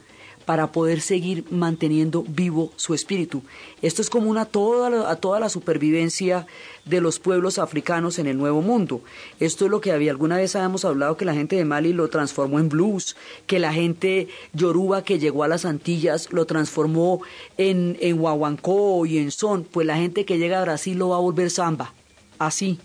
para 0.45 0.73
poder 0.73 1.01
seguir 1.01 1.45
manteniendo 1.51 2.25
vivo 2.27 2.73
su 2.77 2.95
espíritu. 2.95 3.43
Esto 3.83 4.03
es 4.03 4.11
común 4.11 4.39
a 4.39 4.45
toda, 4.45 5.11
a 5.11 5.17
toda 5.17 5.41
la 5.41 5.49
supervivencia 5.49 6.47
de 6.85 7.01
los 7.01 7.19
pueblos 7.19 7.59
africanos 7.59 8.19
en 8.19 8.27
el 8.27 8.37
Nuevo 8.37 8.63
Mundo. 8.63 9.01
Esto 9.41 9.65
es 9.65 9.71
lo 9.71 9.81
que 9.81 9.93
había 9.93 10.11
alguna 10.11 10.37
vez 10.37 10.55
habíamos 10.55 10.85
hablado 10.85 11.17
que 11.17 11.25
la 11.25 11.35
gente 11.35 11.57
de 11.57 11.65
Mali 11.65 11.93
lo 11.93 12.09
transformó 12.09 12.59
en 12.59 12.69
blues, 12.69 13.17
que 13.47 13.59
la 13.59 13.73
gente 13.73 14.29
yoruba 14.53 15.03
que 15.03 15.19
llegó 15.19 15.45
a 15.45 15.49
las 15.49 15.65
Antillas 15.65 16.33
lo 16.33 16.45
transformó 16.45 17.23
en, 17.57 17.97
en 18.01 18.19
guaguancó 18.19 19.07
y 19.07 19.19
en 19.19 19.31
son, 19.31 19.65
pues 19.65 19.87
la 19.87 19.97
gente 19.97 20.25
que 20.25 20.39
llega 20.39 20.61
a 20.61 20.65
Brasil 20.65 20.99
lo 20.99 21.11
va 21.11 21.17
a 21.17 21.21
volver 21.21 21.51
samba. 21.51 21.95
Así, 22.39 22.79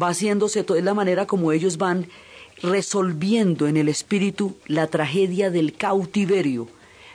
va 0.00 0.08
haciéndose, 0.08 0.60
es 0.60 0.84
la 0.84 0.94
manera 0.94 1.26
como 1.26 1.52
ellos 1.52 1.78
van 1.78 2.06
resolviendo 2.62 3.66
en 3.66 3.76
el 3.76 3.88
espíritu 3.88 4.56
la 4.66 4.86
tragedia 4.86 5.50
del 5.50 5.74
cautiverio 5.74 6.68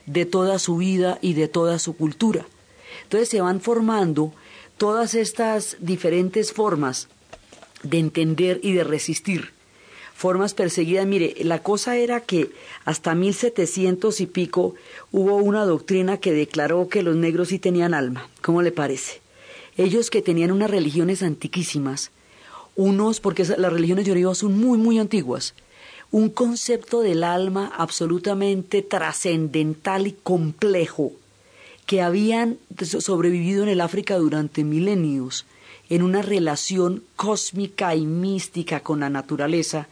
de 0.07 0.25
toda 0.25 0.57
su 0.57 0.77
vida 0.77 1.19
y 1.21 1.33
de 1.33 1.47
toda 1.47 1.77
su 1.77 1.95
cultura. 1.95 2.47
Entonces 3.03 3.29
se 3.29 3.41
van 3.41 3.61
formando 3.61 4.33
todas 4.77 5.13
estas 5.13 5.77
diferentes 5.79 6.51
formas 6.51 7.09
de 7.83 7.99
entender 7.99 8.59
y 8.63 8.73
de 8.73 8.83
resistir, 8.83 9.51
formas 10.15 10.53
perseguidas. 10.53 11.05
Mire, 11.05 11.35
la 11.41 11.61
cosa 11.61 11.97
era 11.97 12.21
que 12.21 12.49
hasta 12.85 13.13
1700 13.13 14.19
y 14.21 14.25
pico 14.25 14.73
hubo 15.11 15.35
una 15.35 15.65
doctrina 15.65 16.17
que 16.17 16.33
declaró 16.33 16.87
que 16.89 17.03
los 17.03 17.15
negros 17.15 17.49
sí 17.49 17.59
tenían 17.59 17.93
alma. 17.93 18.29
¿Cómo 18.41 18.61
le 18.61 18.71
parece? 18.71 19.21
Ellos 19.77 20.09
que 20.09 20.23
tenían 20.23 20.51
unas 20.51 20.71
religiones 20.71 21.21
antiquísimas, 21.21 22.11
unos, 22.75 23.19
porque 23.19 23.43
las 23.43 23.73
religiones 23.73 24.05
yoruba 24.05 24.33
son 24.33 24.57
muy, 24.57 24.77
muy 24.77 24.97
antiguas, 24.97 25.53
un 26.11 26.29
concepto 26.29 27.01
del 27.01 27.23
alma 27.23 27.71
absolutamente 27.75 28.81
trascendental 28.81 30.07
y 30.07 30.13
complejo 30.13 31.11
que 31.85 32.01
habían 32.01 32.57
sobrevivido 32.77 33.63
en 33.63 33.69
el 33.69 33.81
África 33.81 34.17
durante 34.17 34.63
milenios 34.63 35.45
en 35.89 36.03
una 36.03 36.21
relación 36.21 37.03
cósmica 37.15 37.95
y 37.95 38.05
mística 38.05 38.81
con 38.81 38.99
la 38.99 39.09
naturaleza, 39.09 39.87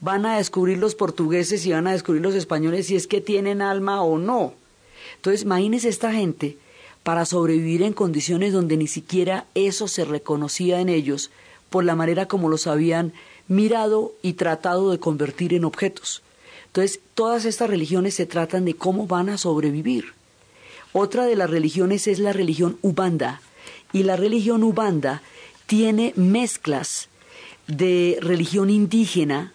van 0.00 0.24
a 0.24 0.36
descubrir 0.36 0.78
los 0.78 0.94
portugueses 0.94 1.66
y 1.66 1.72
van 1.72 1.86
a 1.86 1.92
descubrir 1.92 2.22
los 2.22 2.34
españoles 2.34 2.86
si 2.86 2.96
es 2.96 3.06
que 3.06 3.20
tienen 3.20 3.60
alma 3.60 4.02
o 4.02 4.18
no. 4.18 4.54
Entonces, 5.16 5.42
imagínense 5.42 5.88
esta 5.88 6.12
gente 6.12 6.56
para 7.02 7.24
sobrevivir 7.24 7.82
en 7.82 7.92
condiciones 7.92 8.52
donde 8.52 8.76
ni 8.76 8.86
siquiera 8.86 9.46
eso 9.54 9.88
se 9.88 10.04
reconocía 10.04 10.80
en 10.80 10.88
ellos 10.88 11.30
por 11.68 11.84
la 11.84 11.96
manera 11.96 12.26
como 12.26 12.48
los 12.48 12.66
habían 12.66 13.12
mirado 13.50 14.14
y 14.22 14.34
tratado 14.34 14.92
de 14.92 15.00
convertir 15.00 15.52
en 15.54 15.64
objetos. 15.64 16.22
Entonces, 16.66 17.00
todas 17.14 17.44
estas 17.44 17.68
religiones 17.68 18.14
se 18.14 18.24
tratan 18.24 18.64
de 18.64 18.74
cómo 18.74 19.08
van 19.08 19.28
a 19.28 19.38
sobrevivir. 19.38 20.12
Otra 20.92 21.24
de 21.24 21.34
las 21.34 21.50
religiones 21.50 22.06
es 22.06 22.20
la 22.20 22.32
religión 22.32 22.78
Ubanda. 22.80 23.42
Y 23.92 24.04
la 24.04 24.14
religión 24.14 24.62
Ubanda 24.62 25.20
tiene 25.66 26.12
mezclas 26.14 27.08
de 27.66 28.18
religión 28.20 28.70
indígena 28.70 29.52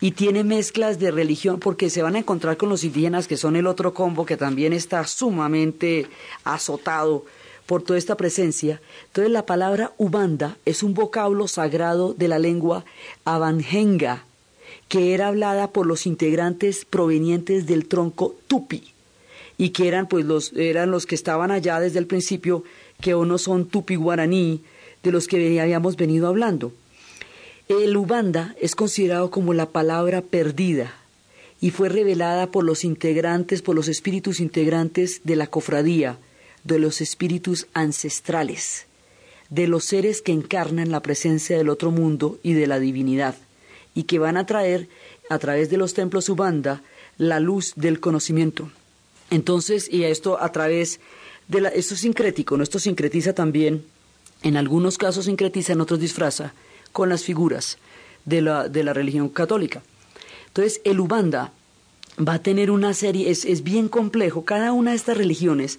y 0.00 0.12
tiene 0.12 0.42
mezclas 0.42 0.98
de 0.98 1.10
religión 1.10 1.60
porque 1.60 1.90
se 1.90 2.02
van 2.02 2.16
a 2.16 2.20
encontrar 2.20 2.56
con 2.56 2.70
los 2.70 2.84
indígenas 2.84 3.28
que 3.28 3.36
son 3.36 3.54
el 3.56 3.66
otro 3.66 3.92
combo 3.92 4.24
que 4.24 4.38
también 4.38 4.72
está 4.72 5.06
sumamente 5.06 6.06
azotado 6.42 7.26
por 7.66 7.82
toda 7.82 7.98
esta 7.98 8.16
presencia. 8.16 8.80
Entonces 9.08 9.32
la 9.32 9.44
palabra 9.44 9.92
Ubanda 9.98 10.56
es 10.64 10.82
un 10.82 10.94
vocablo 10.94 11.48
sagrado 11.48 12.14
de 12.14 12.28
la 12.28 12.38
lengua 12.38 12.84
abanjenga, 13.24 14.24
que 14.88 15.14
era 15.14 15.28
hablada 15.28 15.72
por 15.72 15.86
los 15.86 16.06
integrantes 16.06 16.84
provenientes 16.84 17.66
del 17.66 17.86
tronco 17.86 18.36
tupi 18.46 18.84
y 19.58 19.70
que 19.70 19.88
eran 19.88 20.06
pues 20.06 20.24
los 20.24 20.52
eran 20.52 20.90
los 20.90 21.06
que 21.06 21.14
estaban 21.14 21.50
allá 21.50 21.80
desde 21.80 21.98
el 21.98 22.06
principio 22.06 22.62
que 23.00 23.14
unos 23.14 23.42
son 23.42 23.66
tupi 23.66 23.96
guaraní 23.96 24.62
de 25.02 25.12
los 25.12 25.26
que 25.26 25.60
habíamos 25.60 25.96
venido 25.96 26.28
hablando. 26.28 26.72
El 27.68 27.96
Ubanda 27.96 28.54
es 28.60 28.76
considerado 28.76 29.30
como 29.30 29.52
la 29.52 29.66
palabra 29.70 30.20
perdida 30.22 30.94
y 31.60 31.70
fue 31.70 31.88
revelada 31.88 32.48
por 32.48 32.64
los 32.64 32.84
integrantes, 32.84 33.62
por 33.62 33.74
los 33.74 33.88
espíritus 33.88 34.40
integrantes 34.40 35.22
de 35.24 35.36
la 35.36 35.46
cofradía, 35.46 36.18
de 36.66 36.78
los 36.78 37.00
espíritus 37.00 37.66
ancestrales, 37.74 38.86
de 39.50 39.68
los 39.68 39.84
seres 39.84 40.22
que 40.22 40.32
encarnan 40.32 40.90
la 40.90 41.00
presencia 41.00 41.56
del 41.56 41.68
otro 41.68 41.90
mundo 41.90 42.38
y 42.42 42.54
de 42.54 42.66
la 42.66 42.80
divinidad, 42.80 43.36
y 43.94 44.04
que 44.04 44.18
van 44.18 44.36
a 44.36 44.46
traer, 44.46 44.88
a 45.30 45.38
través 45.38 45.70
de 45.70 45.76
los 45.76 45.94
templos 45.94 46.28
Ubanda, 46.28 46.82
la 47.18 47.40
luz 47.40 47.72
del 47.76 48.00
conocimiento. 48.00 48.70
Entonces, 49.30 49.88
y 49.90 50.04
esto 50.04 50.40
a 50.40 50.52
través 50.52 51.00
de 51.48 51.60
la, 51.60 51.68
esto 51.68 51.94
es 51.94 52.00
sincrético, 52.00 52.56
¿no? 52.56 52.62
esto 52.62 52.78
sincretiza 52.78 53.32
también, 53.32 53.84
en 54.42 54.56
algunos 54.56 54.98
casos 54.98 55.24
sincretiza, 55.24 55.72
en 55.72 55.80
otros 55.80 56.00
disfraza, 56.00 56.52
con 56.92 57.08
las 57.08 57.24
figuras 57.24 57.78
de 58.24 58.42
la, 58.42 58.68
de 58.68 58.84
la 58.84 58.92
religión 58.92 59.28
católica. 59.28 59.82
Entonces, 60.48 60.80
el 60.84 61.00
Ubanda 61.00 61.52
va 62.18 62.34
a 62.34 62.42
tener 62.42 62.70
una 62.70 62.94
serie, 62.94 63.30
es, 63.30 63.44
es 63.44 63.62
bien 63.62 63.88
complejo, 63.88 64.44
cada 64.44 64.72
una 64.72 64.90
de 64.90 64.96
estas 64.96 65.16
religiones 65.16 65.78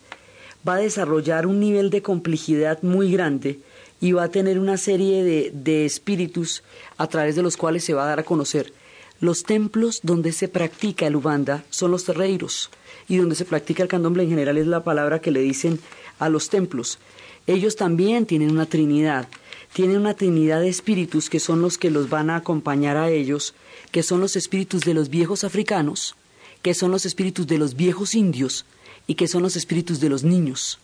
va 0.68 0.76
a 0.76 0.80
desarrollar 0.80 1.46
un 1.48 1.60
nivel 1.60 1.90
de 1.90 2.02
complejidad 2.02 2.82
muy 2.84 3.12
grande 3.12 3.60
y 4.00 4.12
va 4.12 4.24
a 4.24 4.32
tener 4.32 4.60
una 4.60 4.78
serie 4.78 5.24
de, 5.24 5.52
de 5.54 5.86
espíritus 5.86 6.64
a 6.98 7.08
través 7.08 7.36
de 7.36 7.44
los 7.44 7.58
cuales 7.58 7.84
se 7.84 7.94
va 7.94 8.04
a 8.04 8.08
dar 8.08 8.20
a 8.20 8.24
conocer. 8.24 8.74
Los 9.20 9.44
templos 9.44 10.02
donde 10.04 10.32
se 10.32 10.48
practica 10.48 11.08
el 11.08 11.16
Ubanda 11.16 11.64
son 11.70 11.92
los 11.92 12.04
terreiros 12.04 12.70
y 13.08 13.18
donde 13.18 13.36
se 13.36 13.46
practica 13.46 13.82
el 13.82 13.90
candomblé 13.90 14.24
en 14.24 14.30
general 14.30 14.58
es 14.58 14.68
la 14.68 14.84
palabra 14.84 15.20
que 15.20 15.32
le 15.32 15.40
dicen 15.40 15.80
a 16.20 16.30
los 16.30 16.50
templos. 16.50 17.00
Ellos 17.48 17.76
también 17.76 18.26
tienen 18.26 18.52
una 18.52 18.66
trinidad, 18.66 19.28
tienen 19.74 19.98
una 19.98 20.14
trinidad 20.14 20.60
de 20.60 20.70
espíritus 20.70 21.30
que 21.30 21.40
son 21.40 21.62
los 21.62 21.78
que 21.78 21.90
los 21.90 22.10
van 22.10 22.30
a 22.30 22.36
acompañar 22.36 22.98
a 22.98 23.10
ellos, 23.10 23.56
que 23.92 24.04
son 24.04 24.20
los 24.20 24.36
espíritus 24.36 24.82
de 24.82 24.94
los 24.94 25.10
viejos 25.10 25.44
africanos, 25.44 26.16
que 26.62 26.74
son 26.74 26.92
los 26.92 27.06
espíritus 27.06 27.48
de 27.48 27.58
los 27.58 27.76
viejos 27.76 28.14
indios, 28.14 28.66
y 29.08 29.16
que 29.16 29.28
son 29.28 29.42
los 29.42 29.56
espíritus 29.56 30.00
de 30.00 30.10
los 30.10 30.24
niños. 30.24 30.80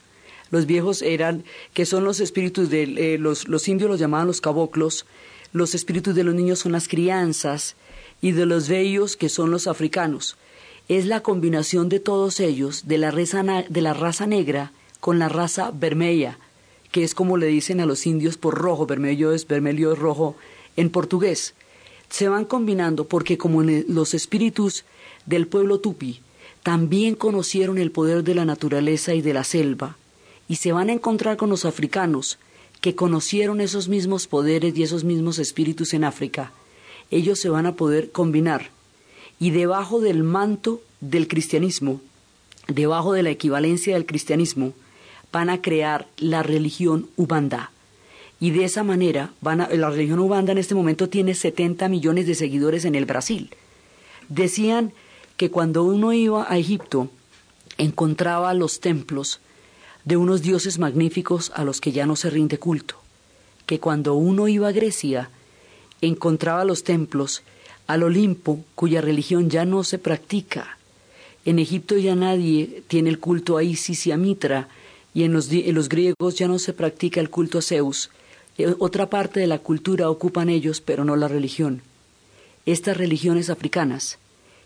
Los 0.49 0.65
viejos 0.65 1.01
eran, 1.01 1.43
que 1.74 1.86
son 1.86 2.03
los 2.03 2.19
espíritus 2.19 2.69
de 2.69 2.84
eh, 2.84 3.17
los, 3.17 3.47
los 3.47 3.67
indios 3.67 3.89
los 3.89 3.99
llamaban 3.99 4.28
los 4.28 4.41
caboclos, 4.41 5.05
los 5.51 5.76
espíritus 5.76 6.15
de 6.15 6.24
los 6.24 6.34
niños 6.34 6.59
son 6.59 6.71
las 6.71 6.88
crianzas 6.88 7.76
y 8.21 8.32
de 8.32 8.45
los 8.45 8.69
bellos 8.69 9.17
que 9.17 9.30
son 9.30 9.51
los 9.51 9.67
africanos. 9.67 10.38
Es 10.89 11.05
la 11.05 11.21
combinación 11.21 11.89
de 11.89 11.99
todos 11.99 12.39
ellos, 12.39 12.88
de 12.88 12.97
la, 12.97 13.11
raza, 13.11 13.43
de 13.69 13.82
la 13.82 13.93
raza 13.93 14.26
negra 14.26 14.71
con 14.99 15.19
la 15.19 15.30
raza 15.30 15.71
vermella, 15.71 16.39
que 16.91 17.03
es 17.03 17.13
como 17.15 17.38
le 17.38 17.47
dicen 17.47 17.82
a 17.82 17.86
los 17.86 18.05
indios 18.05 18.38
por 18.38 18.55
rojo, 18.55 18.86
vermelho 18.86 19.34
es 19.34 19.47
vermelho 19.47 19.93
es 19.93 19.99
rojo 19.99 20.36
en 20.76 20.89
portugués. 20.89 21.55
Se 22.09 22.30
van 22.30 22.45
combinando 22.45 23.07
porque 23.07 23.38
como 23.38 23.63
los 23.63 24.13
espíritus 24.13 24.86
del 25.26 25.47
pueblo 25.47 25.80
tupi 25.80 26.21
también 26.64 27.16
conocieron 27.16 27.78
el 27.78 27.91
poder 27.91 28.24
de 28.24 28.36
la 28.36 28.45
naturaleza 28.45 29.14
y 29.14 29.22
de 29.22 29.34
la 29.34 29.43
selva, 29.43 29.97
y 30.47 30.55
se 30.55 30.72
van 30.72 30.89
a 30.89 30.93
encontrar 30.93 31.36
con 31.36 31.49
los 31.49 31.66
africanos, 31.66 32.39
que 32.80 32.95
conocieron 32.95 33.61
esos 33.61 33.88
mismos 33.89 34.28
poderes 34.28 34.76
y 34.78 34.84
esos 34.84 35.03
mismos 35.03 35.39
espíritus 35.39 35.93
en 35.93 36.03
África. 36.03 36.51
Ellos 37.11 37.39
se 37.39 37.49
van 37.49 37.66
a 37.66 37.76
poder 37.76 38.11
combinar, 38.11 38.70
y 39.39 39.51
debajo 39.51 39.99
del 39.99 40.24
manto 40.24 40.82
del 41.01 41.28
cristianismo, 41.28 42.01
debajo 42.68 43.11
de 43.11 43.24
la 43.24 43.30
equivalencia 43.30 43.93
del 43.93 44.05
cristianismo, 44.05 44.74
van 45.34 45.49
a 45.49 45.61
crear 45.61 46.07
la 46.18 46.43
religión 46.43 47.09
Ubanda. 47.18 47.72
Y 48.39 48.51
de 48.51 48.64
esa 48.66 48.84
manera, 48.84 49.32
van 49.41 49.68
la 49.70 49.89
religión 49.89 50.20
Ubanda 50.20 50.53
en 50.53 50.57
este 50.57 50.76
momento 50.76 51.09
tiene 51.09 51.34
70 51.34 51.89
millones 51.89 52.28
de 52.28 52.36
seguidores 52.36 52.86
en 52.86 52.95
el 52.95 53.05
Brasil. 53.05 53.49
Decían 54.30 54.93
que 55.38 55.49
cuando 55.49 55.84
uno 55.84 56.13
iba 56.13 56.51
a 56.51 56.57
Egipto 56.57 57.09
encontraba 57.77 58.53
los 58.53 58.79
templos 58.79 59.39
de 60.05 60.17
unos 60.17 60.41
dioses 60.41 60.79
magníficos 60.79 61.51
a 61.55 61.63
los 61.63 61.81
que 61.81 61.91
ya 61.91 62.05
no 62.05 62.15
se 62.15 62.29
rinde 62.29 62.59
culto, 62.59 62.95
que 63.65 63.79
cuando 63.79 64.15
uno 64.15 64.47
iba 64.47 64.67
a 64.67 64.73
Grecia 64.73 65.29
encontraba 66.01 66.65
los 66.65 66.84
templos 66.84 67.41
al 67.88 68.03
Olimpo 68.03 68.63
cuya 68.75 69.01
religión 69.01 69.49
ya 69.49 69.65
no 69.65 69.84
se 69.84 69.97
practica. 69.97 70.77
En 71.45 71.59
Egipto 71.59 71.97
ya 71.97 72.15
nadie 72.15 72.84
tiene 72.88 73.09
el 73.09 73.19
culto 73.19 73.57
a 73.57 73.63
Isis 73.63 74.07
y 74.07 74.11
a 74.11 74.17
Mitra, 74.17 74.69
y 75.13 75.23
en 75.23 75.34
los, 75.34 75.51
en 75.51 75.75
los 75.75 75.89
griegos 75.89 76.36
ya 76.36 76.47
no 76.47 76.59
se 76.59 76.73
practica 76.73 77.19
el 77.19 77.29
culto 77.29 77.59
a 77.59 77.61
Zeus. 77.61 78.09
Eh, 78.57 78.73
otra 78.79 79.09
parte 79.09 79.39
de 79.39 79.47
la 79.47 79.59
cultura 79.59 80.09
ocupan 80.09 80.49
ellos, 80.49 80.81
pero 80.81 81.05
no 81.05 81.15
la 81.15 81.27
religión. 81.27 81.81
Estas 82.65 82.97
religiones 82.97 83.49
africanas 83.49 84.17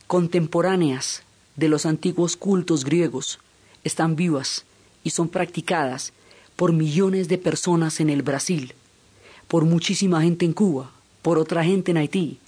contemporáneas 0.08 1.24
de 1.58 1.68
los 1.68 1.86
antiguos 1.86 2.38
cultos 2.38 2.86
griegos 2.86 3.40
están 3.84 4.16
vivas 4.16 4.64
y 5.04 5.10
son 5.10 5.28
practicadas 5.28 6.14
por 6.56 6.72
millones 6.72 7.28
de 7.28 7.38
personas 7.38 8.00
en 8.00 8.10
el 8.10 8.22
Brasil, 8.24 8.74
por 9.48 9.66
muchísima 9.66 10.22
gente 10.22 10.46
en 10.46 10.54
Cuba, 10.54 10.92
por 11.22 11.38
otra 11.38 11.64
gente 11.64 11.92
en 11.92 11.98
Haití. 11.98 12.40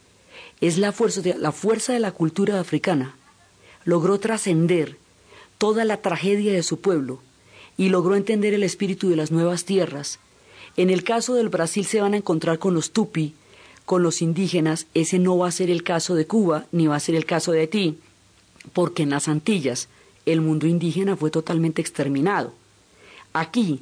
Es 0.62 0.78
la 0.78 0.92
fuerza 0.92 1.22
de 1.22 2.00
la, 2.00 2.12
cultura 2.12 2.60
africana. 2.60 3.16
Logró 3.84 4.20
trascender 4.20 4.98
toda 5.58 5.86
la 5.86 5.98
tragedia 5.98 6.54
de 6.54 6.64
su 6.64 6.80
pueblo 6.80 7.22
y 7.78 7.90
logró 7.90 8.16
entender 8.16 8.54
el 8.54 8.64
espíritu 8.64 9.10
de 9.10 9.16
las 9.16 9.32
nuevas 9.32 9.66
tierras. 9.66 10.20
En 10.76 10.90
el 10.90 11.04
caso 11.04 11.36
del 11.36 11.50
Brasil 11.50 11.86
se 11.86 12.02
van 12.02 12.14
a 12.14 12.18
encontrar 12.18 12.58
con 12.60 12.74
los 12.74 12.92
tupi, 12.92 13.34
con 13.90 14.04
los 14.04 14.22
indígenas, 14.22 14.86
ese 14.94 15.18
no 15.18 15.36
va 15.40 15.48
a 15.48 15.52
ser 15.52 15.72
el 15.72 15.82
caso 15.82 16.14
de 16.14 16.28
Cuba 16.28 16.68
ni 16.72 16.86
va 16.86 16.96
a 16.96 17.00
ser 17.00 17.16
el 17.16 17.26
caso 17.26 17.52
de 17.52 17.62
Haití, 17.62 17.98
porque 18.72 19.02
en 19.02 19.10
las 19.10 19.28
Antillas 19.28 19.88
el 20.28 20.42
mundo 20.42 20.68
indígena 20.68 21.16
fue 21.16 21.32
totalmente 21.32 21.82
exterminado. 21.82 22.54
Aquí, 23.34 23.80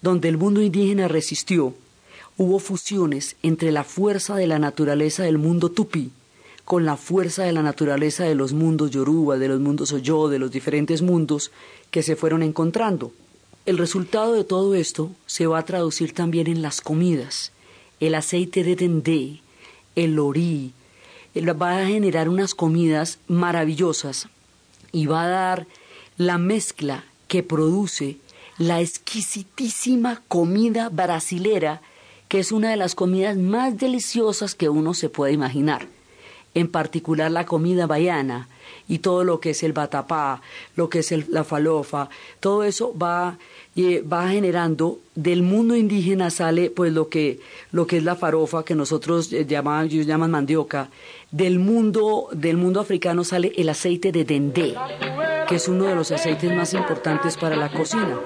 donde 0.00 0.28
el 0.28 0.38
mundo 0.38 0.62
indígena 0.62 1.08
resistió, 1.08 1.74
hubo 2.36 2.60
fusiones 2.60 3.34
entre 3.42 3.72
la 3.72 3.82
fuerza 3.82 4.36
de 4.36 4.46
la 4.46 4.60
naturaleza 4.60 5.24
del 5.24 5.38
mundo 5.38 5.72
tupi 5.72 6.12
con 6.64 6.84
la 6.84 6.96
fuerza 6.96 7.42
de 7.42 7.50
la 7.50 7.64
naturaleza 7.64 8.22
de 8.22 8.36
los 8.36 8.52
mundos 8.52 8.92
yoruba, 8.92 9.38
de 9.38 9.48
los 9.48 9.58
mundos 9.58 9.92
oyo, 9.92 10.28
de 10.28 10.38
los 10.38 10.52
diferentes 10.52 11.02
mundos 11.02 11.50
que 11.90 12.04
se 12.04 12.14
fueron 12.14 12.44
encontrando. 12.44 13.10
El 13.66 13.76
resultado 13.76 14.34
de 14.34 14.44
todo 14.44 14.76
esto 14.76 15.10
se 15.26 15.48
va 15.48 15.58
a 15.58 15.64
traducir 15.64 16.14
también 16.14 16.46
en 16.46 16.62
las 16.62 16.80
comidas. 16.80 17.50
El 17.98 18.14
aceite 18.14 18.62
de 18.62 18.76
dendé, 18.76 19.40
el 19.96 20.18
orí, 20.18 20.72
va 21.36 21.78
a 21.78 21.86
generar 21.86 22.28
unas 22.28 22.54
comidas 22.54 23.18
maravillosas 23.28 24.28
y 24.92 25.06
va 25.06 25.24
a 25.24 25.28
dar 25.28 25.66
la 26.16 26.38
mezcla 26.38 27.04
que 27.28 27.42
produce 27.42 28.16
la 28.58 28.80
exquisitísima 28.80 30.22
comida 30.26 30.88
brasilera, 30.88 31.80
que 32.28 32.40
es 32.40 32.50
una 32.50 32.70
de 32.70 32.76
las 32.76 32.94
comidas 32.94 33.36
más 33.36 33.78
deliciosas 33.78 34.54
que 34.54 34.68
uno 34.68 34.94
se 34.94 35.08
puede 35.08 35.32
imaginar. 35.32 35.86
En 36.54 36.68
particular 36.68 37.30
la 37.30 37.46
comida 37.46 37.86
baiana 37.86 38.48
y 38.88 38.98
todo 38.98 39.22
lo 39.22 39.38
que 39.38 39.50
es 39.50 39.62
el 39.62 39.72
batapá, 39.72 40.42
lo 40.74 40.88
que 40.88 41.00
es 41.00 41.28
la 41.28 41.44
falofa, 41.44 42.08
todo 42.40 42.64
eso 42.64 42.96
va, 42.98 43.38
eh, 43.78 44.02
va 44.02 44.28
generando 44.28 44.98
del 45.14 45.42
mundo 45.42 45.76
indígena 45.76 46.30
sale 46.30 46.70
pues 46.70 46.92
lo 46.92 47.08
que, 47.08 47.38
lo 47.70 47.86
que 47.86 47.98
es 47.98 48.04
la 48.04 48.16
farofa 48.16 48.64
que 48.64 48.74
nosotros 48.74 49.32
eh, 49.32 49.46
llaman, 49.46 49.88
llaman 49.88 50.30
mandioca, 50.30 50.90
del 51.30 51.58
mundo, 51.58 52.28
del 52.32 52.56
mundo 52.56 52.80
africano 52.80 53.22
sale 53.22 53.52
el 53.56 53.68
aceite 53.68 54.10
de 54.10 54.24
dendé, 54.24 54.74
que 55.48 55.56
es 55.56 55.68
uno 55.68 55.84
de 55.84 55.94
los 55.94 56.10
aceites 56.10 56.54
más 56.54 56.74
importantes 56.74 57.36
para 57.36 57.54
la 57.54 57.70
cocina. 57.70 58.18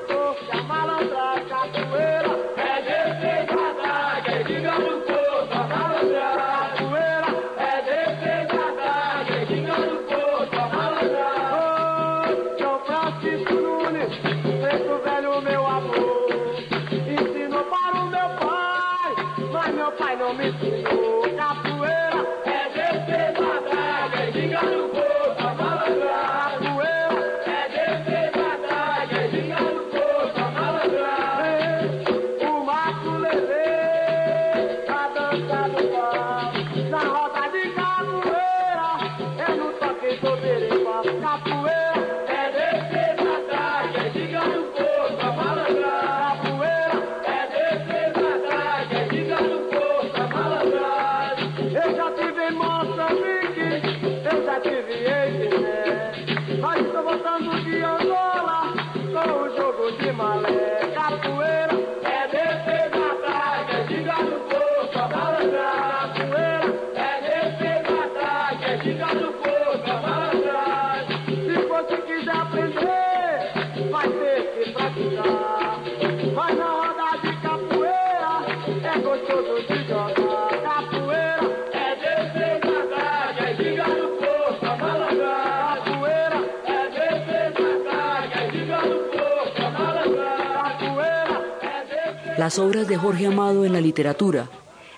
Las 92.42 92.58
obras 92.58 92.88
de 92.88 92.96
Jorge 92.96 93.28
Amado 93.28 93.64
en 93.64 93.72
la 93.72 93.80
literatura 93.80 94.50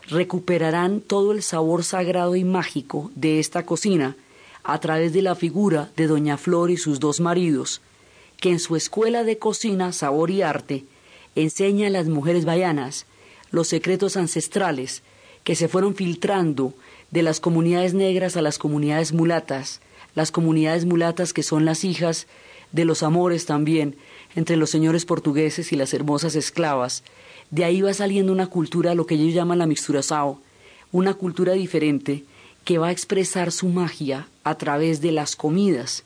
recuperarán 0.09 1.03
todo 1.03 1.31
el 1.31 1.43
sabor 1.43 1.85
sagrado 1.85 2.37
y 2.37 2.43
mágico 2.43 3.11
de 3.17 3.39
esta 3.39 3.67
cocina 3.67 4.17
a 4.63 4.81
través 4.81 5.13
de 5.13 5.21
la 5.21 5.35
figura 5.35 5.91
de 5.95 6.07
Doña 6.07 6.39
Flor 6.39 6.71
y 6.71 6.79
sus 6.79 7.01
dos 7.01 7.21
maridos, 7.21 7.83
que 8.41 8.49
en 8.49 8.59
su 8.59 8.77
escuela 8.77 9.25
de 9.25 9.37
cocina, 9.37 9.93
sabor 9.93 10.31
y 10.31 10.41
arte 10.41 10.85
enseña 11.35 11.89
a 11.89 11.91
las 11.91 12.09
mujeres 12.09 12.47
bayanas 12.47 13.05
los 13.51 13.69
secretos 13.69 14.17
ancestrales 14.17 15.03
que 15.43 15.55
se 15.55 15.69
fueron 15.69 15.95
filtrando 15.95 16.73
de 17.11 17.23
las 17.23 17.41
comunidades 17.41 17.93
negras 17.93 18.39
a 18.39 18.41
las 18.41 18.57
comunidades 18.57 19.13
mulatas, 19.13 19.83
las 20.15 20.31
comunidades 20.31 20.87
mulatas 20.87 21.35
que 21.35 21.43
son 21.43 21.67
las 21.67 21.85
hijas 21.85 22.27
de 22.73 22.87
los 22.87 23.03
amores 23.03 23.45
también 23.45 23.97
entre 24.35 24.57
los 24.57 24.71
señores 24.71 25.05
portugueses 25.05 25.73
y 25.73 25.77
las 25.77 25.93
hermosas 25.93 26.37
esclavas, 26.37 27.05
de 27.51 27.65
ahí 27.65 27.83
va 27.83 27.95
saliendo 27.95 28.33
una 28.33 28.47
cultura, 28.47 28.95
lo 28.95 29.07
que 29.07 29.15
ellos 29.15 29.35
llaman 29.35 29.59
la 29.59 29.67
mixturazao, 29.67 30.41
una 30.93 31.15
cultura 31.15 31.53
diferente 31.53 32.25
que 32.65 32.79
va 32.79 32.89
a 32.89 32.93
expresar 32.93 33.53
su 33.53 33.69
magia 33.69 34.29
a 34.43 34.57
través 34.57 35.01
de 35.01 35.13
las 35.13 35.37
comidas. 35.37 36.05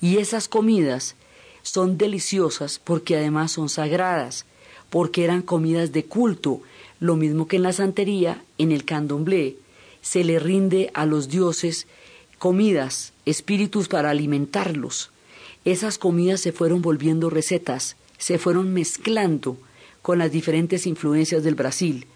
Y 0.00 0.18
esas 0.18 0.48
comidas 0.48 1.14
son 1.62 1.98
deliciosas 1.98 2.80
porque 2.82 3.16
además 3.16 3.52
son 3.52 3.68
sagradas, 3.68 4.46
porque 4.90 5.24
eran 5.24 5.42
comidas 5.42 5.92
de 5.92 6.04
culto, 6.04 6.62
lo 7.00 7.16
mismo 7.16 7.46
que 7.46 7.56
en 7.56 7.62
la 7.62 7.72
santería, 7.72 8.42
en 8.56 8.72
el 8.72 8.84
candomblé, 8.84 9.56
se 10.00 10.24
le 10.24 10.38
rinde 10.38 10.90
a 10.94 11.04
los 11.04 11.28
dioses 11.28 11.86
comidas, 12.38 13.12
espíritus 13.26 13.88
para 13.88 14.10
alimentarlos. 14.10 15.10
Esas 15.64 15.98
comidas 15.98 16.40
se 16.40 16.52
fueron 16.52 16.80
volviendo 16.80 17.28
recetas, 17.28 17.96
se 18.16 18.38
fueron 18.38 18.72
mezclando 18.72 19.58
con 20.02 20.18
las 20.18 20.32
diferentes 20.32 20.86
influencias 20.86 21.42
del 21.42 21.54
Brasil 21.54 22.06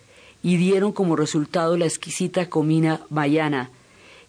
y 0.42 0.56
dieron 0.56 0.92
como 0.92 1.16
resultado 1.16 1.76
la 1.76 1.86
exquisita 1.86 2.48
comida 2.48 3.06
mayana, 3.10 3.70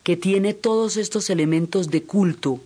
que 0.03 0.15
tiene 0.17 0.53
todos 0.53 0.97
estos 0.97 1.29
elementos 1.29 1.89
de 1.89 2.03
culto, 2.03 2.59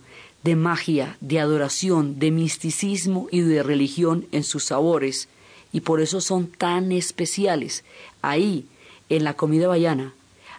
de 0.44 0.54
magia, 0.56 1.16
de 1.20 1.40
adoración, 1.40 2.18
de 2.18 2.30
misticismo 2.30 3.28
y 3.30 3.40
de 3.40 3.62
religión 3.62 4.26
en 4.32 4.44
sus 4.44 4.64
sabores, 4.64 5.28
y 5.72 5.80
por 5.80 6.00
eso 6.00 6.20
son 6.20 6.46
tan 6.46 6.92
especiales. 6.92 7.84
Ahí, 8.22 8.66
en 9.08 9.24
la 9.24 9.34
comida 9.34 9.68
bayana, 9.68 10.12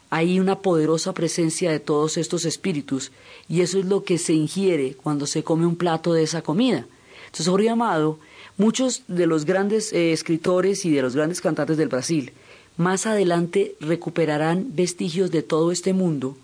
hay 0.09 0.39
una 0.39 0.59
poderosa 0.59 1.13
presencia 1.13 1.71
de 1.71 1.80
todos 1.80 2.17
estos 2.17 2.45
espíritus, 2.45 3.11
y 3.47 3.61
eso 3.61 3.80
es 3.80 3.86
lo 3.86 4.03
que 4.03 4.17
se 4.17 4.34
ingiere 4.34 4.95
cuando 4.95 5.27
se 5.27 5.43
come 5.43 5.65
un 5.65 5.75
plato 5.75 6.13
de 6.13 6.23
esa 6.23 6.41
comida. 6.41 6.86
Entonces, 7.25 7.47
Jorge 7.47 7.69
Amado 7.69 8.17
Muchos 8.60 9.03
de 9.07 9.26
los 9.26 9.45
grandes 9.45 9.93
eh, 9.93 10.12
escritores 10.12 10.84
y 10.84 10.91
de 10.91 11.01
los 11.01 11.16
grandes 11.16 11.39
cantantes 11.39 11.78
del 11.78 11.88
Brasil 11.88 12.34
más 12.76 13.05
adelante 13.05 13.76
recuperarán 13.80 14.76
vestigios 14.76 15.32
de 15.32 15.43
todo 15.43 15.72
este 15.72 15.93
mundo 15.93 16.36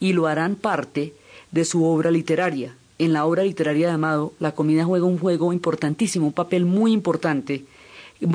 y 0.00 0.12
lo 0.12 0.26
harán 0.26 0.56
parte 0.56 1.14
de 1.52 1.64
su 1.64 1.84
obra 1.84 2.10
literaria. 2.10 2.74
En 2.98 3.12
la 3.12 3.24
obra 3.24 3.44
literaria 3.44 3.86
de 3.86 3.92
Amado, 3.92 4.32
la 4.40 4.50
comida 4.50 4.84
juega 4.84 5.04
un 5.06 5.16
juego 5.16 5.52
importantísimo, 5.52 6.26
un 6.26 6.32
papel 6.32 6.64
muy 6.64 6.90
importante. 6.90 7.64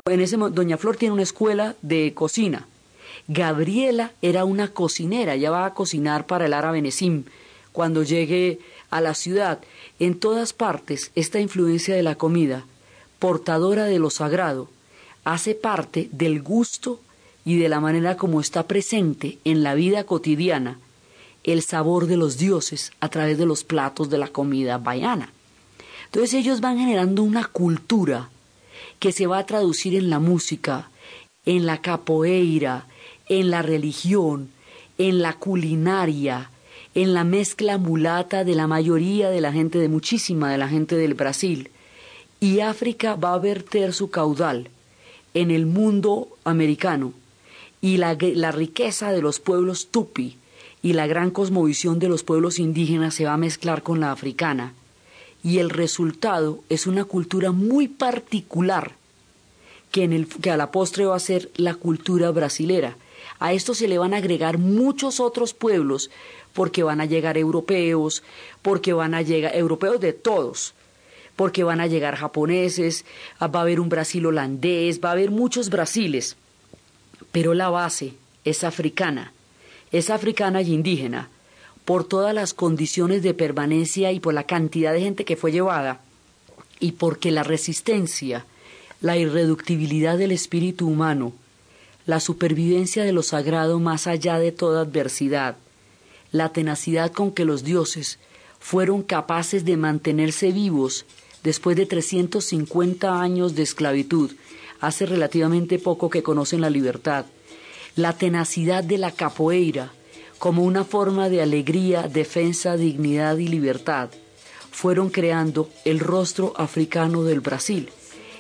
En 0.06 0.22
ese 0.22 0.38
Doña 0.38 0.78
Flor 0.78 0.96
tiene 0.96 1.12
una 1.12 1.24
escuela 1.24 1.76
de 1.82 2.14
cocina. 2.14 2.70
Gabriela 3.28 4.14
era 4.22 4.46
una 4.46 4.70
cocinera, 4.70 5.34
ella 5.34 5.52
va 5.52 5.66
a 5.66 5.74
cocinar 5.74 6.26
para 6.26 6.46
el 6.46 6.54
árabe 6.54 6.82
Nesim 6.82 7.26
cuando 7.74 8.02
llegue 8.02 8.60
a 8.92 9.02
la 9.02 9.14
ciudad. 9.14 9.60
En 10.00 10.18
todas 10.18 10.54
partes, 10.54 11.12
esta 11.16 11.42
influencia 11.42 11.94
de 11.98 12.04
la 12.04 12.16
comida 12.16 12.64
portadora 13.20 13.86
de 13.86 14.00
lo 14.00 14.10
sagrado, 14.10 14.70
hace 15.24 15.56
parte 15.56 16.10
del 16.12 16.42
gusto 16.42 17.00
y 17.44 17.58
de 17.58 17.70
la 17.70 17.80
manera 17.80 18.18
como 18.18 18.42
está 18.42 18.64
presente 18.68 19.38
en 19.44 19.64
la 19.64 19.76
vida 19.76 20.04
cotidiana 20.04 20.80
el 21.44 21.62
sabor 21.62 22.08
de 22.08 22.18
los 22.18 22.38
dioses 22.38 22.92
a 23.00 23.10
través 23.10 23.38
de 23.38 23.46
los 23.46 23.64
platos 23.64 24.10
de 24.10 24.18
la 24.18 24.30
comida 24.30 24.80
baiana. 24.80 25.32
Entonces 26.06 26.34
ellos 26.34 26.60
van 26.60 26.80
generando 26.80 27.22
una 27.24 27.46
cultura 27.46 28.30
que 29.00 29.12
se 29.12 29.28
va 29.28 29.38
a 29.38 29.46
traducir 29.46 29.96
en 29.96 30.10
la 30.10 30.20
música, 30.20 30.90
en 31.46 31.66
la 31.66 31.82
capoeira, 31.82 32.88
en 33.30 33.52
la 33.52 33.62
religión, 33.62 34.50
en 34.98 35.22
la 35.22 35.34
culinaria, 35.34 36.50
en 36.96 37.14
la 37.14 37.24
mezcla 37.24 37.78
mulata 37.78 38.44
de 38.44 38.56
la 38.56 38.68
mayoría 38.68 39.30
de 39.30 39.42
la 39.42 39.52
gente, 39.52 39.78
de 39.78 39.90
muchísima 39.90 40.50
de 40.52 40.58
la 40.58 40.68
gente 40.68 40.96
del 40.96 41.14
Brasil. 41.14 41.70
Y 42.46 42.60
África 42.60 43.16
va 43.16 43.34
a 43.34 43.40
verter 43.40 43.92
su 43.92 44.12
caudal 44.12 44.70
en 45.34 45.50
el 45.50 45.66
mundo 45.66 46.28
americano. 46.44 47.12
Y 47.82 47.98
la, 47.98 48.16
la 48.20 48.52
riqueza 48.52 49.12
de 49.12 49.24
los 49.24 49.40
pueblos 49.40 49.88
tupi 49.88 50.38
y 50.84 50.94
la 50.94 51.08
gran 51.08 51.32
cosmovisión 51.32 51.98
de 51.98 52.08
los 52.08 52.22
pueblos 52.22 52.60
indígenas 52.60 53.16
se 53.16 53.26
va 53.26 53.34
a 53.34 53.38
mezclar 53.38 53.82
con 53.82 54.00
la 54.00 54.12
africana. 54.12 54.74
Y 55.42 55.58
el 55.58 55.72
resultado 55.72 56.60
es 56.70 56.86
una 56.86 57.06
cultura 57.06 57.52
muy 57.52 57.88
particular 57.88 58.92
que, 59.90 60.04
en 60.04 60.14
el, 60.14 60.28
que 60.28 60.52
a 60.52 60.58
la 60.58 60.70
postre 60.70 61.08
va 61.08 61.16
a 61.16 61.20
ser 61.20 61.50
la 61.56 61.74
cultura 61.74 62.30
brasilera. 62.30 62.96
A 63.40 63.54
esto 63.54 63.74
se 63.74 63.88
le 63.88 63.98
van 63.98 64.14
a 64.14 64.18
agregar 64.18 64.60
muchos 64.60 65.20
otros 65.20 65.56
pueblos 65.56 66.12
porque 66.54 66.84
van 66.84 67.02
a 67.02 67.06
llegar 67.06 67.40
europeos, 67.40 68.22
porque 68.62 68.94
van 68.94 69.16
a 69.16 69.24
llegar 69.24 69.56
europeos 69.56 70.00
de 70.00 70.14
todos, 70.14 70.75
porque 71.36 71.64
van 71.64 71.82
a 71.82 71.88
llegar 71.88 72.16
japoneses, 72.16 73.06
ah, 73.40 73.48
va 73.48 73.60
a 73.60 73.62
haber 73.64 73.80
un 73.80 73.90
Brasil 73.90 74.26
holandés, 74.26 75.02
va 75.04 75.10
a 75.10 75.14
haber 75.14 75.32
muchos 75.32 75.70
Brasiles, 75.70 76.38
pero 77.32 77.54
la 77.54 77.70
base 77.70 78.14
es 78.46 78.64
africana, 78.64 79.34
es 79.92 80.10
africana 80.10 80.62
y 80.62 80.74
indígena, 80.74 81.30
por 81.84 82.04
todas 82.04 82.34
las 82.34 82.54
condiciones 82.54 83.22
de 83.22 83.34
permanencia 83.34 84.12
y 84.12 84.20
por 84.20 84.34
la 84.34 84.44
cantidad 84.44 84.94
de 84.94 85.02
gente 85.02 85.26
que 85.26 85.36
fue 85.36 85.52
llevada, 85.52 86.02
y 86.80 86.94
porque 86.94 87.32
la 87.32 87.44
resistencia, 87.44 88.46
la 89.02 89.18
irreductibilidad 89.18 90.18
del 90.18 90.32
espíritu 90.32 90.88
humano, 90.88 91.34
la 92.06 92.20
supervivencia 92.20 93.04
de 93.04 93.14
lo 93.14 93.24
sagrado 93.24 93.80
más 93.80 94.08
allá 94.08 94.40
de 94.40 94.52
toda 94.52 94.82
adversidad, 94.82 95.58
la 96.32 96.50
tenacidad 96.50 97.12
con 97.12 97.32
que 97.32 97.46
los 97.46 97.64
dioses 97.64 98.20
fueron 98.60 99.04
capaces 99.04 99.64
de 99.66 99.78
mantenerse 99.78 100.52
vivos 100.52 101.06
después 101.46 101.78
de 101.78 101.86
350 101.86 103.22
años 103.22 103.54
de 103.54 103.62
esclavitud, 103.62 104.32
hace 104.82 105.06
relativamente 105.06 105.78
poco 105.78 106.10
que 106.10 106.24
conocen 106.24 106.60
la 106.60 106.72
libertad, 106.72 107.28
la 107.96 108.14
tenacidad 108.14 108.84
de 108.84 108.98
la 108.98 109.12
capoeira 109.12 109.94
como 110.40 110.64
una 110.64 110.84
forma 110.84 111.30
de 111.30 111.44
alegría, 111.44 112.08
defensa, 112.08 112.78
dignidad 112.78 113.38
y 113.38 113.48
libertad, 113.48 114.10
fueron 114.72 115.10
creando 115.10 115.70
el 115.86 116.00
rostro 116.00 116.54
africano 116.58 117.24
del 117.24 117.42
Brasil. 117.42 117.92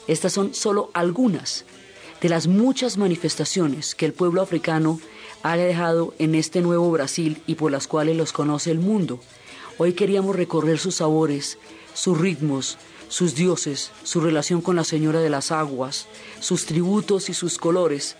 Estas 0.07 0.33
son 0.33 0.55
solo 0.55 0.89
algunas 0.93 1.63
de 2.21 2.29
las 2.29 2.47
muchas 2.47 2.97
manifestaciones 2.97 3.93
que 3.93 4.07
el 4.07 4.13
pueblo 4.13 4.41
africano 4.41 4.99
ha 5.43 5.55
dejado 5.57 6.15
en 6.17 6.33
este 6.33 6.61
nuevo 6.61 6.89
Brasil 6.89 7.39
y 7.45 7.53
por 7.53 7.71
las 7.71 7.87
cuales 7.87 8.17
los 8.17 8.33
conoce 8.33 8.71
el 8.71 8.79
mundo. 8.79 9.19
Hoy 9.77 9.93
queríamos 9.93 10.35
recorrer 10.35 10.79
sus 10.79 10.95
sabores, 10.95 11.59
sus 11.93 12.19
ritmos, 12.19 12.77
sus 13.15 13.33
dioses, 13.33 13.91
su 14.03 14.19
relación 14.19 14.59
con 14.59 14.75
la 14.75 14.83
Señora 14.83 15.21
de 15.21 15.29
las 15.29 15.49
Aguas, 15.53 16.07
sus 16.41 16.65
tributos 16.65 17.29
y 17.29 17.33
sus 17.33 17.57
colores, 17.57 18.17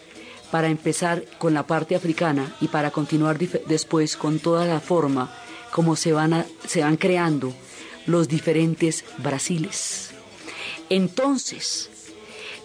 para 0.52 0.70
empezar 0.70 1.26
con 1.38 1.54
la 1.54 1.68
parte 1.68 1.98
africana 1.98 2.56
y 2.62 2.70
para 2.70 2.92
continuar 2.92 3.38
después 3.38 4.16
con 4.16 4.40
toda 4.40 4.66
la 4.66 4.80
forma 4.80 5.36
como 5.74 5.98
se 5.98 6.14
van, 6.14 6.46
se 6.66 6.80
van 6.80 6.96
creando 6.96 7.54
los 8.06 8.30
diferentes 8.30 9.04
Brasiles. 9.18 10.12
Entonces, 10.88 11.90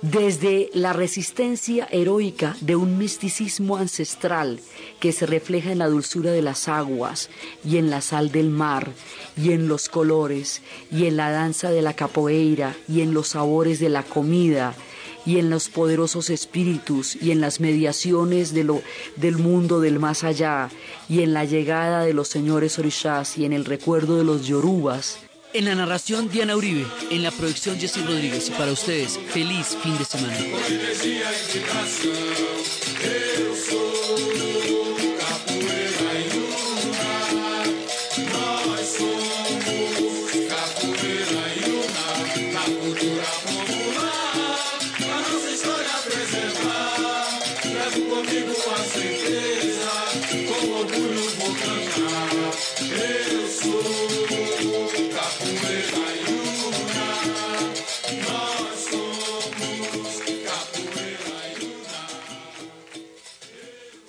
desde 0.03 0.71
la 0.73 0.93
resistencia 0.95 1.87
heroica 1.91 2.57
de 2.61 2.75
un 2.75 2.97
misticismo 2.97 3.77
ancestral 3.77 4.61
que 4.99 5.13
se 5.13 5.27
refleja 5.27 5.73
en 5.73 5.79
la 5.79 5.89
dulzura 5.89 6.33
de 6.33 6.41
las 6.41 6.69
aguas 6.69 7.29
y 7.65 7.77
en 7.77 7.91
la 7.91 8.01
sal 8.01 8.33
del 8.33 8.49
mar 8.49 8.91
y 9.37 9.53
en 9.53 9.69
los 9.69 9.89
colores 9.89 10.63
y 10.91 11.07
en 11.07 11.17
la 11.17 11.31
danza 11.31 11.71
de 11.71 11.83
la 11.83 11.95
capoeira 11.95 12.75
y 12.89 13.03
en 13.03 13.13
los 13.13 13.29
sabores 13.29 13.79
de 13.79 13.91
la 13.91 14.03
comida 14.03 14.75
y 15.27 15.39
en 15.39 15.51
los 15.51 15.69
poderosos 15.69 16.31
espíritus 16.31 17.15
y 17.17 17.31
en 17.31 17.43
las 17.43 17.61
mediaciones 17.61 18.55
del 18.55 19.37
mundo 19.37 19.81
del 19.81 19.99
más 19.99 20.25
allá 20.25 20.71
y 21.11 21.21
en 21.21 21.35
la 21.35 21.45
llegada 21.45 22.05
de 22.05 22.15
los 22.15 22.29
señores 22.29 22.79
orishas 22.79 23.37
y 23.37 23.45
en 23.45 23.53
el 23.53 23.67
recuerdo 23.67 24.17
de 24.17 24.25
los 24.25 24.47
yorubas 24.47 25.19
en 25.53 25.65
la 25.65 25.75
narración 25.75 26.29
Diana 26.29 26.57
Uribe, 26.57 26.87
en 27.11 27.23
la 27.23 27.31
producción 27.31 27.79
Jesse 27.79 28.05
Rodríguez 28.07 28.49
y 28.49 28.53
para 28.53 28.73
ustedes, 28.73 29.19
feliz 29.33 29.77
fin 29.83 29.97
de 29.99 30.05
semana. 30.05 30.37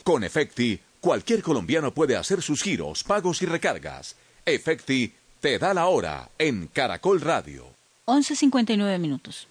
Con 0.03 0.23
Efecti, 0.23 0.79
cualquier 0.99 1.43
colombiano 1.43 1.93
puede 1.93 2.15
hacer 2.15 2.41
sus 2.41 2.63
giros, 2.63 3.03
pagos 3.03 3.41
y 3.41 3.45
recargas. 3.45 4.15
Efecti 4.45 5.13
te 5.39 5.59
da 5.59 5.73
la 5.73 5.87
hora 5.87 6.29
en 6.39 6.67
Caracol 6.67 7.21
Radio. 7.21 7.67
11.59 8.05 8.99
minutos. 8.99 9.47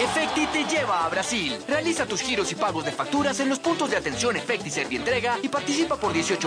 Efecti 0.00 0.46
te 0.46 0.64
lleva 0.64 1.04
a 1.04 1.08
Brasil. 1.10 1.54
Realiza 1.68 2.06
tus 2.06 2.22
giros 2.22 2.50
y 2.52 2.54
pagos 2.54 2.86
de 2.86 2.92
facturas 2.92 3.38
en 3.40 3.50
los 3.50 3.58
puntos 3.58 3.90
de 3.90 3.98
atención 3.98 4.34
Efecti 4.34 4.70
Servientrega 4.70 5.38
y 5.42 5.48
participa 5.48 5.96
por 5.96 6.14
18 6.14 6.38